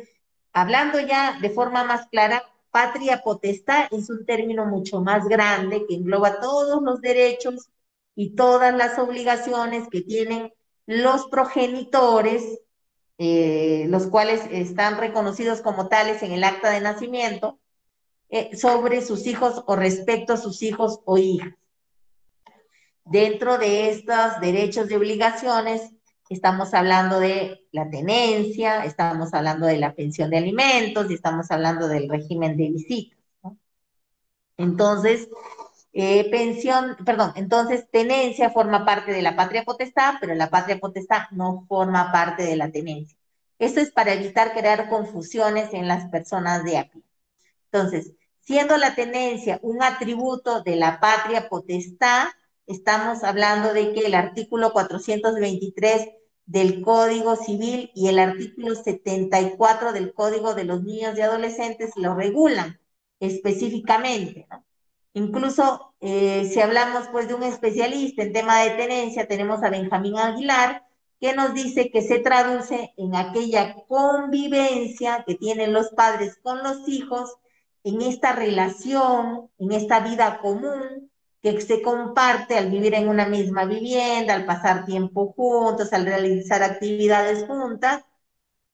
hablando 0.53 0.99
ya 0.99 1.39
de 1.39 1.49
forma 1.49 1.83
más 1.83 2.07
clara, 2.07 2.43
patria 2.71 3.21
potestad 3.23 3.87
es 3.91 4.09
un 4.09 4.25
término 4.25 4.65
mucho 4.65 5.01
más 5.01 5.27
grande 5.27 5.85
que 5.87 5.95
engloba 5.95 6.39
todos 6.39 6.81
los 6.81 7.01
derechos 7.01 7.69
y 8.15 8.35
todas 8.35 8.75
las 8.75 8.99
obligaciones 8.99 9.87
que 9.89 10.01
tienen 10.01 10.53
los 10.85 11.27
progenitores, 11.27 12.59
eh, 13.17 13.85
los 13.89 14.07
cuales 14.07 14.41
están 14.51 14.97
reconocidos 14.97 15.61
como 15.61 15.87
tales 15.87 16.23
en 16.23 16.31
el 16.31 16.43
acta 16.43 16.71
de 16.71 16.81
nacimiento, 16.81 17.59
eh, 18.29 18.55
sobre 18.55 19.01
sus 19.01 19.25
hijos 19.25 19.63
o 19.65 19.75
respecto 19.75 20.33
a 20.33 20.37
sus 20.37 20.61
hijos 20.61 20.99
o 21.05 21.17
hijas. 21.17 21.53
Dentro 23.05 23.57
de 23.57 23.89
estos 23.89 24.39
derechos 24.39 24.91
y 24.91 24.95
obligaciones, 24.95 25.93
estamos 26.29 26.73
hablando 26.75 27.19
de 27.19 27.65
la 27.71 27.89
tenencia, 27.89 28.85
estamos 28.85 29.33
hablando 29.33 29.65
de 29.65 29.77
la 29.77 29.93
pensión 29.93 30.29
de 30.29 30.37
alimentos 30.37 31.09
y 31.09 31.15
estamos 31.15 31.49
hablando 31.49 31.87
del 31.87 32.07
régimen 32.07 32.55
de 32.55 32.69
visitas. 32.69 33.17
Entonces, 34.55 35.27
eh, 35.91 36.29
pensión, 36.29 36.97
perdón, 37.03 37.33
entonces 37.35 37.89
tenencia 37.89 38.51
forma 38.51 38.85
parte 38.85 39.11
de 39.11 39.23
la 39.23 39.35
patria 39.35 39.63
potestad, 39.63 40.15
pero 40.21 40.35
la 40.35 40.49
patria 40.49 40.79
potestad 40.79 41.23
no 41.31 41.65
forma 41.67 42.11
parte 42.11 42.43
de 42.43 42.55
la 42.55 42.69
tenencia. 42.71 43.17
Esto 43.57 43.79
es 43.79 43.91
para 43.91 44.13
evitar 44.13 44.53
crear 44.53 44.87
confusiones 44.89 45.73
en 45.73 45.87
las 45.87 46.09
personas 46.11 46.63
de 46.63 46.77
aquí. 46.77 47.03
Entonces, 47.71 48.13
siendo 48.41 48.77
la 48.77 48.95
tenencia 48.95 49.59
un 49.63 49.81
atributo 49.81 50.61
de 50.61 50.75
la 50.75 50.99
patria 50.99 51.49
potestad, 51.49 52.27
estamos 52.67 53.23
hablando 53.23 53.73
de 53.73 53.93
que 53.93 54.01
el 54.01 54.13
artículo 54.13 54.71
423 54.71 56.18
del 56.49 56.81
Código 56.81 57.35
Civil 57.35 57.91
y 57.93 58.07
el 58.07 58.17
artículo 58.17 58.73
74 58.73 59.93
del 59.93 60.13
Código 60.15 60.55
de 60.55 60.63
los 60.63 60.81
Niños 60.83 61.15
y 61.15 61.21
Adolescentes 61.21 61.91
lo 61.95 62.15
regulan 62.15 62.79
específicamente. 63.19 64.47
Incluso 65.13 65.93
eh, 66.01 66.49
si 66.51 66.59
hablamos 66.59 67.07
pues 67.11 67.27
de 67.27 67.35
un 67.35 67.43
especialista 67.43 68.23
en 68.23 68.33
tema 68.33 68.61
de 68.61 68.71
tenencia, 68.71 69.27
tenemos 69.27 69.61
a 69.61 69.69
Benjamín 69.69 70.17
Aguilar, 70.17 70.87
que 71.21 71.35
nos 71.35 71.53
dice 71.53 71.91
que 71.91 72.01
se 72.01 72.17
traduce 72.17 72.93
en 72.97 73.15
aquella 73.15 73.75
convivencia 73.87 75.23
que 75.27 75.35
tienen 75.35 75.71
los 75.71 75.89
padres 75.89 76.39
con 76.41 76.63
los 76.63 76.89
hijos, 76.89 77.35
en 77.83 78.01
esta 78.01 78.31
relación, 78.31 79.51
en 79.59 79.71
esta 79.71 79.99
vida 79.99 80.39
común, 80.39 81.08
que 81.41 81.61
se 81.61 81.81
comparte 81.81 82.57
al 82.57 82.69
vivir 82.69 82.93
en 82.95 83.07
una 83.09 83.27
misma 83.27 83.65
vivienda, 83.65 84.33
al 84.33 84.45
pasar 84.45 84.85
tiempo 84.85 85.33
juntos, 85.33 85.93
al 85.93 86.05
realizar 86.05 86.63
actividades 86.63 87.45
juntas, 87.45 88.03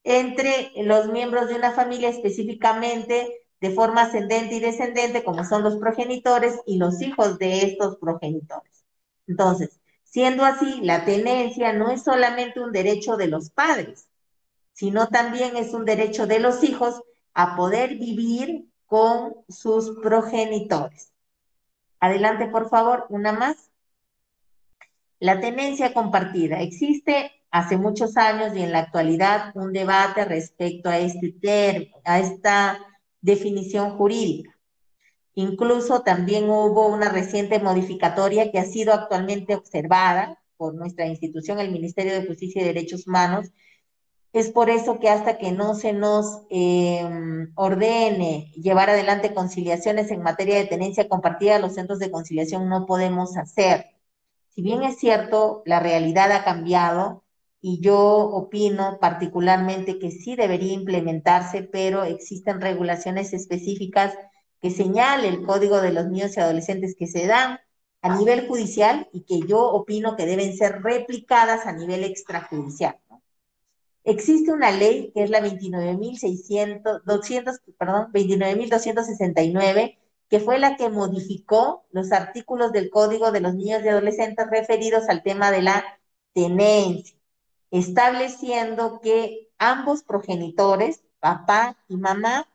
entre 0.03 0.71
los 0.83 1.07
miembros 1.07 1.49
de 1.49 1.55
una 1.55 1.71
familia 1.73 2.09
específicamente 2.09 3.45
de 3.61 3.71
forma 3.71 4.03
ascendente 4.03 4.55
y 4.55 4.59
descendente, 4.59 5.23
como 5.23 5.43
son 5.43 5.63
los 5.63 5.77
progenitores 5.77 6.59
y 6.65 6.77
los 6.77 7.01
hijos 7.01 7.39
de 7.39 7.63
estos 7.63 7.97
progenitores. 7.97 8.85
Entonces, 9.27 9.79
siendo 10.03 10.45
así, 10.45 10.81
la 10.81 11.05
tenencia 11.05 11.73
no 11.73 11.89
es 11.89 12.03
solamente 12.03 12.59
un 12.59 12.71
derecho 12.71 13.17
de 13.17 13.27
los 13.27 13.49
padres, 13.49 14.07
sino 14.73 15.07
también 15.07 15.57
es 15.57 15.73
un 15.73 15.85
derecho 15.85 16.27
de 16.27 16.39
los 16.39 16.63
hijos 16.63 17.01
a 17.33 17.55
poder 17.55 17.95
vivir 17.95 18.69
con 18.85 19.35
sus 19.49 19.97
progenitores. 20.01 21.14
Adelante, 21.99 22.47
por 22.47 22.69
favor, 22.69 23.05
una 23.09 23.31
más. 23.31 23.71
La 25.19 25.39
tenencia 25.39 25.93
compartida. 25.93 26.61
Existe 26.61 27.31
hace 27.51 27.77
muchos 27.77 28.17
años 28.17 28.55
y 28.55 28.61
en 28.61 28.71
la 28.71 28.79
actualidad 28.79 29.51
un 29.55 29.71
debate 29.71 30.25
respecto 30.25 30.89
a 30.89 30.99
este 30.99 31.91
a 32.03 32.19
esta 32.19 32.79
definición 33.21 33.97
jurídica. 33.97 34.55
Incluso 35.35 36.01
también 36.01 36.49
hubo 36.49 36.87
una 36.87 37.09
reciente 37.09 37.59
modificatoria 37.59 38.51
que 38.51 38.59
ha 38.59 38.65
sido 38.65 38.93
actualmente 38.93 39.55
observada 39.55 40.39
por 40.57 40.75
nuestra 40.75 41.07
institución, 41.07 41.59
el 41.59 41.71
Ministerio 41.71 42.13
de 42.13 42.25
Justicia 42.25 42.61
y 42.61 42.65
Derechos 42.65 43.07
Humanos, 43.07 43.51
es 44.35 44.51
por 44.51 44.69
eso 44.69 44.99
que 44.99 45.09
hasta 45.09 45.37
que 45.37 45.53
no 45.53 45.75
se 45.75 45.93
nos 45.93 46.41
em, 46.49 47.53
ordene 47.55 48.51
llevar 48.55 48.89
adelante 48.89 49.33
conciliaciones 49.33 50.11
en 50.11 50.21
materia 50.21 50.57
de 50.57 50.65
tenencia 50.65 51.07
compartida, 51.07 51.57
los 51.57 51.75
centros 51.75 51.99
de 51.99 52.11
conciliación 52.11 52.67
no 52.67 52.85
podemos 52.85 53.37
hacer. 53.37 53.85
Si 54.49 54.61
bien 54.61 54.83
es 54.83 54.97
cierto, 54.97 55.63
la 55.65 55.79
realidad 55.79 56.33
ha 56.33 56.43
cambiado 56.43 57.23
y 57.61 57.79
yo 57.79 57.97
opino 57.97 58.99
particularmente 58.99 59.99
que 59.99 60.11
sí 60.11 60.35
debería 60.35 60.73
implementarse, 60.73 61.63
pero 61.63 62.03
existen 62.03 62.59
regulaciones 62.59 63.31
específicas 63.31 64.17
que 64.61 64.69
señale 64.69 65.29
el 65.29 65.45
Código 65.45 65.79
de 65.79 65.93
los 65.93 66.07
Niños 66.07 66.35
y 66.35 66.41
Adolescentes 66.41 66.95
que 66.99 67.07
se 67.07 67.25
dan 67.25 67.59
a 68.01 68.17
nivel 68.17 68.49
judicial 68.49 69.07
y 69.13 69.21
que 69.21 69.47
yo 69.47 69.61
opino 69.61 70.17
que 70.17 70.25
deben 70.25 70.57
ser 70.57 70.81
replicadas 70.83 71.65
a 71.65 71.71
nivel 71.71 72.03
extrajudicial. 72.03 72.97
Existe 74.05 74.51
una 74.51 74.71
ley 74.71 75.11
que 75.13 75.23
es 75.23 75.29
la 75.31 75.41
29.600, 75.41 77.61
perdón, 77.75 78.11
29.269, 78.13 79.97
que 80.29 80.39
fue 80.39 80.59
la 80.59 80.77
que 80.77 80.89
modificó 80.89 81.85
los 81.91 82.11
artículos 82.11 82.71
del 82.71 82.91
Código 82.91 83.31
de 83.31 83.41
los 83.41 83.55
Niños 83.55 83.81
y 83.83 83.89
Adolescentes 83.89 84.47
referidos 84.51 85.09
al 85.09 85.23
tema 85.23 85.51
de 85.51 85.63
la 85.63 85.83
tenencia, 86.33 87.17
estableciendo 87.71 89.01
que 89.01 89.49
ambos 89.57 90.03
progenitores, 90.03 91.03
papá 91.19 91.75
y 91.87 91.97
mamá, 91.97 92.47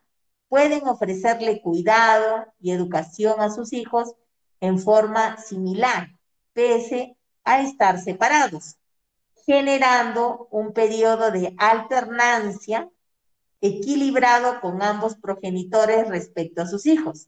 pueden 0.47 0.87
ofrecerle 0.87 1.61
cuidado 1.61 2.45
y 2.61 2.71
educación 2.71 3.41
a 3.41 3.49
sus 3.49 3.73
hijos 3.73 4.15
en 4.61 4.79
forma 4.79 5.35
similar, 5.37 6.17
pese 6.53 7.17
a 7.43 7.61
estar 7.61 7.99
separados 7.99 8.77
generando 9.45 10.47
un 10.51 10.73
periodo 10.73 11.31
de 11.31 11.53
alternancia 11.57 12.89
equilibrado 13.61 14.59
con 14.59 14.81
ambos 14.81 15.15
progenitores 15.15 16.07
respecto 16.07 16.63
a 16.63 16.67
sus 16.67 16.85
hijos, 16.85 17.27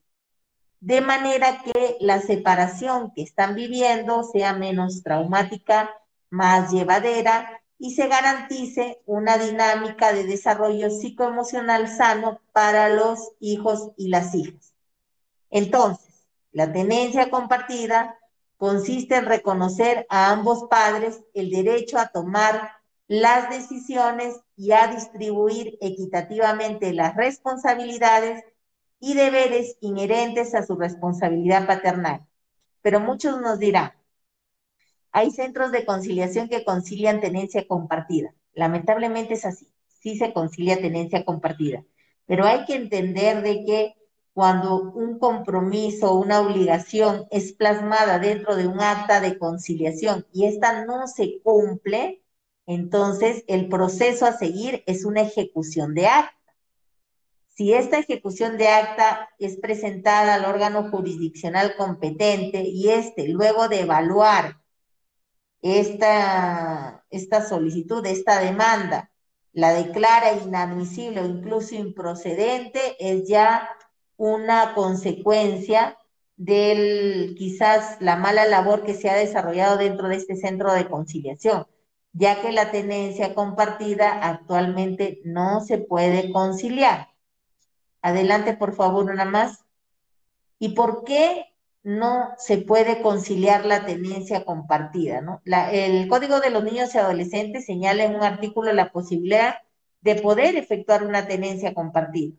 de 0.80 1.02
manera 1.02 1.62
que 1.64 1.98
la 2.00 2.20
separación 2.20 3.12
que 3.16 3.22
están 3.22 3.56
viviendo 3.56 4.24
sea 4.24 4.54
menos 4.54 5.04
traumática, 5.04 5.92
más 6.30 6.72
llevadera 6.72 7.62
y 7.78 7.96
se 7.96 8.08
garantice 8.08 9.02
una 9.06 9.38
dinámica 9.38 10.14
de 10.14 10.26
desarrollo 10.26 10.90
psicoemocional 10.90 11.88
sano 11.88 12.42
para 12.52 12.90
los 12.90 13.32
hijos 13.40 13.92
y 13.98 14.10
las 14.10 14.34
hijas. 14.36 14.74
Entonces, 15.50 16.26
la 16.52 16.72
tenencia 16.72 17.30
compartida 17.30 18.18
consiste 18.58 19.16
en 19.16 19.26
reconocer 19.26 20.06
a 20.10 20.32
ambos 20.32 20.66
padres 20.70 21.22
el 21.34 21.50
derecho 21.50 21.98
a 21.98 22.08
tomar 22.08 22.72
las 23.08 23.50
decisiones 23.50 24.40
y 24.56 24.72
a 24.72 24.88
distribuir 24.88 25.78
equitativamente 25.82 26.94
las 26.94 27.16
responsabilidades 27.16 28.44
y 29.00 29.14
deberes 29.16 29.78
inherentes 29.82 30.56
a 30.56 30.66
su 30.66 30.76
responsabilidad 30.76 31.68
paternal. 31.68 32.26
Pero 32.82 33.00
muchos 33.00 33.42
nos 33.42 33.60
dirán, 33.60 33.94
hay 35.12 35.32
centros 35.32 35.72
de 35.72 35.86
conciliación 35.86 36.50
que 36.50 36.64
concilian 36.64 37.22
tenencia 37.22 37.68
compartida. 37.68 38.34
Lamentablemente 38.54 39.34
es 39.36 39.46
así, 39.46 39.70
sí 39.88 40.18
se 40.18 40.34
concilia 40.34 40.82
tenencia 40.82 41.26
compartida, 41.26 41.84
pero 42.26 42.46
hay 42.46 42.66
que 42.66 42.76
entender 42.76 43.42
de 43.42 43.66
que 43.66 43.96
cuando 44.34 44.82
un 44.82 45.20
compromiso, 45.20 46.16
una 46.16 46.42
obligación 46.42 47.28
es 47.30 47.54
plasmada 47.54 48.18
dentro 48.18 48.56
de 48.56 48.68
un 48.68 48.82
acta 48.82 49.22
de 49.22 49.38
conciliación 49.38 50.26
y 50.34 50.46
esta 50.46 50.86
no 50.86 51.08
se 51.08 51.40
cumple, 51.44 52.24
entonces 52.66 53.44
el 53.48 53.70
proceso 53.70 54.26
a 54.26 54.34
seguir 54.34 54.84
es 54.88 55.06
una 55.06 55.22
ejecución 55.22 55.94
de 55.94 56.08
acta. 56.08 56.36
Si 57.50 57.74
esta 57.74 58.00
ejecución 58.00 58.58
de 58.58 58.70
acta 58.70 59.30
es 59.38 59.58
presentada 59.58 60.34
al 60.34 60.46
órgano 60.46 60.90
jurisdiccional 60.90 61.76
competente 61.76 62.64
y 62.64 62.90
este, 62.90 63.28
luego 63.28 63.68
de 63.68 63.82
evaluar 63.82 64.60
esta, 65.62 67.06
esta 67.12 67.48
solicitud, 67.48 68.04
esta 68.08 68.40
demanda, 68.40 69.12
la 69.52 69.72
declara 69.74 70.34
inadmisible 70.34 71.22
o 71.22 71.26
incluso 71.28 71.76
improcedente, 71.76 72.98
es 73.00 73.28
ya 73.28 73.70
una 74.18 74.74
consecuencia 74.74 75.98
del 76.38 77.36
quizás 77.38 77.98
la 78.02 78.16
mala 78.16 78.46
labor 78.46 78.84
que 78.84 78.94
se 78.94 79.10
ha 79.10 79.16
desarrollado 79.16 79.78
dentro 79.78 80.08
de 80.08 80.16
este 80.16 80.36
centro 80.36 80.74
de 80.74 80.88
conciliación, 80.88 81.68
ya 82.12 82.42
que 82.42 82.52
la 82.52 82.72
tenencia 82.72 83.34
compartida 83.34 84.28
actualmente 84.28 85.22
no 85.24 85.62
se 85.62 85.78
puede 85.78 86.32
conciliar. 86.32 87.10
Adelante, 88.02 88.56
por 88.56 88.76
favor, 88.76 89.10
una 89.10 89.26
más. 89.26 89.64
¿Y 90.60 90.70
por 90.70 91.04
qué 91.04 91.46
no 91.84 92.30
se 92.38 92.58
puede 92.58 93.02
conciliar 93.02 93.66
la 93.66 93.86
tenencia 93.86 94.46
compartida? 94.46 95.22
¿no? 95.22 95.42
el 95.46 96.08
Código 96.08 96.40
de 96.40 96.50
los 96.50 96.64
Niños 96.64 96.94
y 96.94 96.98
Adolescentes 96.98 97.66
señala 97.66 98.04
en 98.04 98.16
un 98.16 98.24
artículo 98.24 98.74
la 98.74 98.92
posibilidad 98.92 99.56
de 100.02 100.16
poder 100.16 100.56
efectuar 100.56 101.04
una 101.04 101.28
tenencia 101.28 101.74
compartida 101.74 102.36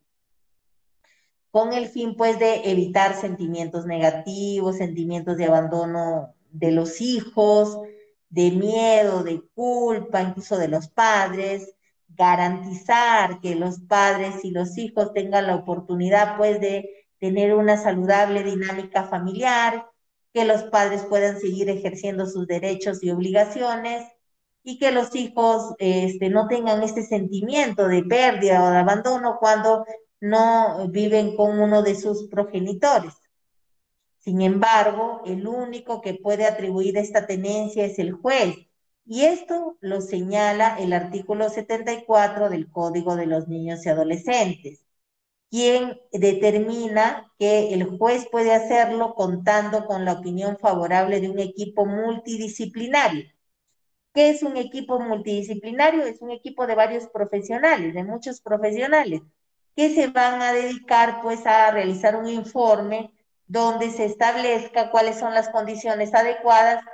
con 1.55 1.73
el 1.73 1.87
fin 1.87 2.17
pues 2.17 2.41
de 2.41 2.69
evitar 2.69 3.15
sentimientos 3.15 3.87
negativos, 3.87 4.79
sentimientos 4.79 5.37
de 5.37 5.45
abandono 5.45 6.35
de 6.51 6.73
los 6.73 7.01
hijos, 7.01 7.79
de 8.29 8.51
miedo, 8.51 9.23
de 9.23 9.41
culpa, 9.55 10.21
incluso 10.21 10.59
de 10.59 10.67
los 10.67 10.89
padres, 10.89 11.77
garantizar 12.09 13.41
que 13.41 13.55
los 13.55 13.79
padres 13.83 14.45
y 14.45 14.51
los 14.51 14.77
hijos 14.79 15.13
tengan 15.13 15.47
la 15.47 15.55
oportunidad 15.55 16.37
pues 16.39 16.61
de 16.61 17.07
tener 17.21 17.55
una 17.55 17.77
saludable 17.77 18.43
dinámica 18.43 19.05
familiar, 19.05 19.87
que 20.33 20.45
los 20.45 20.65
padres 20.65 21.05
puedan 21.05 21.39
seguir 21.39 21.71
ejerciendo 21.71 22.27
sus 22.27 22.49
derechos 22.49 23.01
y 23.05 23.13
obligaciones 23.13 24.03
y 24.65 24.81
que 24.81 24.91
los 24.91 25.15
hijos 25.15 25.77
este, 25.79 26.31
no 26.31 26.49
tengan 26.49 26.83
este 26.83 27.05
sentimiento 27.05 27.87
de 27.87 28.03
pérdida 28.03 28.65
o 28.65 28.71
de 28.73 28.79
abandono 28.79 29.37
cuando 29.39 29.85
no 30.25 30.89
viven 30.89 31.37
con 31.37 31.61
uno 31.61 31.83
de 31.83 31.95
sus 31.95 32.29
progenitores. 32.29 33.13
Sin 34.19 34.41
embargo, 34.41 35.21
el 35.27 35.47
único 35.47 36.01
que 36.01 36.15
puede 36.15 36.47
atribuir 36.47 36.97
esta 36.97 37.27
tenencia 37.27 37.85
es 37.85 37.99
el 37.99 38.13
juez, 38.13 38.57
y 39.05 39.25
esto 39.27 39.77
lo 39.81 40.01
señala 40.01 40.79
el 40.79 40.95
artículo 40.95 41.51
74 41.51 42.49
del 42.49 42.71
Código 42.71 43.17
de 43.17 43.27
los 43.27 43.49
Niños 43.49 43.85
y 43.85 43.91
Adolescentes, 43.91 44.87
quien 45.51 46.01
determina 46.11 47.31
que 47.39 47.75
el 47.75 47.85
juez 47.99 48.27
puede 48.31 48.55
hacerlo 48.55 49.15
contando 49.15 49.85
con 49.85 50.07
la 50.07 50.15
opinión 50.15 50.57
favorable 50.57 51.21
de 51.21 51.29
un 51.29 51.39
equipo 51.39 51.85
multidisciplinario. 51.85 53.27
¿Qué 54.15 54.31
es 54.31 54.43
un 54.43 54.57
equipo 54.57 54.99
multidisciplinario? 55.01 56.05
Es 56.07 56.23
un 56.23 56.31
equipo 56.31 56.67
de 56.67 56.77
varios 56.77 57.09
profesionales, 57.09 57.93
de 57.93 58.05
muchos 58.05 58.41
profesionales, 58.41 59.21
que 59.77 59.95
se 59.95 60.09
van 60.09 60.43
a 60.43 60.53
dedicar 60.53 61.21
pues 61.23 61.47
a 61.47 61.71
realizar 61.71 62.17
un 62.17 62.29
informe 62.29 63.13
donde 63.47 63.91
se 63.91 64.05
establezca 64.05 64.91
cuáles 64.91 65.19
son 65.19 65.35
las 65.35 65.49
condiciones 65.49 66.15
adecuadas 66.15 66.85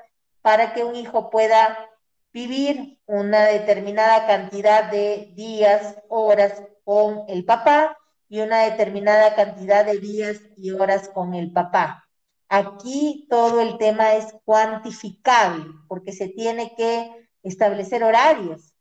para 0.43 0.73
que 0.73 0.85
un 0.85 0.97
hijo 0.97 1.31
pueda 1.31 1.91
vivir 2.33 2.99
una 3.07 3.45
determinada 3.45 4.27
cantidad 4.27 4.91
de 4.91 5.33
días, 5.35 5.97
horas 6.09 6.63
con 6.85 7.25
el 7.29 7.45
papá 7.45 7.99
y 8.29 8.41
una 8.41 8.63
determinada 8.63 9.35
cantidad 9.35 9.85
de 9.85 9.99
días 9.99 10.41
y 10.57 10.71
horas 10.71 11.09
con 11.09 11.35
el 11.35 11.53
papá. 11.53 12.09
Aquí 12.49 13.27
todo 13.29 13.61
el 13.61 13.79
tema 13.79 14.15
es 14.15 14.35
cuantificable 14.45 15.67
porque 15.89 16.13
se 16.13 16.29
tiene 16.29 16.75
que 16.77 17.29
establecer 17.43 18.03
horarios 18.03 18.75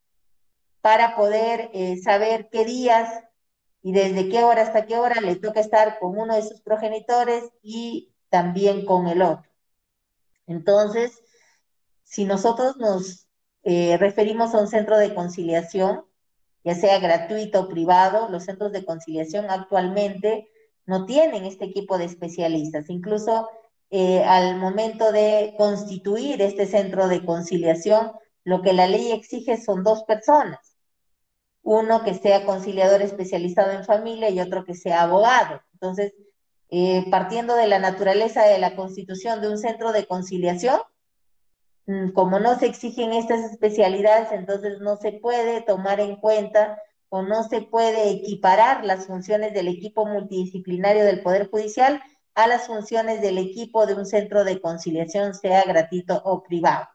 para 0.81 1.15
poder 1.15 1.69
eh, 1.73 1.97
saber 1.97 2.49
qué 2.51 2.65
días 2.65 3.23
y 3.81 3.93
desde 3.93 4.29
qué 4.29 4.43
hora 4.43 4.61
hasta 4.61 4.85
qué 4.85 4.97
hora 4.97 5.21
le 5.21 5.35
toca 5.35 5.59
estar 5.59 5.99
con 5.99 6.17
uno 6.17 6.35
de 6.35 6.41
sus 6.41 6.61
progenitores 6.61 7.43
y 7.61 8.11
también 8.29 8.85
con 8.85 9.07
el 9.07 9.21
otro. 9.21 9.49
Entonces, 10.47 11.21
si 12.03 12.25
nosotros 12.25 12.77
nos 12.77 13.27
eh, 13.63 13.97
referimos 13.97 14.53
a 14.53 14.59
un 14.59 14.67
centro 14.67 14.97
de 14.97 15.13
conciliación, 15.13 16.05
ya 16.63 16.75
sea 16.75 16.99
gratuito 16.99 17.61
o 17.61 17.69
privado, 17.69 18.29
los 18.29 18.45
centros 18.45 18.71
de 18.71 18.83
conciliación 18.83 19.49
actualmente 19.49 20.49
no 20.85 21.05
tienen 21.05 21.45
este 21.45 21.65
equipo 21.65 21.97
de 21.97 22.05
especialistas. 22.05 22.89
Incluso 22.89 23.47
eh, 23.91 24.23
al 24.23 24.57
momento 24.57 25.11
de 25.11 25.53
constituir 25.57 26.41
este 26.41 26.65
centro 26.65 27.07
de 27.07 27.23
conciliación, 27.23 28.11
lo 28.43 28.61
que 28.61 28.73
la 28.73 28.87
ley 28.87 29.11
exige 29.11 29.57
son 29.57 29.83
dos 29.83 30.03
personas 30.03 30.68
uno 31.63 32.03
que 32.03 32.13
sea 32.13 32.45
conciliador 32.45 33.01
especializado 33.01 33.71
en 33.71 33.85
familia 33.85 34.29
y 34.29 34.39
otro 34.39 34.65
que 34.65 34.73
sea 34.73 35.03
abogado. 35.03 35.61
Entonces, 35.73 36.13
eh, 36.69 37.05
partiendo 37.09 37.55
de 37.55 37.67
la 37.67 37.79
naturaleza 37.79 38.45
de 38.45 38.59
la 38.59 38.75
constitución 38.75 39.41
de 39.41 39.49
un 39.49 39.57
centro 39.57 39.91
de 39.91 40.05
conciliación, 40.05 40.79
mm, 41.87 42.11
como 42.11 42.39
no 42.39 42.57
se 42.59 42.67
exigen 42.67 43.13
estas 43.13 43.51
especialidades, 43.51 44.31
entonces 44.31 44.79
no 44.79 44.97
se 44.97 45.13
puede 45.13 45.61
tomar 45.61 45.99
en 45.99 46.15
cuenta 46.17 46.77
o 47.09 47.23
no 47.23 47.43
se 47.43 47.61
puede 47.61 48.11
equiparar 48.11 48.85
las 48.85 49.07
funciones 49.07 49.53
del 49.53 49.67
equipo 49.67 50.05
multidisciplinario 50.05 51.05
del 51.05 51.21
Poder 51.23 51.49
Judicial 51.49 52.01
a 52.35 52.47
las 52.47 52.67
funciones 52.67 53.21
del 53.21 53.37
equipo 53.37 53.85
de 53.85 53.95
un 53.95 54.05
centro 54.05 54.43
de 54.43 54.61
conciliación, 54.61 55.33
sea 55.33 55.63
gratuito 55.63 56.21
o 56.23 56.43
privado. 56.43 56.87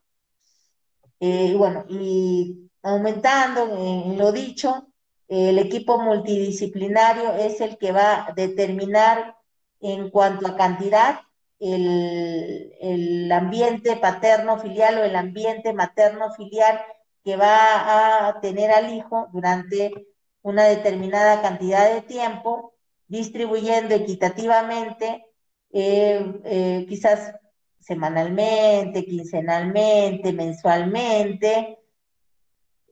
Eh, 1.20 1.54
bueno, 1.56 1.84
y 1.88 2.70
aumentando 2.84 3.62
en 3.76 4.18
lo 4.18 4.30
dicho, 4.30 4.88
el 5.26 5.58
equipo 5.58 5.98
multidisciplinario 5.98 7.34
es 7.34 7.60
el 7.60 7.78
que 7.78 7.92
va 7.92 8.26
a 8.26 8.32
determinar 8.32 9.36
en 9.80 10.10
cuanto 10.10 10.46
a 10.46 10.56
cantidad 10.56 11.20
el, 11.58 13.30
ambiente 13.32 13.96
paterno-filial 13.96 14.98
o 14.98 15.04
el 15.04 15.16
ambiente 15.16 15.72
materno-filial 15.72 16.80
que 17.24 17.36
va 17.36 18.28
a 18.28 18.40
tener 18.40 18.70
al 18.70 18.94
hijo 18.94 19.28
durante 19.32 20.06
una 20.42 20.64
determinada 20.64 21.40
cantidad 21.40 21.92
de 21.92 22.02
tiempo, 22.02 22.74
distribuyendo 23.08 23.94
equitativamente, 23.94 25.24
eh, 25.72 26.40
eh, 26.44 26.86
quizás 26.86 27.32
semanalmente, 27.80 29.06
quincenalmente, 29.06 30.32
mensualmente, 30.34 31.78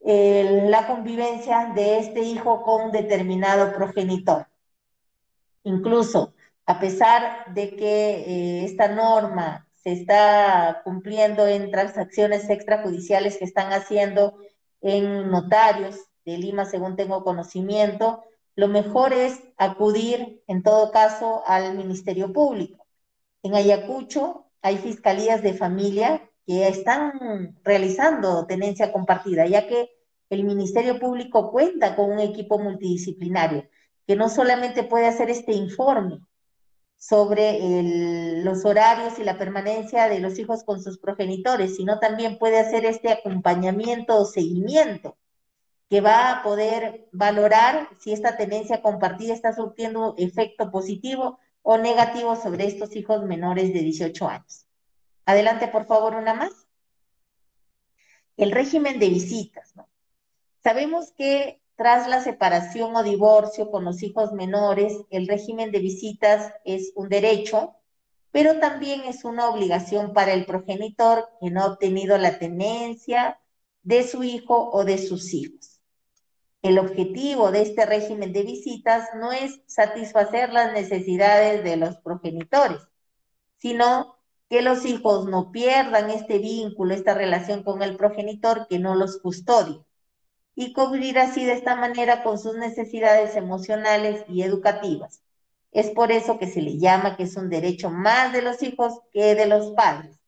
la 0.04 0.86
convivencia 0.86 1.72
de 1.74 1.98
este 1.98 2.20
hijo 2.20 2.62
con 2.62 2.90
determinado 2.90 3.72
progenitor. 3.72 4.46
Incluso, 5.64 6.34
a 6.66 6.80
pesar 6.80 7.54
de 7.54 7.76
que 7.76 8.10
eh, 8.10 8.64
esta 8.64 8.88
norma 8.88 9.68
se 9.74 9.92
está 9.92 10.82
cumpliendo 10.84 11.46
en 11.46 11.70
transacciones 11.70 12.48
extrajudiciales 12.50 13.36
que 13.36 13.44
están 13.44 13.72
haciendo 13.72 14.38
en 14.80 15.30
notarios 15.30 15.96
de 16.24 16.38
Lima, 16.38 16.64
según 16.64 16.96
tengo 16.96 17.24
conocimiento, 17.24 18.24
lo 18.54 18.68
mejor 18.68 19.12
es 19.12 19.40
acudir, 19.56 20.42
en 20.46 20.62
todo 20.62 20.90
caso, 20.92 21.42
al 21.46 21.76
Ministerio 21.76 22.32
Público. 22.32 22.86
En 23.42 23.54
Ayacucho 23.54 24.46
hay 24.60 24.78
fiscalías 24.78 25.42
de 25.42 25.54
familia 25.54 26.28
que 26.46 26.68
están 26.68 27.56
realizando 27.64 28.46
tenencia 28.46 28.92
compartida, 28.92 29.46
ya 29.46 29.66
que 29.66 29.90
el 30.30 30.44
Ministerio 30.44 30.98
Público 30.98 31.50
cuenta 31.50 31.94
con 31.94 32.10
un 32.10 32.20
equipo 32.20 32.58
multidisciplinario 32.58 33.68
que 34.06 34.16
no 34.16 34.28
solamente 34.28 34.82
puede 34.82 35.06
hacer 35.06 35.30
este 35.30 35.52
informe 35.52 36.20
sobre 36.96 38.42
los 38.44 38.64
horarios 38.64 39.18
y 39.18 39.24
la 39.24 39.36
permanencia 39.38 40.08
de 40.08 40.20
los 40.20 40.38
hijos 40.38 40.64
con 40.64 40.82
sus 40.82 40.98
progenitores, 40.98 41.76
sino 41.76 41.98
también 41.98 42.38
puede 42.38 42.60
hacer 42.60 42.84
este 42.84 43.10
acompañamiento 43.10 44.16
o 44.16 44.24
seguimiento 44.24 45.16
que 45.88 46.00
va 46.00 46.30
a 46.30 46.42
poder 46.42 47.08
valorar 47.12 47.88
si 48.00 48.12
esta 48.12 48.36
tenencia 48.36 48.80
compartida 48.80 49.34
está 49.34 49.52
surtiendo 49.52 50.14
efecto 50.16 50.70
positivo 50.70 51.38
o 51.60 51.76
negativo 51.76 52.34
sobre 52.36 52.66
estos 52.66 52.96
hijos 52.96 53.24
menores 53.24 53.74
de 53.74 53.80
18 53.80 54.28
años. 54.28 54.66
Adelante, 55.24 55.68
por 55.68 55.86
favor, 55.86 56.14
una 56.14 56.34
más. 56.34 56.52
El 58.36 58.50
régimen 58.50 58.98
de 58.98 59.08
visitas. 59.08 59.74
Sabemos 60.62 61.12
que 61.12 61.62
tras 61.76 62.08
la 62.08 62.20
separación 62.20 62.94
o 62.94 63.02
divorcio 63.02 63.70
con 63.70 63.84
los 63.84 64.02
hijos 64.02 64.32
menores, 64.32 64.96
el 65.10 65.26
régimen 65.26 65.70
de 65.72 65.80
visitas 65.80 66.52
es 66.64 66.92
un 66.94 67.08
derecho, 67.08 67.76
pero 68.30 68.58
también 68.60 69.02
es 69.02 69.24
una 69.24 69.48
obligación 69.48 70.12
para 70.12 70.32
el 70.32 70.46
progenitor 70.46 71.28
que 71.40 71.50
no 71.50 71.62
ha 71.62 71.66
obtenido 71.66 72.16
la 72.18 72.38
tenencia 72.38 73.40
de 73.82 74.06
su 74.06 74.22
hijo 74.22 74.70
o 74.70 74.84
de 74.84 74.98
sus 74.98 75.34
hijos. 75.34 75.80
El 76.62 76.78
objetivo 76.78 77.50
de 77.50 77.62
este 77.62 77.84
régimen 77.84 78.32
de 78.32 78.44
visitas 78.44 79.08
no 79.16 79.32
es 79.32 79.60
satisfacer 79.66 80.52
las 80.52 80.72
necesidades 80.72 81.64
de 81.64 81.76
los 81.76 81.96
progenitores, 81.96 82.80
sino 83.58 84.21
que 84.52 84.60
los 84.60 84.84
hijos 84.84 85.24
no 85.24 85.50
pierdan 85.50 86.10
este 86.10 86.38
vínculo, 86.38 86.92
esta 86.92 87.14
relación 87.14 87.62
con 87.62 87.82
el 87.82 87.96
progenitor 87.96 88.66
que 88.68 88.78
no 88.78 88.94
los 88.94 89.16
custodie 89.16 89.80
y 90.54 90.74
cubrir 90.74 91.18
así 91.18 91.46
de 91.46 91.54
esta 91.54 91.74
manera 91.74 92.22
con 92.22 92.38
sus 92.38 92.56
necesidades 92.56 93.34
emocionales 93.34 94.26
y 94.28 94.42
educativas. 94.42 95.22
Es 95.70 95.88
por 95.88 96.12
eso 96.12 96.38
que 96.38 96.48
se 96.48 96.60
le 96.60 96.76
llama 96.76 97.16
que 97.16 97.22
es 97.22 97.34
un 97.38 97.48
derecho 97.48 97.88
más 97.88 98.34
de 98.34 98.42
los 98.42 98.62
hijos 98.62 99.00
que 99.10 99.34
de 99.34 99.46
los 99.46 99.70
padres. 99.70 100.20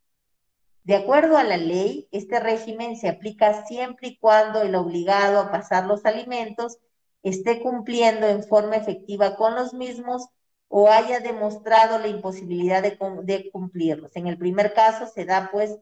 De 0.85 0.97
acuerdo 0.97 1.37
a 1.37 1.45
la 1.45 1.59
ley, 1.59 2.09
este 2.11 2.41
régimen 2.41 2.97
se 2.97 3.11
aplica 3.11 3.67
siempre 3.67 4.09
y 4.09 4.17
cuando 4.17 4.63
el 4.63 4.75
obligado 4.75 5.39
a 5.39 5.51
pasar 5.51 5.85
los 5.85 6.07
alimentos 6.07 6.79
esté 7.23 7.61
cumpliendo 7.61 8.27
en 8.27 8.43
forma 8.43 8.77
efectiva 8.77 9.37
con 9.37 9.55
los 9.55 9.75
mismos 9.75 10.31
o 10.69 10.91
haya 10.91 11.21
demostrado 11.21 11.99
la 11.99 12.09
imposibilidad 12.09 12.83
de, 12.83 13.51
cumplirlos. 13.51 14.17
En 14.17 14.27
el 14.27 14.39
primer 14.39 14.75
caso 14.75 15.07
se 15.07 15.25
da 15.25 15.49
pues 15.53 15.79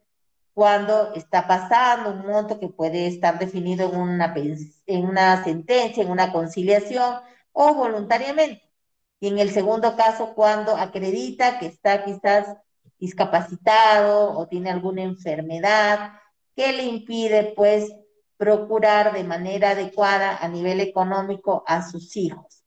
cuando 0.55 1.15
está 1.15 1.47
pasando 1.47 2.11
un 2.11 2.27
monto 2.27 2.61
que 2.61 2.69
puede 2.69 3.07
estar 3.07 3.39
definido 3.39 3.89
en 3.91 3.99
una, 3.99 4.35
en 4.87 5.05
una 5.07 5.43
sentencia, 5.45 6.03
en 6.03 6.11
una 6.11 6.33
conciliación 6.33 7.21
o 7.53 7.75
voluntariamente. 7.75 8.63
Y 9.19 9.29
en 9.29 9.39
el 9.39 9.51
segundo 9.51 9.97
caso, 9.97 10.35
cuando 10.35 10.77
acredita 10.77 11.59
que 11.59 11.67
está 11.67 12.05
quizás 12.05 12.57
discapacitado 12.99 14.37
o 14.37 14.47
tiene 14.47 14.71
alguna 14.71 15.03
enfermedad 15.03 16.13
que 16.55 16.73
le 16.73 16.85
impide 16.85 17.53
pues 17.57 17.91
procurar 18.37 19.13
de 19.13 19.25
manera 19.25 19.71
adecuada 19.71 20.37
a 20.37 20.49
nivel 20.49 20.81
económico 20.81 21.65
a 21.67 21.89
sus 21.89 22.17
hijos. 22.17 22.62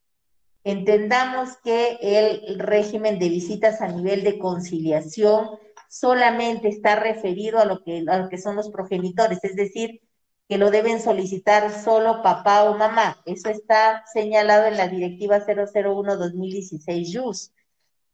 Entendamos 0.66 1.58
que 1.62 1.96
el 2.00 2.58
régimen 2.58 3.20
de 3.20 3.28
visitas 3.28 3.80
a 3.80 3.86
nivel 3.86 4.24
de 4.24 4.36
conciliación 4.36 5.50
solamente 5.88 6.66
está 6.66 6.96
referido 6.96 7.60
a 7.60 7.64
lo 7.64 7.84
que, 7.84 8.04
a 8.08 8.18
lo 8.18 8.28
que 8.28 8.36
son 8.36 8.56
los 8.56 8.70
progenitores, 8.70 9.38
es 9.44 9.54
decir, 9.54 10.00
que 10.48 10.58
lo 10.58 10.72
deben 10.72 11.00
solicitar 11.00 11.70
solo 11.70 12.20
papá 12.20 12.64
o 12.64 12.76
mamá. 12.76 13.22
Eso 13.26 13.48
está 13.48 14.02
señalado 14.12 14.66
en 14.66 14.76
la 14.76 14.88
Directiva 14.88 15.38
001-2016 15.46 17.14
JUS. 17.14 17.52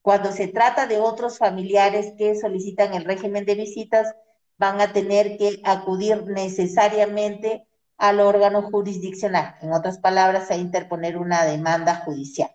Cuando 0.02 0.30
se 0.30 0.48
trata 0.48 0.86
de 0.86 0.98
otros 0.98 1.38
familiares 1.38 2.12
que 2.18 2.38
solicitan 2.38 2.92
el 2.92 3.06
régimen 3.06 3.46
de 3.46 3.54
visitas, 3.54 4.14
van 4.58 4.78
a 4.82 4.92
tener 4.92 5.38
que 5.38 5.62
acudir 5.64 6.24
necesariamente 6.26 7.66
al 8.02 8.18
órgano 8.18 8.62
jurisdiccional, 8.62 9.54
en 9.62 9.72
otras 9.72 9.98
palabras, 9.98 10.50
a 10.50 10.56
interponer 10.56 11.16
una 11.16 11.44
demanda 11.44 11.94
judicial. 12.04 12.50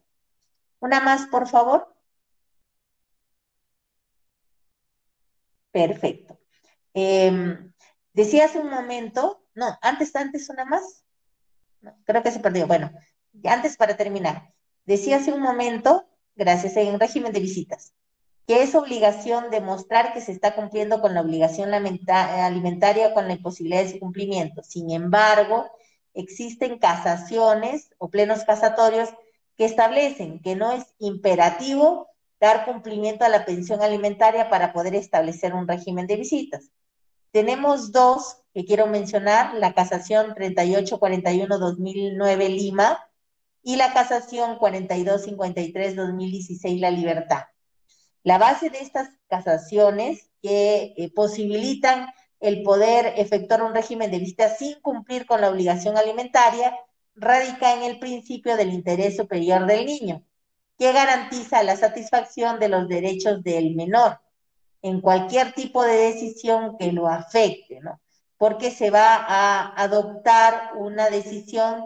Una 0.80 1.00
más, 1.00 1.28
por 1.28 1.48
favor. 1.48 1.96
Perfecto. 5.72 6.38
Em, 6.94 7.72
decía 8.12 8.46
hace 8.46 8.60
un 8.60 8.70
momento, 8.70 9.42
no, 9.56 9.78
antes, 9.82 10.14
antes 10.18 10.50
una 10.50 10.66
más. 10.66 11.06
creo 12.04 12.24
que 12.24 12.32
se 12.32 12.42
perdió. 12.42 12.68
Bueno, 12.68 12.92
antes 13.46 13.78
para 13.78 13.96
terminar. 13.96 14.54
Decía 14.86 15.16
hace 15.16 15.32
un 15.32 15.42
momento 15.42 16.10
gracias, 16.36 16.76
en 16.76 17.00
régimen 17.00 17.32
de 17.32 17.40
visitas, 17.40 17.94
que 18.48 18.64
es 18.64 18.74
obligación 18.76 19.52
demostrar 19.52 20.14
que 20.14 20.22
se 20.22 20.32
está 20.32 20.56
cumpliendo 20.56 21.02
con 21.02 21.14
la 21.14 21.20
obligación 21.20 21.74
alimentaria 21.74 23.14
con 23.14 23.28
la 23.28 23.34
imposibilidad 23.34 23.84
de 23.84 23.92
su 23.92 24.00
cumplimiento. 24.00 24.64
Sin 24.64 24.90
embargo, 24.90 25.70
existen 26.14 26.80
casaciones 26.80 27.90
o 27.98 28.10
plenos 28.10 28.46
casatorios 28.46 29.10
que 29.58 29.66
establecen 29.66 30.40
que 30.40 30.56
no 30.56 30.72
es 30.72 30.86
imperativo 30.98 32.08
dar 32.40 32.64
cumplimiento 32.64 33.26
a 33.26 33.30
la 33.30 33.44
pensión 33.44 33.82
alimentaria 33.82 34.50
para 34.50 34.72
poder 34.72 34.96
establecer 34.96 35.54
un 35.54 35.68
régimen 35.68 36.08
de 36.08 36.16
visitas. 36.16 36.72
Tenemos 37.32 37.92
dos 37.92 38.38
que 38.54 38.64
quiero 38.64 38.88
mencionar, 38.88 39.56
la 39.56 39.74
casación 39.74 40.34
3841-2009 40.36 42.48
Lima 42.48 43.10
y 43.62 43.76
la 43.76 43.92
casación 43.92 44.58
4253-2016 44.58 46.80
La 46.80 46.92
Libertad. 46.92 47.44
La 48.28 48.38
base 48.38 48.70
de 48.70 48.80
estas 48.80 49.08
casaciones 49.30 50.30
que 50.42 50.94
eh, 50.98 51.10
posibilitan 51.16 52.10
el 52.42 52.62
poder 52.62 53.14
efectuar 53.16 53.64
un 53.64 53.74
régimen 53.74 54.12
de 54.12 54.20
visita 54.20 54.50
sin 54.50 54.82
cumplir 54.82 55.26
con 55.26 55.40
la 55.40 55.50
obligación 55.50 55.96
alimentaria 55.96 56.76
radica 57.16 57.74
en 57.74 57.84
el 57.84 58.00
principio 58.00 58.58
del 58.58 58.74
interés 58.74 59.16
superior 59.16 59.66
del 59.66 59.86
niño, 59.86 60.26
que 60.78 60.92
garantiza 60.92 61.64
la 61.64 61.78
satisfacción 61.78 62.60
de 62.60 62.68
los 62.68 62.90
derechos 62.90 63.42
del 63.44 63.76
menor 63.76 64.20
en 64.82 65.00
cualquier 65.00 65.54
tipo 65.54 65.84
de 65.84 65.96
decisión 65.96 66.76
que 66.78 66.92
lo 66.92 67.08
afecte, 67.08 67.80
¿no? 67.80 68.02
Porque 68.38 68.72
se 68.72 68.90
va 68.90 69.16
a 69.16 69.74
adoptar 69.82 70.72
una 70.76 71.10
decisión 71.10 71.86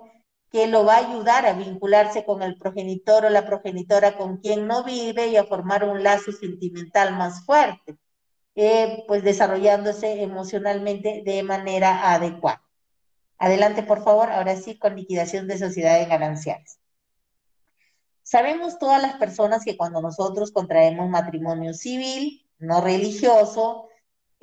que 0.52 0.68
lo 0.68 0.84
va 0.84 0.95
a 0.95 1.10
ayudar 1.10 1.45
a 1.45 1.54
vincularse 1.54 2.26
con 2.26 2.43
el 2.43 2.58
progenitor 2.58 3.26
o 3.26 3.30
la 3.30 3.45
progenitora 3.45 4.18
con 4.18 4.38
quien 4.38 4.68
no 4.68 4.84
vive 4.84 5.28
y 5.28 5.38
a 5.38 5.45
formar 5.45 5.86
un 5.86 6.04
lazo 6.04 6.32
sentimental 6.34 7.16
más 7.16 7.45
fuerte, 7.45 7.97
eh, 8.56 9.04
pues 9.08 9.24
desarrollándose 9.24 10.22
emocionalmente 10.22 11.24
de 11.26 11.43
manera 11.43 12.14
adecuada. 12.14 12.62
Adelante, 13.38 13.82
por 13.82 14.04
favor, 14.04 14.30
ahora 14.30 14.56
sí, 14.58 14.78
con 14.78 14.95
liquidación 14.95 15.47
de 15.47 15.58
sociedades 15.58 16.10
gananciales. 16.10 16.80
Sabemos 18.22 18.78
todas 18.78 19.02
las 19.02 19.16
personas 19.16 19.64
que 19.64 19.78
cuando 19.78 20.02
nosotros 20.02 20.52
contraemos 20.52 21.10
matrimonio 21.10 21.74
civil, 21.74 22.45
no 22.60 22.82
religioso, 22.82 23.88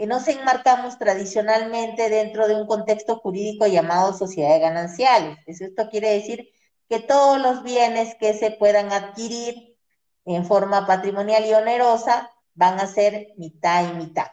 nos 0.07 0.29
enmarcamos 0.29 0.99
tradicionalmente 0.99 2.09
dentro 2.09 2.49
de 2.49 2.55
un 2.55 2.67
contexto 2.67 3.17
jurídico 3.19 3.67
llamado 3.67 4.13
sociedad 4.13 4.61
gananciales. 4.61 5.39
Esto 5.47 5.89
quiere 5.91 6.11
decir 6.11 6.51
que 6.89 7.01
todos 7.01 7.41
los 7.41 7.63
bienes 7.63 8.15
que 8.17 8.35
se 8.35 8.51
puedan 8.53 8.93
adquirir 8.93 9.77
en 10.25 10.45
forma 10.47 10.87
patrimonial 10.87 11.45
y 11.47 11.55
onerosa 11.55 12.31
van 12.55 12.81
a 12.81 12.87
ser 12.87 13.29
mitad 13.37 13.91
y 13.91 13.95
mitad. 13.97 14.27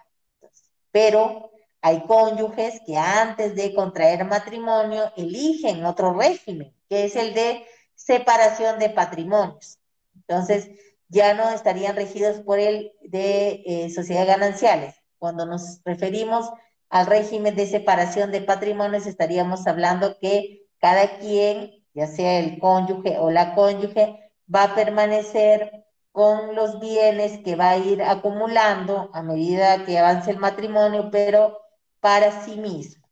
Pero 0.91 1.51
Hay 1.85 2.01
cónyuges 2.07 2.81
que 2.83 2.97
antes 2.97 3.55
de 3.55 3.75
contraer 3.75 4.25
matrimonio 4.25 5.13
eligen 5.15 5.85
otro 5.85 6.13
régimen, 6.13 6.73
que 6.89 7.05
es 7.05 7.15
el 7.15 7.35
de 7.35 7.63
separación 7.93 8.79
de 8.79 8.89
patrimonios. 8.89 9.77
Entonces, 10.15 10.67
ya 11.09 11.35
no 11.35 11.47
estarían 11.51 11.95
regidos 11.95 12.41
por 12.41 12.59
el 12.59 12.91
de 13.03 13.61
eh, 13.67 13.89
sociedades 13.91 14.29
gananciales. 14.29 14.95
Cuando 15.19 15.45
nos 15.45 15.81
referimos 15.83 16.49
al 16.89 17.07
régimen 17.07 17.55
de 17.55 17.67
separación 17.67 18.31
de 18.31 18.41
patrimonios, 18.41 19.05
estaríamos 19.05 19.67
hablando 19.67 20.17
que 20.19 20.67
cada 20.79 21.17
quien, 21.17 21.83
ya 21.93 22.07
sea 22.07 22.39
el 22.39 22.59
cónyuge 22.59 23.17
o 23.19 23.31
la 23.31 23.55
cónyuge, 23.55 24.31
va 24.53 24.63
a 24.63 24.75
permanecer 24.75 25.85
con 26.11 26.55
los 26.55 26.79
bienes 26.79 27.39
que 27.43 27.55
va 27.55 27.71
a 27.71 27.77
ir 27.77 28.01
acumulando 28.01 29.09
a 29.13 29.21
medida 29.21 29.83
que 29.85 29.99
avance 29.99 30.31
el 30.31 30.37
matrimonio, 30.37 31.09
pero 31.11 31.57
para 31.99 32.43
sí 32.43 32.55
mismo. 32.57 33.05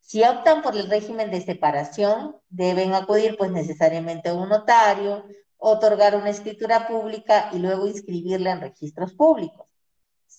Si 0.00 0.22
optan 0.24 0.62
por 0.62 0.76
el 0.76 0.90
régimen 0.90 1.30
de 1.30 1.40
separación, 1.40 2.36
deben 2.50 2.94
acudir 2.94 3.36
pues 3.38 3.50
necesariamente 3.50 4.30
a 4.30 4.34
un 4.34 4.48
notario, 4.48 5.24
otorgar 5.56 6.16
una 6.16 6.30
escritura 6.30 6.88
pública 6.88 7.50
y 7.52 7.58
luego 7.58 7.86
inscribirla 7.86 8.52
en 8.52 8.60
registros 8.60 9.14
públicos. 9.14 9.66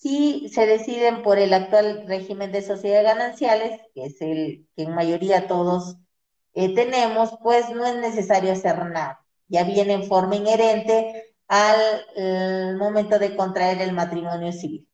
Si 0.04 0.50
se 0.50 0.66
deciden 0.66 1.22
por 1.22 1.38
el 1.38 1.54
actual 1.54 2.04
régimen 2.06 2.52
de 2.52 2.60
sociedades 2.60 3.04
gananciales, 3.04 3.80
que 3.94 4.04
es 4.04 4.20
el 4.20 4.68
que 4.76 4.82
en 4.82 4.94
mayoría 4.94 5.46
todos 5.48 5.96
eh, 6.52 6.74
tenemos, 6.74 7.38
pues 7.42 7.70
no 7.70 7.86
es 7.86 7.96
necesario 7.96 8.52
hacer 8.52 8.84
nada. 8.84 9.24
Ya 9.48 9.64
viene 9.64 9.94
en 9.94 10.04
forma 10.04 10.36
inherente 10.36 11.34
al 11.48 12.76
momento 12.76 13.18
de 13.18 13.34
contraer 13.34 13.80
el 13.80 13.94
matrimonio 13.94 14.52
civil. 14.52 14.86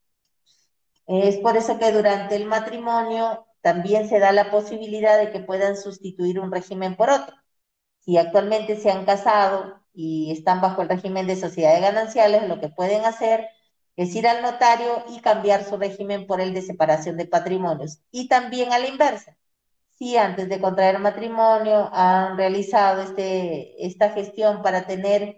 Es 1.09 1.39
por 1.39 1.57
eso 1.57 1.77
que 1.81 1.91
durante 1.91 2.37
el 2.37 2.45
matrimonio 2.45 3.47
también 3.63 4.09
se 4.09 4.21
da 4.21 4.31
la 4.31 4.53
posibilidad 4.53 5.19
de 5.19 5.33
que 5.33 5.41
puedan 5.41 5.77
sustituir 5.77 6.39
un 6.39 6.53
régimen 6.53 6.95
por 6.95 7.11
otro. 7.11 7.35
Si 7.99 8.17
actualmente 8.17 8.77
se 8.77 8.93
han 8.93 9.07
casado 9.07 9.83
y 9.93 10.31
están 10.31 10.61
bajo 10.61 10.83
el 10.83 10.89
régimen 10.89 11.27
de 11.27 11.35
sociedades 11.35 11.81
gananciales, 11.81 12.47
lo 12.47 12.61
que 12.61 12.69
pueden 12.69 13.05
hacer 13.05 13.49
es 14.01 14.15
ir 14.17 14.27
al 14.27 14.41
notario 14.41 15.05
y 15.11 15.21
cambiar 15.21 15.63
su 15.65 15.77
régimen 15.77 16.27
por 16.27 16.41
el 16.41 16.55
de 16.55 16.63
separación 16.63 17.19
de 17.19 17.27
patrimonios. 17.27 18.01
Y 18.11 18.29
también 18.29 18.73
a 18.73 18.79
la 18.79 18.89
inversa. 18.89 19.37
Si 19.99 20.17
antes 20.17 20.49
de 20.49 20.61
contraer 20.61 20.99
matrimonio 21.01 21.91
han 21.93 22.39
realizado 22.39 23.03
este, 23.03 23.87
esta 23.87 24.11
gestión 24.13 24.63
para 24.63 24.87
tener 24.87 25.37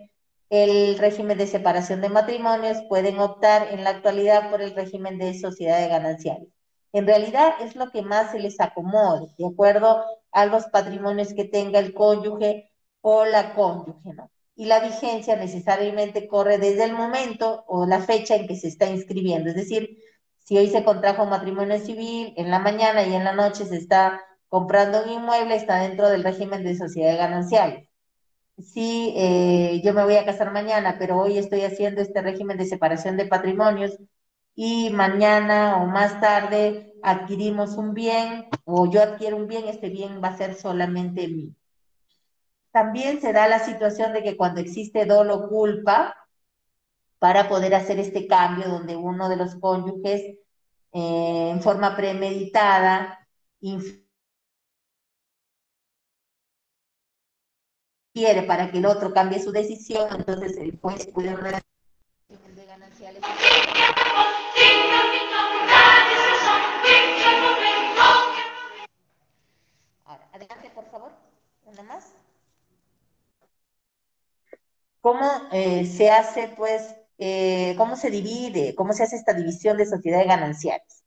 el 0.48 0.96
régimen 0.98 1.38
de 1.38 1.48
separación 1.48 2.00
de 2.02 2.08
matrimonios, 2.10 2.78
pueden 2.88 3.18
optar 3.18 3.68
en 3.72 3.82
la 3.82 3.90
actualidad 3.90 4.50
por 4.50 4.62
el 4.62 4.76
régimen 4.76 5.18
de 5.18 5.36
sociedades 5.40 5.88
gananciales. 5.88 6.48
En 6.92 7.06
realidad 7.06 7.54
es 7.62 7.74
lo 7.74 7.90
que 7.90 8.02
más 8.02 8.30
se 8.30 8.38
les 8.38 8.60
acomode, 8.60 9.26
de 9.38 9.46
acuerdo 9.46 10.04
a 10.30 10.46
los 10.46 10.66
patrimonios 10.66 11.34
que 11.34 11.46
tenga 11.46 11.80
el 11.80 11.94
cónyuge 11.94 12.70
o 13.00 13.24
la 13.24 13.54
cónyuge, 13.54 14.12
¿no? 14.14 14.30
Y 14.54 14.66
la 14.66 14.80
vigencia 14.80 15.36
necesariamente 15.36 16.28
corre 16.28 16.58
desde 16.58 16.84
el 16.84 16.92
momento 16.92 17.64
o 17.68 17.86
la 17.86 18.00
fecha 18.00 18.36
en 18.36 18.46
que 18.46 18.56
se 18.56 18.68
está 18.68 18.88
inscribiendo. 18.90 19.50
Es 19.50 19.56
decir, 19.56 19.98
si 20.38 20.58
hoy 20.58 20.68
se 20.68 20.84
contrajo 20.84 21.26
matrimonio 21.26 21.78
civil, 21.78 22.34
en 22.36 22.50
la 22.50 22.58
mañana 22.58 23.04
y 23.04 23.14
en 23.14 23.24
la 23.24 23.32
noche 23.32 23.64
se 23.64 23.76
está 23.76 24.20
comprando 24.48 25.02
un 25.04 25.10
inmueble, 25.10 25.56
está 25.56 25.80
dentro 25.80 26.08
del 26.10 26.24
régimen 26.24 26.64
de 26.64 26.76
sociedad 26.76 27.16
gananciales. 27.16 27.88
Si 28.58 29.14
eh, 29.16 29.80
yo 29.84 29.94
me 29.94 30.04
voy 30.04 30.16
a 30.16 30.24
casar 30.24 30.52
mañana, 30.52 30.96
pero 30.98 31.18
hoy 31.20 31.38
estoy 31.38 31.62
haciendo 31.62 32.02
este 32.02 32.20
régimen 32.22 32.58
de 32.58 32.66
separación 32.66 33.16
de 33.16 33.26
patrimonios 33.26 33.98
y 34.54 34.90
mañana 34.90 35.82
o 35.82 35.86
más 35.86 36.20
tarde 36.20 36.94
adquirimos 37.02 37.76
un 37.76 37.94
bien 37.94 38.46
o 38.64 38.90
yo 38.90 39.02
adquiero 39.02 39.36
un 39.36 39.48
bien, 39.48 39.66
este 39.68 39.88
bien 39.88 40.20
va 40.22 40.28
a 40.28 40.36
ser 40.36 40.54
solamente 40.54 41.28
mío. 41.28 41.54
También 42.72 43.20
se 43.20 43.32
da 43.32 43.48
la 43.48 43.60
situación 43.60 44.12
de 44.12 44.22
que 44.22 44.36
cuando 44.36 44.60
existe 44.60 45.04
dolo 45.06 45.48
culpa, 45.48 46.16
para 47.22 47.48
poder 47.48 47.72
hacer 47.76 48.00
este 48.00 48.26
cambio 48.26 48.68
donde 48.68 48.96
uno 48.96 49.28
de 49.28 49.36
los 49.36 49.54
cónyuges 49.54 50.38
eh, 50.92 51.50
en 51.52 51.62
forma 51.62 51.94
premeditada 51.94 53.28
quiere 58.12 58.42
para 58.42 58.72
que 58.72 58.78
el 58.78 58.86
otro 58.86 59.12
cambie 59.12 59.40
su 59.40 59.52
decisión, 59.52 60.08
entonces 60.12 60.56
el 60.56 60.76
juez 60.80 61.06
puede 61.14 61.32
ordenar. 61.32 61.62
Ahora, 70.04 70.28
adelante 70.32 70.70
por 70.74 70.90
favor, 70.90 71.12
una 71.66 71.82
más 71.84 72.21
cómo 75.02 75.28
eh, 75.52 75.84
se 75.84 76.10
hace, 76.10 76.48
pues, 76.56 76.96
eh, 77.18 77.74
cómo 77.76 77.96
se 77.96 78.10
divide, 78.10 78.74
cómo 78.74 78.94
se 78.94 79.02
hace 79.02 79.16
esta 79.16 79.34
división 79.34 79.76
de 79.76 79.84
sociedades 79.84 80.26
gananciales. 80.26 81.04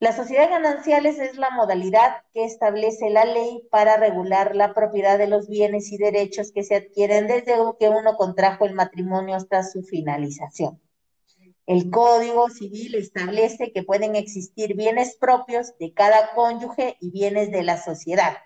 La 0.00 0.12
sociedad 0.12 0.50
gananciales 0.50 1.18
es 1.18 1.38
la 1.38 1.50
modalidad 1.50 2.22
que 2.34 2.44
establece 2.44 3.08
la 3.10 3.24
ley 3.24 3.66
para 3.70 3.96
regular 3.96 4.54
la 4.54 4.74
propiedad 4.74 5.16
de 5.16 5.26
los 5.26 5.48
bienes 5.48 5.90
y 5.90 5.96
derechos 5.96 6.52
que 6.52 6.62
se 6.62 6.76
adquieren 6.76 7.26
desde 7.26 7.54
que 7.80 7.88
uno 7.88 8.16
contrajo 8.16 8.66
el 8.66 8.74
matrimonio 8.74 9.36
hasta 9.36 9.64
su 9.64 9.82
finalización. 9.82 10.80
El 11.66 11.90
Código 11.90 12.48
Civil 12.48 12.94
establece 12.94 13.72
que 13.72 13.82
pueden 13.82 14.16
existir 14.16 14.74
bienes 14.74 15.16
propios 15.16 15.76
de 15.78 15.92
cada 15.92 16.32
cónyuge 16.34 16.96
y 17.00 17.10
bienes 17.10 17.50
de 17.50 17.62
la 17.62 17.76
sociedad. 17.76 18.38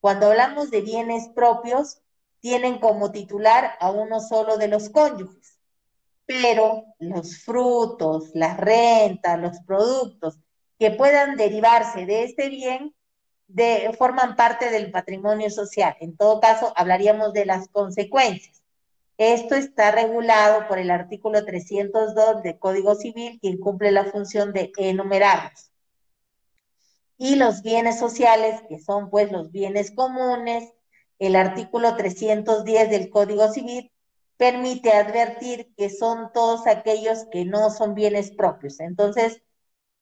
Cuando 0.00 0.28
hablamos 0.28 0.70
de 0.70 0.82
bienes 0.82 1.28
propios, 1.28 2.00
tienen 2.46 2.78
como 2.78 3.10
titular 3.10 3.72
a 3.80 3.90
uno 3.90 4.20
solo 4.20 4.56
de 4.56 4.68
los 4.68 4.88
cónyuges, 4.88 5.58
pero 6.26 6.84
los 7.00 7.38
frutos, 7.38 8.30
las 8.34 8.56
rentas, 8.56 9.40
los 9.40 9.58
productos 9.66 10.38
que 10.78 10.92
puedan 10.92 11.34
derivarse 11.34 12.06
de 12.06 12.22
este 12.22 12.48
bien 12.48 12.94
forman 13.98 14.36
parte 14.36 14.70
del 14.70 14.92
patrimonio 14.92 15.50
social. 15.50 15.96
En 15.98 16.16
todo 16.16 16.38
caso, 16.38 16.72
hablaríamos 16.76 17.32
de 17.32 17.46
las 17.46 17.66
consecuencias. 17.66 18.62
Esto 19.18 19.56
está 19.56 19.90
regulado 19.90 20.68
por 20.68 20.78
el 20.78 20.92
artículo 20.92 21.44
302 21.44 22.44
del 22.44 22.60
Código 22.60 22.94
Civil, 22.94 23.40
quien 23.40 23.58
cumple 23.58 23.90
la 23.90 24.04
función 24.04 24.52
de 24.52 24.70
enumerarlos. 24.76 25.72
Y 27.18 27.34
los 27.34 27.62
bienes 27.62 27.98
sociales, 27.98 28.62
que 28.68 28.78
son 28.78 29.10
pues 29.10 29.32
los 29.32 29.50
bienes 29.50 29.90
comunes, 29.90 30.75
el 31.18 31.36
artículo 31.36 31.96
310 31.96 32.90
del 32.90 33.10
Código 33.10 33.48
Civil 33.52 33.92
permite 34.36 34.92
advertir 34.92 35.72
que 35.76 35.88
son 35.90 36.30
todos 36.32 36.66
aquellos 36.66 37.26
que 37.30 37.44
no 37.44 37.70
son 37.70 37.94
bienes 37.94 38.30
propios. 38.30 38.80
Entonces, 38.80 39.42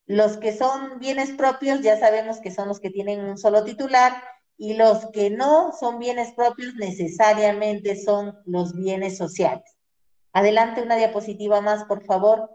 los 0.06 0.36
que 0.36 0.56
son 0.56 0.98
bienes 0.98 1.30
propios 1.30 1.80
ya 1.80 1.98
sabemos 1.98 2.40
que 2.40 2.50
son 2.50 2.68
los 2.68 2.80
que 2.80 2.90
tienen 2.90 3.20
un 3.20 3.38
solo 3.38 3.64
titular 3.64 4.12
y 4.56 4.74
los 4.74 5.06
que 5.12 5.30
no 5.30 5.72
son 5.72 5.98
bienes 5.98 6.32
propios 6.32 6.74
necesariamente 6.74 7.96
son 7.96 8.38
los 8.44 8.74
bienes 8.74 9.16
sociales. 9.16 9.76
Adelante 10.32 10.82
una 10.82 10.96
diapositiva 10.96 11.60
más, 11.60 11.84
por 11.84 12.04
favor. 12.04 12.50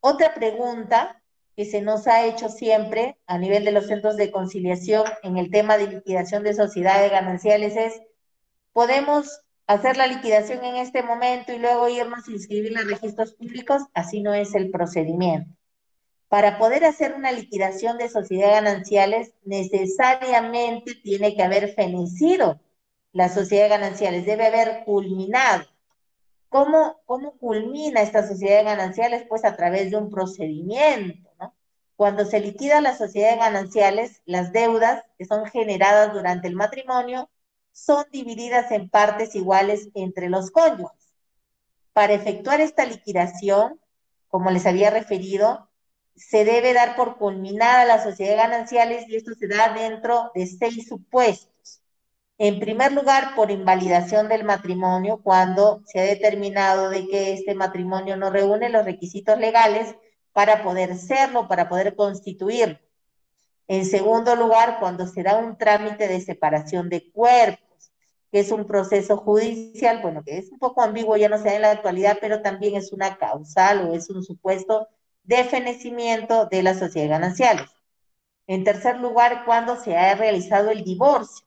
Otra 0.00 0.34
pregunta 0.34 1.22
que 1.56 1.64
se 1.64 1.80
nos 1.80 2.06
ha 2.06 2.26
hecho 2.26 2.50
siempre 2.50 3.16
a 3.26 3.38
nivel 3.38 3.64
de 3.64 3.72
los 3.72 3.86
centros 3.86 4.16
de 4.18 4.30
conciliación 4.30 5.04
en 5.22 5.38
el 5.38 5.50
tema 5.50 5.78
de 5.78 5.88
liquidación 5.88 6.42
de 6.42 6.52
sociedades 6.52 7.10
gananciales 7.10 7.76
es, 7.76 8.02
¿podemos 8.74 9.40
hacer 9.66 9.96
la 9.96 10.06
liquidación 10.06 10.62
en 10.64 10.76
este 10.76 11.02
momento 11.02 11.54
y 11.54 11.58
luego 11.58 11.88
irnos 11.88 12.28
a 12.28 12.30
inscribir 12.30 12.76
en 12.76 12.90
registros 12.90 13.32
públicos? 13.32 13.82
Así 13.94 14.20
no 14.20 14.34
es 14.34 14.54
el 14.54 14.70
procedimiento. 14.70 15.50
Para 16.28 16.58
poder 16.58 16.84
hacer 16.84 17.14
una 17.14 17.32
liquidación 17.32 17.96
de 17.96 18.10
sociedades 18.10 18.62
gananciales, 18.62 19.32
necesariamente 19.44 20.94
tiene 20.96 21.34
que 21.34 21.42
haber 21.42 21.72
fenecido 21.72 22.60
la 23.12 23.30
sociedad 23.30 23.70
gananciales, 23.70 24.26
debe 24.26 24.46
haber 24.46 24.84
culminado. 24.84 25.64
¿Cómo, 26.50 27.00
¿Cómo 27.06 27.38
culmina 27.38 28.02
esta 28.02 28.28
sociedad 28.28 28.64
gananciales? 28.64 29.24
Pues 29.26 29.44
a 29.46 29.56
través 29.56 29.90
de 29.90 29.96
un 29.96 30.10
procedimiento 30.10 31.25
cuando 31.96 32.26
se 32.26 32.40
liquida 32.40 32.80
las 32.80 32.98
sociedades 32.98 33.38
gananciales, 33.38 34.20
las 34.26 34.52
deudas 34.52 35.02
que 35.18 35.24
son 35.24 35.46
generadas 35.46 36.12
durante 36.12 36.46
el 36.46 36.54
matrimonio 36.54 37.30
son 37.72 38.04
divididas 38.12 38.70
en 38.70 38.88
partes 38.88 39.34
iguales 39.34 39.88
entre 39.94 40.28
los 40.28 40.50
cónyuges. 40.50 41.14
Para 41.92 42.12
efectuar 42.12 42.60
esta 42.60 42.84
liquidación, 42.84 43.80
como 44.28 44.50
les 44.50 44.66
había 44.66 44.90
referido, 44.90 45.70
se 46.14 46.44
debe 46.44 46.74
dar 46.74 46.96
por 46.96 47.16
culminada 47.16 47.84
la 47.84 48.02
sociedad 48.02 48.36
gananciales 48.36 49.08
y 49.08 49.16
esto 49.16 49.32
se 49.34 49.48
da 49.48 49.72
dentro 49.74 50.30
de 50.34 50.46
seis 50.46 50.88
supuestos. 50.88 51.82
En 52.38 52.60
primer 52.60 52.92
lugar, 52.92 53.34
por 53.34 53.50
invalidación 53.50 54.28
del 54.28 54.44
matrimonio, 54.44 55.20
cuando 55.22 55.82
se 55.86 56.00
ha 56.00 56.02
determinado 56.02 56.90
de 56.90 57.06
que 57.08 57.32
este 57.32 57.54
matrimonio 57.54 58.16
no 58.18 58.28
reúne 58.28 58.68
los 58.68 58.84
requisitos 58.84 59.38
legales 59.38 59.94
para 60.36 60.62
poder 60.62 60.98
serlo, 60.98 61.48
para 61.48 61.66
poder 61.66 61.96
constituirlo. 61.96 62.78
En 63.68 63.86
segundo 63.86 64.36
lugar, 64.36 64.76
cuando 64.78 65.06
se 65.06 65.22
da 65.22 65.38
un 65.38 65.56
trámite 65.56 66.08
de 66.08 66.20
separación 66.20 66.90
de 66.90 67.10
cuerpos, 67.10 67.90
que 68.30 68.40
es 68.40 68.52
un 68.52 68.66
proceso 68.66 69.16
judicial, 69.16 70.02
bueno, 70.02 70.22
que 70.22 70.36
es 70.36 70.52
un 70.52 70.58
poco 70.58 70.82
ambiguo, 70.82 71.16
ya 71.16 71.30
no 71.30 71.38
sé 71.38 71.54
en 71.54 71.62
la 71.62 71.70
actualidad, 71.70 72.18
pero 72.20 72.42
también 72.42 72.76
es 72.76 72.92
una 72.92 73.16
causal 73.16 73.88
o 73.88 73.94
es 73.94 74.10
un 74.10 74.22
supuesto 74.22 74.88
de 75.22 75.42
fenecimiento 75.44 76.44
de 76.44 76.62
las 76.62 76.80
sociedades 76.80 77.12
gananciales. 77.12 77.70
En 78.46 78.62
tercer 78.62 79.00
lugar, 79.00 79.46
cuando 79.46 79.76
se 79.76 79.96
ha 79.96 80.16
realizado 80.16 80.68
el 80.68 80.84
divorcio, 80.84 81.46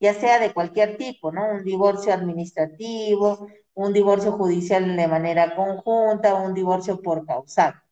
ya 0.00 0.12
sea 0.12 0.38
de 0.38 0.52
cualquier 0.52 0.98
tipo, 0.98 1.32
¿no? 1.32 1.50
Un 1.50 1.64
divorcio 1.64 2.12
administrativo, 2.12 3.48
un 3.72 3.94
divorcio 3.94 4.32
judicial 4.32 4.94
de 4.94 5.08
manera 5.08 5.56
conjunta, 5.56 6.34
un 6.34 6.52
divorcio 6.52 7.00
por 7.00 7.24
causal. 7.24 7.82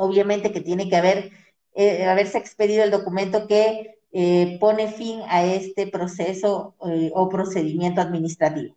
Obviamente 0.00 0.52
que 0.52 0.60
tiene 0.60 0.88
que 0.88 0.94
haber, 0.94 1.32
eh, 1.74 2.06
haberse 2.06 2.38
expedido 2.38 2.84
el 2.84 2.92
documento 2.92 3.48
que 3.48 3.98
eh, 4.12 4.56
pone 4.60 4.92
fin 4.92 5.22
a 5.28 5.44
este 5.44 5.88
proceso 5.88 6.76
eh, 6.86 7.10
o 7.14 7.28
procedimiento 7.28 8.00
administrativo. 8.00 8.76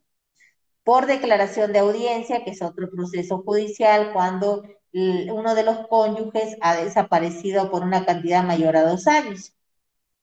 Por 0.84 1.05
declaración 1.05 1.74
de 1.74 1.80
audiencia, 1.80 2.43
que 2.43 2.49
es 2.49 2.61
otro 2.63 2.89
proceso 2.89 3.43
judicial, 3.43 4.13
cuando 4.13 4.63
uno 4.93 5.55
de 5.55 5.63
los 5.63 5.88
cónyuges 5.88 6.57
ha 6.59 6.76
desaparecido 6.76 7.69
por 7.69 7.84
una 7.84 8.03
cantidad 8.03 8.43
mayor 8.43 8.76
a 8.76 8.89
dos 8.89 9.07
años. 9.07 9.53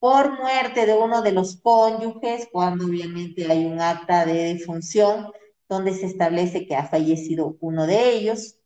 Por 0.00 0.36
muerte 0.36 0.84
de 0.84 0.94
uno 0.94 1.22
de 1.22 1.32
los 1.32 1.56
cónyuges, 1.62 2.48
cuando 2.50 2.86
obviamente 2.86 3.50
hay 3.50 3.64
un 3.66 3.80
acta 3.80 4.26
de 4.26 4.54
defunción 4.54 5.30
donde 5.68 5.94
se 5.94 6.06
establece 6.06 6.66
que 6.66 6.74
ha 6.74 6.88
fallecido 6.88 7.56
uno 7.60 7.86
de 7.86 8.10
ellos. 8.14 8.57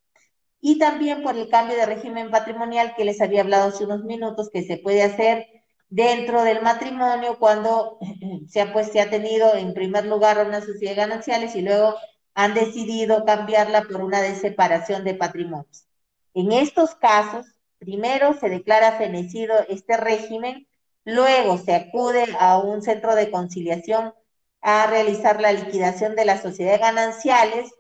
Y 0.65 0.79
también 0.79 1.23
por 1.23 1.37
el 1.37 1.51
cambio 1.51 1.77
de 1.77 1.85
régimen 1.85 2.31
patrimonial 2.31 2.95
que 2.97 3.05
les 3.05 3.21
había 3.21 3.43
hablado 3.43 3.69
hace 3.69 3.85
unos 3.85 4.05
minutos, 4.05 4.49
que 4.49 4.63
se 4.63 4.79
puede 4.79 5.03
hacer 5.03 5.47
dentro 5.91 6.43
del 6.45 6.63
matrimonio 6.63 7.37
cuando 7.39 7.99
se 8.49 8.61
ha, 8.63 8.73
pues, 8.73 8.93
se 8.93 9.01
ha 9.01 9.11
tenido 9.11 9.55
en 9.57 9.75
primer 9.75 10.07
lugar 10.07 10.47
una 10.47 10.61
sociedad 10.63 11.09
de 11.09 11.59
y 11.59 11.63
luego 11.63 11.97
han 12.35 12.55
decidido 12.55 13.25
cambiarla 13.25 13.83
por 13.83 14.03
una 14.03 14.23
de 14.23 14.37
separación 14.37 15.05
de 15.05 15.15
patrimonios. 15.15 15.85
En 16.33 16.53
estos 16.53 16.95
casos, 16.95 17.45
primero 17.79 18.33
se 18.33 18.49
declara 18.49 18.93
fenecido 18.93 19.55
este 19.69 19.97
régimen, 19.97 20.69
luego 21.05 21.59
se 21.59 21.75
acude 21.75 22.25
a 22.39 22.59
un 22.59 22.83
centro 22.83 23.17
de 23.17 23.33
conciliación 23.33 24.15
a 24.61 24.87
realizar 24.87 25.41
la 25.41 25.53
liquidación 25.53 26.15
de 26.15 26.25
las 26.25 26.41
sociedades 26.41 26.81
gananciales, 26.81 27.71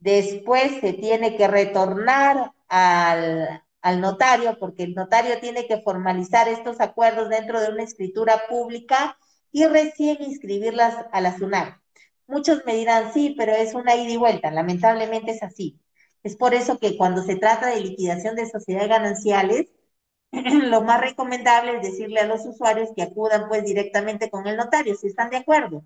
después 0.00 0.80
se 0.80 0.92
tiene 0.92 1.36
que 1.36 1.48
retornar 1.48 2.52
al, 2.68 3.62
al 3.82 4.00
notario, 4.00 4.58
porque 4.58 4.84
el 4.84 4.94
notario 4.94 5.40
tiene 5.40 5.66
que 5.66 5.80
formalizar 5.82 6.48
estos 6.48 6.80
acuerdos 6.80 7.28
dentro 7.28 7.60
de 7.60 7.70
una 7.70 7.82
escritura 7.84 8.42
pública 8.48 9.18
y 9.52 9.66
recién 9.66 10.22
inscribirlas 10.22 11.06
a 11.12 11.20
la 11.20 11.36
SUNAT. 11.36 11.78
Muchos 12.26 12.62
me 12.66 12.74
dirán, 12.74 13.12
sí, 13.14 13.34
pero 13.38 13.52
es 13.52 13.74
una 13.74 13.96
ida 13.96 14.10
y 14.12 14.16
vuelta, 14.16 14.50
lamentablemente 14.50 15.32
es 15.32 15.42
así. 15.42 15.80
Es 16.22 16.36
por 16.36 16.54
eso 16.54 16.78
que 16.78 16.96
cuando 16.96 17.22
se 17.22 17.36
trata 17.36 17.68
de 17.68 17.80
liquidación 17.80 18.36
de 18.36 18.48
sociedades 18.48 18.88
gananciales, 18.88 19.68
lo 20.32 20.82
más 20.82 21.00
recomendable 21.00 21.76
es 21.76 21.82
decirle 21.82 22.20
a 22.20 22.26
los 22.26 22.44
usuarios 22.44 22.90
que 22.94 23.02
acudan 23.02 23.48
pues 23.48 23.64
directamente 23.64 24.30
con 24.30 24.46
el 24.46 24.56
notario, 24.56 24.94
si 24.94 25.06
están 25.08 25.30
de 25.30 25.38
acuerdo. 25.38 25.84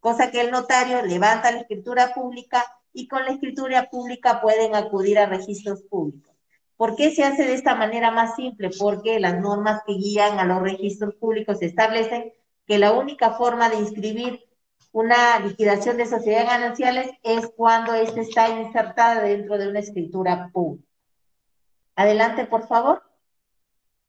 Cosa 0.00 0.30
que 0.30 0.40
el 0.40 0.50
notario 0.50 1.02
levanta 1.02 1.50
la 1.50 1.60
escritura 1.60 2.14
pública 2.14 2.64
y 2.96 3.08
con 3.08 3.26
la 3.26 3.32
escritura 3.32 3.90
pública 3.90 4.40
pueden 4.40 4.74
acudir 4.74 5.18
a 5.18 5.26
registros 5.26 5.82
públicos. 5.82 6.34
¿Por 6.78 6.96
qué 6.96 7.14
se 7.14 7.24
hace 7.24 7.44
de 7.44 7.52
esta 7.52 7.74
manera 7.74 8.10
más 8.10 8.36
simple? 8.36 8.70
Porque 8.78 9.20
las 9.20 9.38
normas 9.38 9.82
que 9.86 9.92
guían 9.92 10.38
a 10.38 10.46
los 10.46 10.62
registros 10.62 11.14
públicos 11.16 11.60
establecen 11.60 12.32
que 12.66 12.78
la 12.78 12.92
única 12.92 13.32
forma 13.32 13.68
de 13.68 13.76
inscribir 13.76 14.42
una 14.92 15.38
liquidación 15.40 15.98
de 15.98 16.06
sociedades 16.06 16.48
gananciales 16.48 17.10
es 17.22 17.50
cuando 17.54 17.92
ésta 17.92 18.22
está 18.22 18.48
insertada 18.48 19.20
dentro 19.20 19.58
de 19.58 19.68
una 19.68 19.80
escritura 19.80 20.48
pública. 20.50 20.88
Adelante, 21.96 22.46
por 22.46 22.66
favor. 22.66 23.02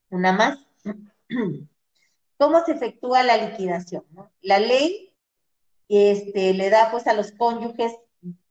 Una 0.10 0.32
más. 0.32 0.66
¿Cómo 2.38 2.64
se 2.64 2.72
efectúa 2.72 3.22
la 3.24 3.36
liquidación? 3.36 4.06
La 4.42 4.60
ley 4.60 5.14
este, 5.90 6.54
le 6.54 6.70
da 6.70 6.90
pues 6.90 7.06
a 7.08 7.14
los 7.14 7.34
cónyuges 7.34 7.92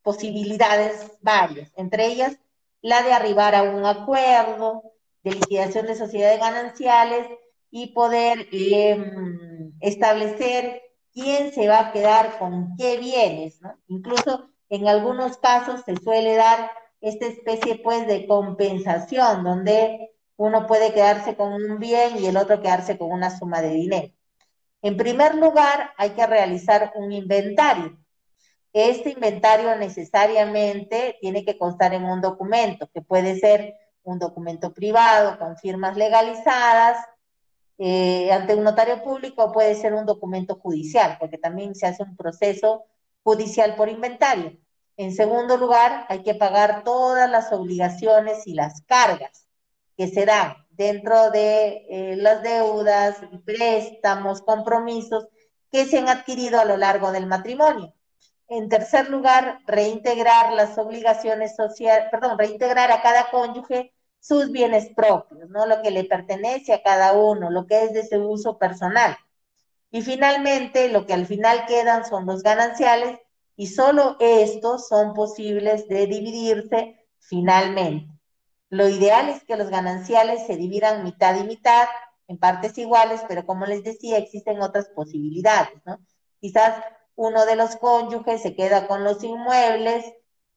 posibilidades 0.06 1.10
varias, 1.20 1.72
entre 1.74 2.06
ellas 2.06 2.38
la 2.80 3.02
de 3.02 3.12
arribar 3.12 3.56
a 3.56 3.64
un 3.64 3.84
acuerdo 3.84 4.84
de 5.24 5.32
liquidación 5.32 5.86
de 5.86 5.96
sociedades 5.96 6.38
gananciales 6.38 7.26
y 7.72 7.88
poder 7.88 8.46
em, 8.52 9.72
establecer 9.80 10.80
quién 11.12 11.52
se 11.52 11.66
va 11.66 11.80
a 11.80 11.92
quedar 11.92 12.38
con 12.38 12.76
qué 12.76 12.98
bienes. 12.98 13.58
Incluso 13.88 14.48
en 14.68 14.86
algunos 14.86 15.38
casos 15.38 15.80
se 15.84 15.96
suele 15.96 16.36
dar 16.36 16.70
esta 17.00 17.26
especie 17.26 17.80
pues 17.82 18.06
de 18.06 18.28
compensación, 18.28 19.42
donde 19.42 20.12
uno 20.36 20.68
puede 20.68 20.94
quedarse 20.94 21.34
con 21.34 21.52
un 21.52 21.80
bien 21.80 22.18
y 22.20 22.26
el 22.26 22.36
otro 22.36 22.62
quedarse 22.62 22.96
con 22.96 23.10
una 23.10 23.36
suma 23.36 23.60
de 23.60 23.70
dinero. 23.70 24.12
En 24.82 24.96
primer 24.96 25.34
lugar, 25.34 25.90
hay 25.96 26.10
que 26.10 26.24
realizar 26.24 26.92
un 26.94 27.10
inventario. 27.10 27.98
Este 28.78 29.08
inventario 29.08 29.74
necesariamente 29.76 31.16
tiene 31.22 31.46
que 31.46 31.56
constar 31.56 31.94
en 31.94 32.04
un 32.04 32.20
documento, 32.20 32.90
que 32.92 33.00
puede 33.00 33.40
ser 33.40 33.74
un 34.02 34.18
documento 34.18 34.74
privado 34.74 35.38
con 35.38 35.56
firmas 35.56 35.96
legalizadas, 35.96 36.98
eh, 37.78 38.30
ante 38.30 38.54
un 38.54 38.64
notario 38.64 39.02
público 39.02 39.50
puede 39.50 39.76
ser 39.76 39.94
un 39.94 40.04
documento 40.04 40.56
judicial, 40.56 41.16
porque 41.18 41.38
también 41.38 41.74
se 41.74 41.86
hace 41.86 42.02
un 42.02 42.18
proceso 42.18 42.84
judicial 43.22 43.76
por 43.76 43.88
inventario. 43.88 44.58
En 44.98 45.14
segundo 45.14 45.56
lugar, 45.56 46.04
hay 46.10 46.22
que 46.22 46.34
pagar 46.34 46.84
todas 46.84 47.30
las 47.30 47.54
obligaciones 47.54 48.46
y 48.46 48.52
las 48.52 48.82
cargas 48.82 49.48
que 49.96 50.08
se 50.08 50.26
dan 50.26 50.54
dentro 50.68 51.30
de 51.30 51.86
eh, 51.88 52.16
las 52.16 52.42
deudas, 52.42 53.16
préstamos, 53.46 54.42
compromisos 54.42 55.28
que 55.72 55.86
se 55.86 55.96
han 55.96 56.10
adquirido 56.10 56.60
a 56.60 56.66
lo 56.66 56.76
largo 56.76 57.10
del 57.10 57.24
matrimonio. 57.24 57.95
En 58.48 58.68
tercer 58.68 59.10
lugar, 59.10 59.60
reintegrar 59.66 60.52
las 60.52 60.78
obligaciones 60.78 61.56
sociales, 61.56 62.08
perdón, 62.10 62.38
reintegrar 62.38 62.92
a 62.92 63.02
cada 63.02 63.30
cónyuge 63.30 63.92
sus 64.20 64.50
bienes 64.50 64.88
propios, 64.94 65.48
¿no? 65.50 65.66
Lo 65.66 65.82
que 65.82 65.90
le 65.90 66.04
pertenece 66.04 66.72
a 66.72 66.82
cada 66.82 67.12
uno, 67.12 67.50
lo 67.50 67.66
que 67.66 67.84
es 67.84 67.92
de 67.92 68.06
su 68.06 68.16
uso 68.16 68.58
personal. 68.58 69.16
Y 69.90 70.02
finalmente, 70.02 70.88
lo 70.88 71.06
que 71.06 71.14
al 71.14 71.26
final 71.26 71.66
quedan 71.66 72.04
son 72.04 72.26
los 72.26 72.42
gananciales 72.42 73.18
y 73.56 73.68
solo 73.68 74.16
estos 74.20 74.88
son 74.88 75.14
posibles 75.14 75.88
de 75.88 76.06
dividirse 76.06 77.06
finalmente. 77.18 78.08
Lo 78.68 78.88
ideal 78.88 79.28
es 79.28 79.44
que 79.44 79.56
los 79.56 79.70
gananciales 79.70 80.46
se 80.46 80.56
dividan 80.56 81.04
mitad 81.04 81.38
y 81.38 81.44
mitad 81.44 81.86
en 82.28 82.38
partes 82.38 82.76
iguales, 82.78 83.22
pero 83.28 83.46
como 83.46 83.66
les 83.66 83.84
decía, 83.84 84.18
existen 84.18 84.60
otras 84.60 84.88
posibilidades, 84.88 85.80
¿no? 85.84 85.98
Quizás 86.40 86.82
uno 87.16 87.46
de 87.46 87.56
los 87.56 87.76
cónyuges 87.76 88.42
se 88.42 88.54
queda 88.54 88.86
con 88.86 89.02
los 89.04 89.24
inmuebles 89.24 90.04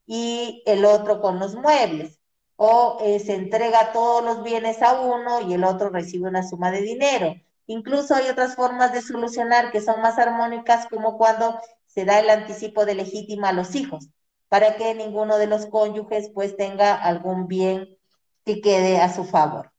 y 0.06 0.64
el 0.66 0.86
otro 0.86 1.22
con 1.22 1.40
los 1.40 1.56
muebles 1.56 2.20
o 2.62 2.98
eh, 3.00 3.20
se 3.20 3.36
entrega 3.36 3.94
todos 3.94 4.22
los 4.22 4.44
bienes 4.44 4.82
a 4.82 5.00
uno 5.00 5.40
y 5.40 5.54
el 5.54 5.64
otro 5.64 5.90
recibe 5.90 6.28
una 6.28 6.46
suma 6.46 6.72
de 6.72 6.82
dinero. 6.82 7.34
Incluso 7.68 8.16
hay 8.16 8.28
otras 8.28 8.56
formas 8.56 8.92
de 8.92 9.02
solucionar 9.02 9.72
que 9.72 9.80
son 9.80 10.02
más 10.02 10.20
armónicas, 10.20 10.86
como 10.88 11.18
cuando 11.18 11.58
se 11.86 12.04
da 12.04 12.20
el 12.20 12.30
anticipo 12.30 12.86
de 12.86 12.96
legítima 12.96 13.50
a 13.50 13.54
los 13.54 13.76
hijos, 13.76 14.10
para 14.50 14.76
que 14.76 14.94
ninguno 14.94 15.38
de 15.38 15.48
los 15.48 15.68
cónyuges 15.68 16.32
pues 16.34 16.58
tenga 16.58 16.96
algún 16.96 17.48
bien 17.48 17.98
que 18.44 18.60
quede 18.60 19.00
a 19.00 19.14
su 19.14 19.24
favor. 19.24 19.72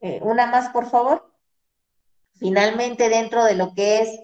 Eh, 0.00 0.20
una 0.22 0.46
más, 0.46 0.68
por 0.68 0.88
favor. 0.88 1.34
Finalmente, 2.34 3.08
dentro 3.08 3.42
de 3.42 3.56
lo 3.56 3.74
que 3.74 4.02
es 4.02 4.20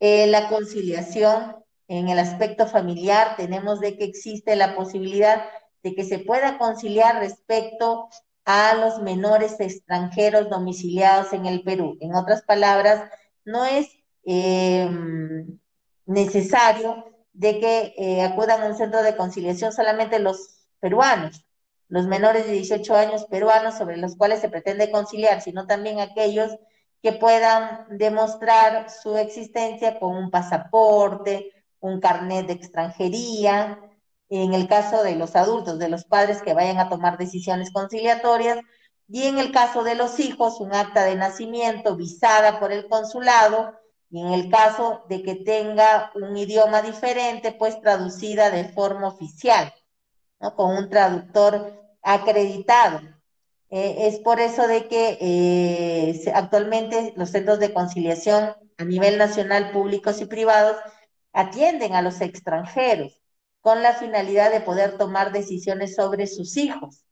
eh, 0.00 0.26
la 0.26 0.48
conciliación 0.48 1.56
en 1.88 2.08
el 2.08 2.18
aspecto 2.18 2.66
familiar, 2.66 3.36
tenemos 3.36 3.80
de 3.80 3.96
que 3.96 4.04
existe 4.04 4.56
la 4.56 4.76
posibilidad 4.76 5.44
de 5.82 5.94
que 5.94 6.04
se 6.04 6.18
pueda 6.18 6.58
conciliar 6.58 7.16
respecto 7.16 8.08
a 8.44 8.74
los 8.74 9.00
menores 9.02 9.58
extranjeros 9.60 10.48
domiciliados 10.50 11.32
en 11.32 11.46
el 11.46 11.62
Perú. 11.62 11.96
En 12.00 12.14
otras 12.14 12.42
palabras, 12.42 13.10
no 13.44 13.64
es 13.64 13.88
em, 14.24 15.58
necesario 16.06 17.04
de 17.32 17.60
que 17.60 17.94
eh, 17.96 18.22
acudan 18.22 18.62
a 18.62 18.66
un 18.66 18.76
centro 18.76 19.02
de 19.02 19.16
conciliación 19.16 19.72
solamente 19.72 20.18
los 20.18 20.66
peruanos, 20.80 21.46
los 21.88 22.06
menores 22.06 22.46
de 22.46 22.52
18 22.52 22.94
años 22.94 23.26
peruanos 23.26 23.76
sobre 23.76 23.96
los 23.96 24.16
cuales 24.16 24.40
se 24.40 24.48
pretende 24.48 24.90
conciliar, 24.90 25.40
sino 25.40 25.66
también 25.66 26.00
aquellos 26.00 26.56
que 27.02 27.12
puedan 27.12 27.86
demostrar 27.98 28.90
su 28.90 29.16
existencia 29.16 29.98
con 29.98 30.16
un 30.16 30.30
pasaporte, 30.30 31.52
un 31.80 32.00
carnet 32.00 32.46
de 32.46 32.54
extranjería, 32.54 33.78
en 34.28 34.52
el 34.52 34.68
caso 34.68 35.02
de 35.02 35.16
los 35.16 35.36
adultos, 35.36 35.78
de 35.78 35.88
los 35.88 36.04
padres 36.04 36.42
que 36.42 36.54
vayan 36.54 36.78
a 36.78 36.88
tomar 36.88 37.16
decisiones 37.18 37.70
conciliatorias, 37.72 38.58
y 39.08 39.24
en 39.24 39.38
el 39.38 39.52
caso 39.52 39.84
de 39.84 39.94
los 39.94 40.20
hijos, 40.20 40.60
un 40.60 40.74
acta 40.74 41.04
de 41.04 41.16
nacimiento 41.16 41.96
visada 41.96 42.60
por 42.60 42.72
el 42.72 42.88
consulado, 42.88 43.74
y 44.10 44.20
en 44.20 44.32
el 44.32 44.50
caso 44.50 45.04
de 45.08 45.22
que 45.22 45.36
tenga 45.36 46.10
un 46.14 46.36
idioma 46.36 46.82
diferente, 46.82 47.52
pues 47.52 47.80
traducida 47.80 48.50
de 48.50 48.64
forma 48.70 49.08
oficial, 49.08 49.72
¿no? 50.40 50.54
con 50.54 50.76
un 50.76 50.90
traductor 50.90 51.78
acreditado. 52.02 53.00
Eh, 53.70 54.08
es 54.08 54.18
por 54.20 54.40
eso 54.40 54.66
de 54.66 54.88
que 54.88 55.18
eh, 55.20 56.32
actualmente 56.34 57.12
los 57.16 57.30
centros 57.30 57.58
de 57.58 57.74
conciliación 57.74 58.54
a 58.78 58.84
nivel 58.84 59.18
nacional, 59.18 59.72
públicos 59.72 60.20
y 60.20 60.26
privados, 60.26 60.76
atienden 61.32 61.94
a 61.94 62.02
los 62.02 62.20
extranjeros 62.20 63.20
con 63.60 63.82
la 63.82 63.92
finalidad 63.92 64.50
de 64.50 64.60
poder 64.60 64.96
tomar 64.96 65.32
decisiones 65.32 65.94
sobre 65.94 66.26
sus 66.26 66.56
hijos. 66.56 67.04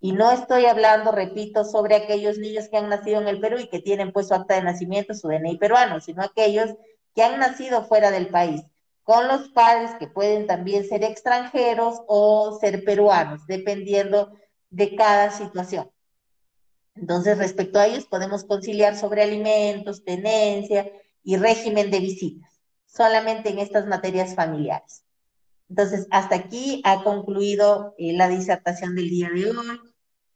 Y 0.00 0.12
no 0.12 0.30
estoy 0.30 0.66
hablando, 0.66 1.12
repito, 1.12 1.64
sobre 1.64 1.96
aquellos 1.96 2.38
niños 2.38 2.68
que 2.68 2.76
han 2.76 2.90
nacido 2.90 3.20
en 3.20 3.28
el 3.28 3.40
Perú 3.40 3.58
y 3.58 3.68
que 3.68 3.80
tienen 3.80 4.12
pues 4.12 4.28
su 4.28 4.34
acta 4.34 4.54
de 4.54 4.62
nacimiento, 4.62 5.14
su 5.14 5.28
DNI 5.28 5.56
peruano, 5.58 6.00
sino 6.00 6.22
aquellos 6.22 6.70
que 7.14 7.22
han 7.22 7.40
nacido 7.40 7.86
fuera 7.86 8.10
del 8.10 8.28
país, 8.28 8.62
con 9.02 9.26
los 9.28 9.48
padres 9.48 9.92
que 9.98 10.06
pueden 10.06 10.46
también 10.46 10.86
ser 10.86 11.02
extranjeros 11.04 12.02
o 12.06 12.58
ser 12.60 12.84
peruanos, 12.84 13.46
dependiendo 13.46 14.32
de 14.70 14.94
cada 14.94 15.30
situación. 15.30 15.90
Entonces, 16.94 17.38
respecto 17.38 17.78
a 17.78 17.86
ellos, 17.86 18.06
podemos 18.06 18.44
conciliar 18.44 18.96
sobre 18.96 19.22
alimentos, 19.22 20.04
tenencia 20.04 20.90
y 21.22 21.36
régimen 21.36 21.90
de 21.90 22.00
visitas, 22.00 22.60
solamente 22.86 23.50
en 23.50 23.58
estas 23.58 23.86
materias 23.86 24.34
familiares. 24.34 25.04
Entonces, 25.68 26.06
hasta 26.10 26.36
aquí 26.36 26.82
ha 26.84 27.02
concluido 27.02 27.94
eh, 27.98 28.12
la 28.12 28.28
disertación 28.28 28.94
del 28.94 29.08
día 29.08 29.30
de 29.30 29.50
hoy. 29.50 29.80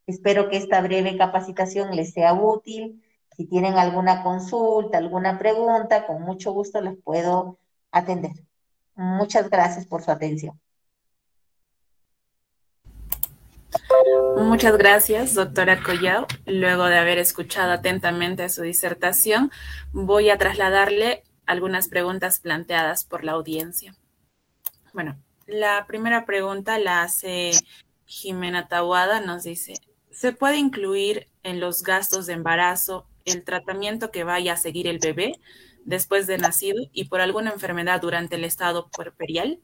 Espero 0.07 0.49
que 0.49 0.57
esta 0.57 0.81
breve 0.81 1.17
capacitación 1.17 1.95
les 1.95 2.13
sea 2.13 2.33
útil. 2.33 3.03
Si 3.37 3.47
tienen 3.47 3.75
alguna 3.75 4.23
consulta, 4.23 4.99
alguna 4.99 5.39
pregunta, 5.39 6.07
con 6.07 6.23
mucho 6.23 6.53
gusto 6.53 6.81
les 6.81 6.97
puedo 7.03 7.59
atender. 7.93 8.33
Muchas 8.97 9.49
gracias 9.49 9.87
por 9.87 10.03
su 10.03 10.11
atención. 10.11 10.59
Muchas 14.36 14.78
gracias, 14.78 15.35
doctora 15.35 15.82
Collao. 15.82 16.27
Luego 16.47 16.85
de 16.86 16.99
haber 16.99 17.19
escuchado 17.19 17.73
atentamente 17.73 18.49
su 18.49 18.62
disertación, 18.62 19.51
voy 19.93 20.31
a 20.31 20.39
trasladarle 20.39 21.24
algunas 21.47 21.89
preguntas 21.89 22.40
planteadas 22.40 23.05
por 23.05 23.24
la 23.24 23.32
audiencia. 23.32 23.95
Bueno, 24.93 25.19
la 25.47 25.86
primera 25.86 26.24
pregunta 26.24 26.78
la 26.78 27.03
hace 27.03 27.53
Jimena 28.05 28.69
Tawada, 28.69 29.20
nos 29.20 29.45
dice, 29.45 29.74
¿se 30.11 30.32
puede 30.32 30.57
incluir 30.57 31.28
en 31.43 31.61
los 31.61 31.82
gastos 31.82 32.27
de 32.27 32.35
embarazo 32.35 33.07
el 33.24 33.45
tratamiento 33.45 34.11
que 34.11 34.24
vaya 34.24 34.55
a 34.55 34.57
seguir 34.57 34.86
el 34.86 34.99
bebé 34.99 35.40
después 35.85 36.27
de 36.27 36.39
nacido 36.39 36.82
y 36.93 37.05
por 37.07 37.20
alguna 37.20 37.51
enfermedad 37.51 38.01
durante 38.01 38.36
el 38.36 38.45
estado 38.45 38.89
puerperial? 38.89 39.61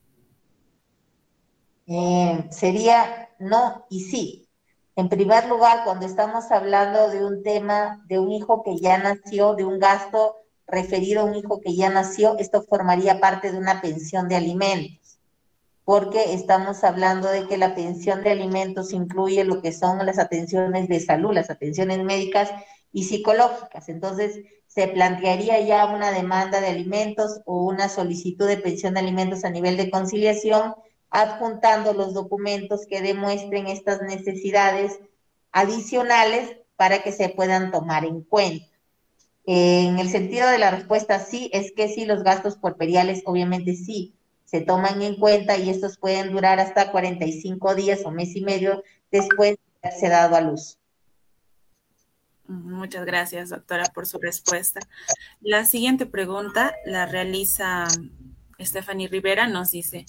Eh, 1.86 2.46
sería 2.50 3.28
no 3.38 3.86
y 3.90 4.00
sí. 4.00 4.48
En 4.96 5.08
primer 5.08 5.46
lugar, 5.48 5.84
cuando 5.84 6.06
estamos 6.06 6.50
hablando 6.50 7.10
de 7.10 7.24
un 7.24 7.42
tema 7.42 8.02
de 8.06 8.18
un 8.18 8.30
hijo 8.30 8.62
que 8.62 8.78
ya 8.78 8.96
nació, 8.98 9.54
de 9.54 9.64
un 9.64 9.78
gasto 9.78 10.36
referido 10.66 11.22
a 11.22 11.24
un 11.24 11.34
hijo 11.34 11.60
que 11.60 11.74
ya 11.74 11.90
nació, 11.90 12.38
esto 12.38 12.62
formaría 12.62 13.20
parte 13.20 13.50
de 13.50 13.58
una 13.58 13.80
pensión 13.82 14.28
de 14.28 14.36
alimentos, 14.36 15.18
porque 15.84 16.32
estamos 16.32 16.84
hablando 16.84 17.28
de 17.28 17.46
que 17.48 17.58
la 17.58 17.74
pensión 17.74 18.22
de 18.22 18.30
alimentos 18.30 18.92
incluye 18.92 19.44
lo 19.44 19.60
que 19.60 19.72
son 19.72 20.04
las 20.06 20.18
atenciones 20.18 20.88
de 20.88 21.00
salud, 21.00 21.34
las 21.34 21.50
atenciones 21.50 22.02
médicas 22.02 22.50
y 22.92 23.04
psicológicas. 23.04 23.88
Entonces, 23.88 24.38
se 24.68 24.88
plantearía 24.88 25.60
ya 25.60 25.86
una 25.86 26.12
demanda 26.12 26.60
de 26.60 26.68
alimentos 26.68 27.40
o 27.46 27.64
una 27.64 27.88
solicitud 27.88 28.46
de 28.46 28.56
pensión 28.56 28.94
de 28.94 29.00
alimentos 29.00 29.44
a 29.44 29.50
nivel 29.50 29.76
de 29.76 29.90
conciliación 29.90 30.74
adjuntando 31.14 31.92
los 31.92 32.12
documentos 32.12 32.86
que 32.86 33.00
demuestren 33.00 33.68
estas 33.68 34.02
necesidades 34.02 34.98
adicionales 35.52 36.56
para 36.74 37.04
que 37.04 37.12
se 37.12 37.28
puedan 37.28 37.70
tomar 37.70 38.04
en 38.04 38.22
cuenta. 38.22 38.66
En 39.46 40.00
el 40.00 40.10
sentido 40.10 40.48
de 40.48 40.58
la 40.58 40.72
respuesta 40.72 41.20
sí, 41.20 41.50
es 41.52 41.70
que 41.70 41.88
sí, 41.88 42.04
los 42.04 42.24
gastos 42.24 42.56
corporiales 42.56 43.22
obviamente 43.26 43.76
sí 43.76 44.12
se 44.44 44.60
toman 44.60 45.02
en 45.02 45.14
cuenta 45.14 45.56
y 45.56 45.70
estos 45.70 45.98
pueden 45.98 46.32
durar 46.32 46.58
hasta 46.58 46.90
45 46.90 47.76
días 47.76 48.00
o 48.04 48.10
mes 48.10 48.34
y 48.34 48.40
medio 48.40 48.82
después 49.12 49.52
de 49.52 49.88
haberse 49.88 50.08
dado 50.08 50.34
a 50.34 50.40
luz. 50.40 50.78
Muchas 52.48 53.06
gracias, 53.06 53.50
doctora, 53.50 53.84
por 53.94 54.06
su 54.06 54.18
respuesta. 54.18 54.80
La 55.40 55.64
siguiente 55.64 56.06
pregunta 56.06 56.74
la 56.84 57.06
realiza 57.06 57.86
Stephanie 58.60 59.08
Rivera, 59.08 59.46
nos 59.46 59.70
dice, 59.70 60.06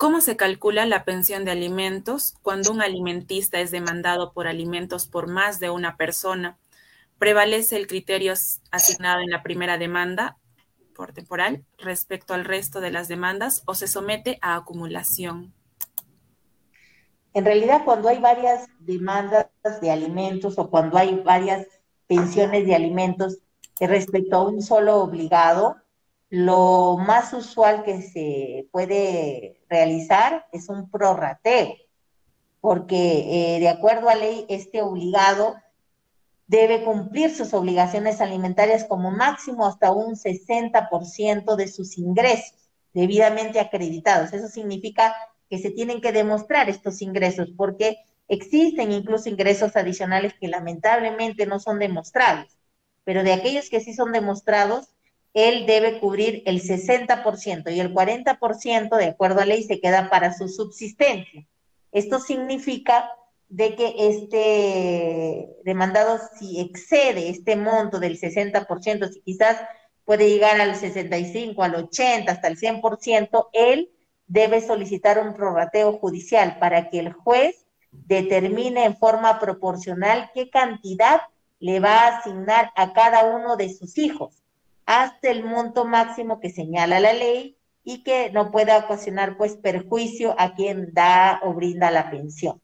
¿Cómo 0.00 0.22
se 0.22 0.34
calcula 0.34 0.86
la 0.86 1.04
pensión 1.04 1.44
de 1.44 1.50
alimentos 1.50 2.32
cuando 2.40 2.72
un 2.72 2.80
alimentista 2.80 3.60
es 3.60 3.70
demandado 3.70 4.32
por 4.32 4.46
alimentos 4.46 5.06
por 5.06 5.26
más 5.26 5.60
de 5.60 5.68
una 5.68 5.98
persona? 5.98 6.56
¿Prevalece 7.18 7.76
el 7.76 7.86
criterio 7.86 8.32
asignado 8.70 9.20
en 9.20 9.28
la 9.28 9.42
primera 9.42 9.76
demanda 9.76 10.38
por 10.96 11.12
temporal 11.12 11.66
respecto 11.76 12.32
al 12.32 12.46
resto 12.46 12.80
de 12.80 12.90
las 12.90 13.08
demandas 13.08 13.62
o 13.66 13.74
se 13.74 13.88
somete 13.88 14.38
a 14.40 14.56
acumulación? 14.56 15.52
En 17.34 17.44
realidad, 17.44 17.82
cuando 17.84 18.08
hay 18.08 18.20
varias 18.20 18.68
demandas 18.78 19.50
de 19.82 19.90
alimentos 19.90 20.58
o 20.58 20.70
cuando 20.70 20.96
hay 20.96 21.16
varias 21.16 21.66
pensiones 22.06 22.64
de 22.64 22.74
alimentos 22.74 23.36
respecto 23.78 24.36
a 24.36 24.48
un 24.48 24.62
solo 24.62 24.96
obligado, 24.96 25.76
lo 26.30 26.96
más 26.96 27.32
usual 27.32 27.82
que 27.82 28.02
se 28.02 28.68
puede 28.70 29.60
realizar 29.68 30.46
es 30.52 30.68
un 30.68 30.88
prorrateo, 30.88 31.74
porque 32.60 33.56
eh, 33.56 33.60
de 33.60 33.68
acuerdo 33.68 34.08
a 34.08 34.14
ley, 34.14 34.46
este 34.48 34.80
obligado 34.80 35.56
debe 36.46 36.84
cumplir 36.84 37.34
sus 37.34 37.52
obligaciones 37.52 38.20
alimentarias 38.20 38.84
como 38.84 39.10
máximo 39.10 39.66
hasta 39.66 39.92
un 39.92 40.14
60% 40.14 41.56
de 41.56 41.68
sus 41.68 41.98
ingresos 41.98 42.70
debidamente 42.92 43.60
acreditados. 43.60 44.32
Eso 44.32 44.48
significa 44.48 45.14
que 45.48 45.58
se 45.58 45.70
tienen 45.70 46.00
que 46.00 46.12
demostrar 46.12 46.68
estos 46.68 47.02
ingresos, 47.02 47.50
porque 47.56 47.98
existen 48.28 48.92
incluso 48.92 49.28
ingresos 49.28 49.76
adicionales 49.76 50.34
que 50.40 50.48
lamentablemente 50.48 51.46
no 51.46 51.58
son 51.58 51.78
demostrables, 51.78 52.56
pero 53.04 53.24
de 53.24 53.32
aquellos 53.32 53.68
que 53.68 53.80
sí 53.80 53.94
son 53.94 54.12
demostrados, 54.12 54.88
él 55.34 55.66
debe 55.66 56.00
cubrir 56.00 56.42
el 56.46 56.60
60% 56.62 57.72
y 57.72 57.80
el 57.80 57.94
40% 57.94 58.96
de 58.96 59.04
acuerdo 59.06 59.40
a 59.40 59.46
ley 59.46 59.62
se 59.62 59.80
queda 59.80 60.10
para 60.10 60.32
su 60.36 60.48
subsistencia. 60.48 61.46
Esto 61.92 62.18
significa 62.18 63.10
de 63.48 63.74
que 63.74 63.94
este 63.98 65.48
demandado 65.64 66.18
si 66.38 66.60
excede 66.60 67.30
este 67.30 67.56
monto 67.56 67.98
del 67.98 68.18
60%, 68.18 69.08
si 69.12 69.20
quizás 69.22 69.58
puede 70.04 70.28
llegar 70.28 70.60
al 70.60 70.76
65, 70.76 71.62
al 71.62 71.74
80, 71.76 72.30
hasta 72.30 72.48
el 72.48 72.58
100%, 72.58 73.48
él 73.52 73.90
debe 74.26 74.60
solicitar 74.60 75.18
un 75.18 75.34
prorrateo 75.34 75.98
judicial 75.98 76.58
para 76.58 76.90
que 76.90 77.00
el 77.00 77.12
juez 77.12 77.66
determine 77.90 78.84
en 78.84 78.96
forma 78.96 79.40
proporcional 79.40 80.30
qué 80.32 80.50
cantidad 80.50 81.22
le 81.58 81.80
va 81.80 81.98
a 81.98 82.18
asignar 82.18 82.70
a 82.76 82.92
cada 82.92 83.24
uno 83.24 83.56
de 83.56 83.72
sus 83.72 83.98
hijos 83.98 84.39
hasta 84.90 85.30
el 85.30 85.44
monto 85.44 85.84
máximo 85.84 86.40
que 86.40 86.50
señala 86.50 86.98
la 86.98 87.12
ley 87.12 87.56
y 87.84 88.02
que 88.02 88.32
no 88.32 88.50
pueda 88.50 88.76
ocasionar 88.76 89.36
pues 89.36 89.56
perjuicio 89.56 90.34
a 90.36 90.56
quien 90.56 90.92
da 90.92 91.38
o 91.44 91.54
brinda 91.54 91.92
la 91.92 92.10
pensión. 92.10 92.60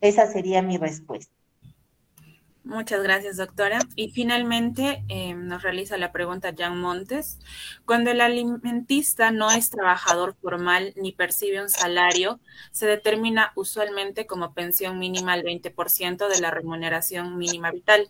Esa 0.00 0.28
sería 0.28 0.62
mi 0.62 0.78
respuesta. 0.78 1.34
Muchas 2.62 3.02
gracias, 3.02 3.36
doctora. 3.36 3.80
Y 3.96 4.12
finalmente 4.12 5.04
eh, 5.08 5.34
nos 5.34 5.62
realiza 5.62 5.96
la 5.96 6.12
pregunta 6.12 6.54
Jan 6.56 6.80
Montes. 6.80 7.40
Cuando 7.84 8.12
el 8.12 8.20
alimentista 8.20 9.32
no 9.32 9.50
es 9.50 9.70
trabajador 9.70 10.36
formal 10.40 10.92
ni 10.94 11.10
percibe 11.10 11.60
un 11.60 11.68
salario, 11.68 12.38
se 12.70 12.86
determina 12.86 13.50
usualmente 13.56 14.24
como 14.24 14.54
pensión 14.54 15.00
mínima 15.00 15.34
el 15.34 15.42
20% 15.42 16.28
de 16.28 16.40
la 16.40 16.52
remuneración 16.52 17.38
mínima 17.38 17.72
vital 17.72 18.08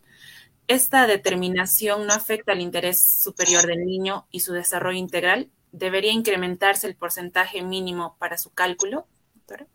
esta 0.70 1.08
determinación 1.08 2.06
no 2.06 2.12
afecta 2.12 2.52
al 2.52 2.60
interés 2.60 3.00
superior 3.00 3.66
del 3.66 3.84
niño 3.84 4.28
y 4.30 4.38
su 4.38 4.52
desarrollo 4.52 4.98
integral, 4.98 5.50
¿debería 5.72 6.12
incrementarse 6.12 6.86
el 6.86 6.94
porcentaje 6.94 7.60
mínimo 7.62 8.14
para 8.20 8.38
su 8.38 8.50
cálculo, 8.50 9.08
doctora? 9.34 9.66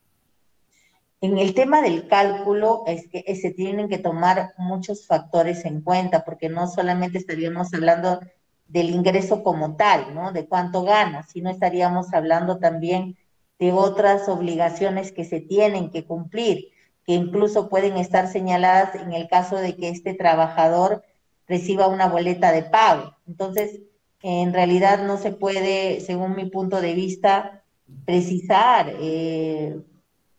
En 1.19 1.37
el 1.37 1.53
tema 1.53 1.81
del 1.81 2.07
cálculo 2.07 2.83
es 2.87 3.09
que 3.09 3.35
se 3.35 3.51
tienen 3.51 3.89
que 3.89 3.97
tomar 3.97 4.53
muchos 4.57 5.05
factores 5.05 5.65
en 5.65 5.81
cuenta, 5.81 6.23
porque 6.23 6.47
no 6.47 6.65
solamente 6.65 7.17
estaríamos 7.17 7.73
hablando 7.73 8.21
del 8.69 8.89
ingreso 8.89 9.43
como 9.43 9.75
tal, 9.75 10.15
¿no? 10.15 10.31
De 10.31 10.47
cuánto 10.47 10.83
gana, 10.83 11.23
sino 11.23 11.49
estaríamos 11.49 12.13
hablando 12.13 12.57
también 12.57 13.17
de 13.59 13.73
otras 13.73 14.29
obligaciones 14.29 15.11
que 15.11 15.25
se 15.25 15.41
tienen 15.41 15.91
que 15.91 16.05
cumplir, 16.05 16.69
que 17.05 17.13
incluso 17.13 17.69
pueden 17.69 17.97
estar 17.97 18.27
señaladas 18.27 18.95
en 18.95 19.13
el 19.13 19.27
caso 19.27 19.57
de 19.57 19.75
que 19.75 19.89
este 19.89 20.13
trabajador 20.13 21.03
reciba 21.47 21.87
una 21.87 22.07
boleta 22.07 22.51
de 22.51 22.63
pago. 22.63 23.15
Entonces, 23.27 23.81
en 24.21 24.53
realidad 24.53 25.05
no 25.05 25.17
se 25.17 25.31
puede, 25.31 26.01
según 26.01 26.35
mi 26.35 26.49
punto 26.49 26.81
de 26.81 26.95
vista, 26.95 27.63
precisar 28.05 28.91
eh, 28.99 29.79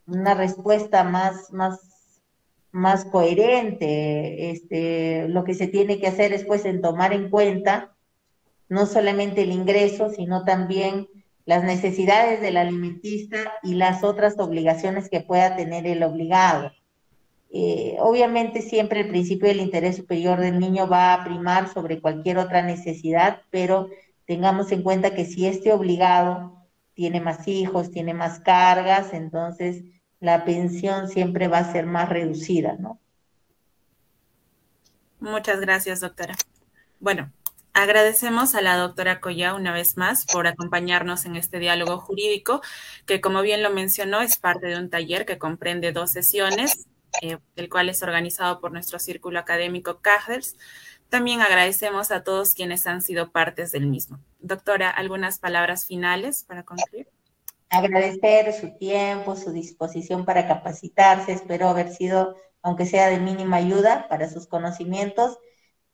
una 0.07 0.35
respuesta 0.35 1.05
más, 1.05 1.53
más, 1.53 1.81
más 2.73 3.05
coherente. 3.05 4.51
Este, 4.51 5.29
lo 5.29 5.45
que 5.45 5.55
se 5.55 5.69
tiene 5.69 6.01
que 6.01 6.09
hacer 6.09 6.33
es 6.33 6.45
pues 6.45 6.65
en 6.65 6.81
tomar 6.81 7.13
en 7.13 7.31
cuenta 7.31 7.93
no 8.69 8.87
solamente 8.87 9.43
el 9.43 9.53
ingreso, 9.53 10.11
sino 10.11 10.45
también 10.45 11.09
las 11.47 11.63
necesidades 11.63 12.41
del 12.41 12.57
alimentista 12.57 13.55
y 13.63 13.75
las 13.75 14.05
otras 14.05 14.39
obligaciones 14.39 15.09
que 15.09 15.21
pueda 15.21 15.57
tener 15.57 15.87
el 15.87 16.03
obligado. 16.03 16.73
Eh, 17.53 17.97
obviamente 18.01 18.61
siempre 18.61 19.01
el 19.01 19.09
principio 19.09 19.49
del 19.49 19.61
interés 19.61 19.97
superior 19.97 20.41
del 20.41 20.59
niño 20.59 20.89
va 20.89 21.15
a 21.15 21.25
primar 21.25 21.73
sobre 21.73 22.01
cualquier 22.01 22.39
otra 22.39 22.63
necesidad, 22.63 23.43
pero 23.51 23.89
tengamos 24.27 24.73
en 24.73 24.83
cuenta 24.83 25.15
que 25.15 25.25
si 25.25 25.47
este 25.47 25.73
obligado 25.73 26.67
tiene 26.95 27.21
más 27.21 27.47
hijos, 27.47 27.93
tiene 27.93 28.13
más 28.13 28.41
cargas, 28.41 29.15
entonces 29.15 29.85
la 30.19 30.45
pensión 30.45 31.09
siempre 31.09 31.47
va 31.47 31.59
a 31.59 31.73
ser 31.73 31.87
más 31.87 32.09
reducida, 32.09 32.77
¿no? 32.79 32.99
Muchas 35.21 35.61
gracias, 35.61 36.01
doctora. 36.01 36.35
Bueno, 36.99 37.31
Agradecemos 37.79 38.55
a 38.55 38.63
la 38.63 38.75
doctora 38.79 39.21
Coya 39.21 39.53
una 39.53 39.71
vez 39.71 39.99
más 39.99 40.25
por 40.25 40.47
acompañarnos 40.47 41.27
en 41.27 41.37
este 41.37 41.59
diálogo 41.59 41.99
jurídico, 41.99 42.63
que 43.05 43.21
como 43.21 43.43
bien 43.43 43.63
lo 43.63 43.69
mencionó, 43.69 44.23
es 44.23 44.39
parte 44.39 44.69
de 44.69 44.79
un 44.79 44.89
taller 44.89 45.27
que 45.27 45.37
comprende 45.37 45.93
dos 45.93 46.11
sesiones, 46.11 46.87
eh, 47.21 47.37
el 47.55 47.69
cual 47.69 47.91
es 47.91 48.03
organizado 48.03 48.63
por 48.63 48.73
nuestro 48.73 48.99
círculo 48.99 49.39
académico 49.39 50.01
CAGDERS. 50.01 50.57
También 51.11 51.43
agradecemos 51.43 52.11
a 52.13 52.25
todos 52.25 52.55
quienes 52.55 52.87
han 52.87 53.03
sido 53.03 53.31
partes 53.31 53.73
del 53.73 53.89
mismo. 53.89 54.21
Doctora, 54.41 54.89
¿algunas 54.89 55.39
palabras 55.39 55.85
finales 55.85 56.45
para 56.45 56.63
concluir? 56.63 57.11
Agradecer 57.69 58.55
su 58.55 58.75
tiempo, 58.79 59.37
su 59.37 59.53
disposición 59.53 60.25
para 60.25 60.49
capacitarse. 60.49 61.33
Espero 61.33 61.69
haber 61.69 61.93
sido, 61.93 62.37
aunque 62.63 62.87
sea 62.87 63.11
de 63.11 63.21
mínima 63.21 63.59
ayuda, 63.59 64.09
para 64.09 64.31
sus 64.31 64.47
conocimientos 64.47 65.37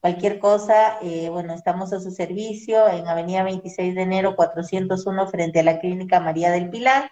Cualquier 0.02 0.38
cosa, 0.40 0.98
eh, 1.00 1.28
bueno, 1.28 1.54
estamos 1.54 1.92
a 1.92 2.00
su 2.00 2.10
servicio 2.10 2.88
en 2.88 3.06
Avenida 3.06 3.44
26 3.44 3.94
de 3.94 4.02
enero 4.02 4.34
401 4.34 5.28
frente 5.28 5.60
a 5.60 5.62
la 5.62 5.78
Clínica 5.78 6.18
María 6.18 6.50
del 6.50 6.70
Pilar 6.70 7.08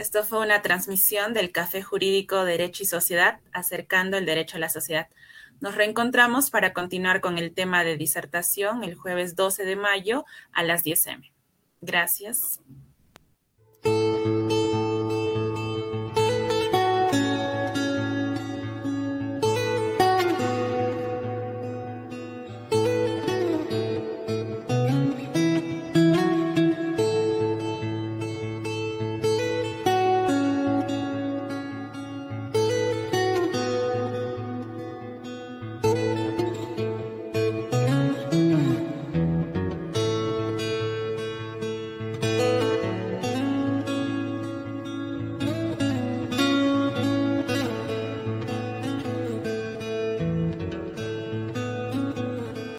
Esto 0.00 0.24
fue 0.24 0.38
una 0.40 0.62
transmisión 0.62 1.34
del 1.34 1.52
Café 1.52 1.82
Jurídico 1.82 2.46
Derecho 2.46 2.84
y 2.84 2.86
Sociedad, 2.86 3.40
acercando 3.52 4.16
el 4.16 4.24
derecho 4.24 4.56
a 4.56 4.60
la 4.60 4.70
sociedad. 4.70 5.08
Nos 5.60 5.74
reencontramos 5.74 6.48
para 6.48 6.72
continuar 6.72 7.20
con 7.20 7.36
el 7.36 7.52
tema 7.52 7.84
de 7.84 7.98
disertación 7.98 8.82
el 8.82 8.94
jueves 8.94 9.36
12 9.36 9.66
de 9.66 9.76
mayo 9.76 10.24
a 10.52 10.62
las 10.62 10.84
10 10.84 11.06
m. 11.08 11.32
Gracias. 11.82 12.62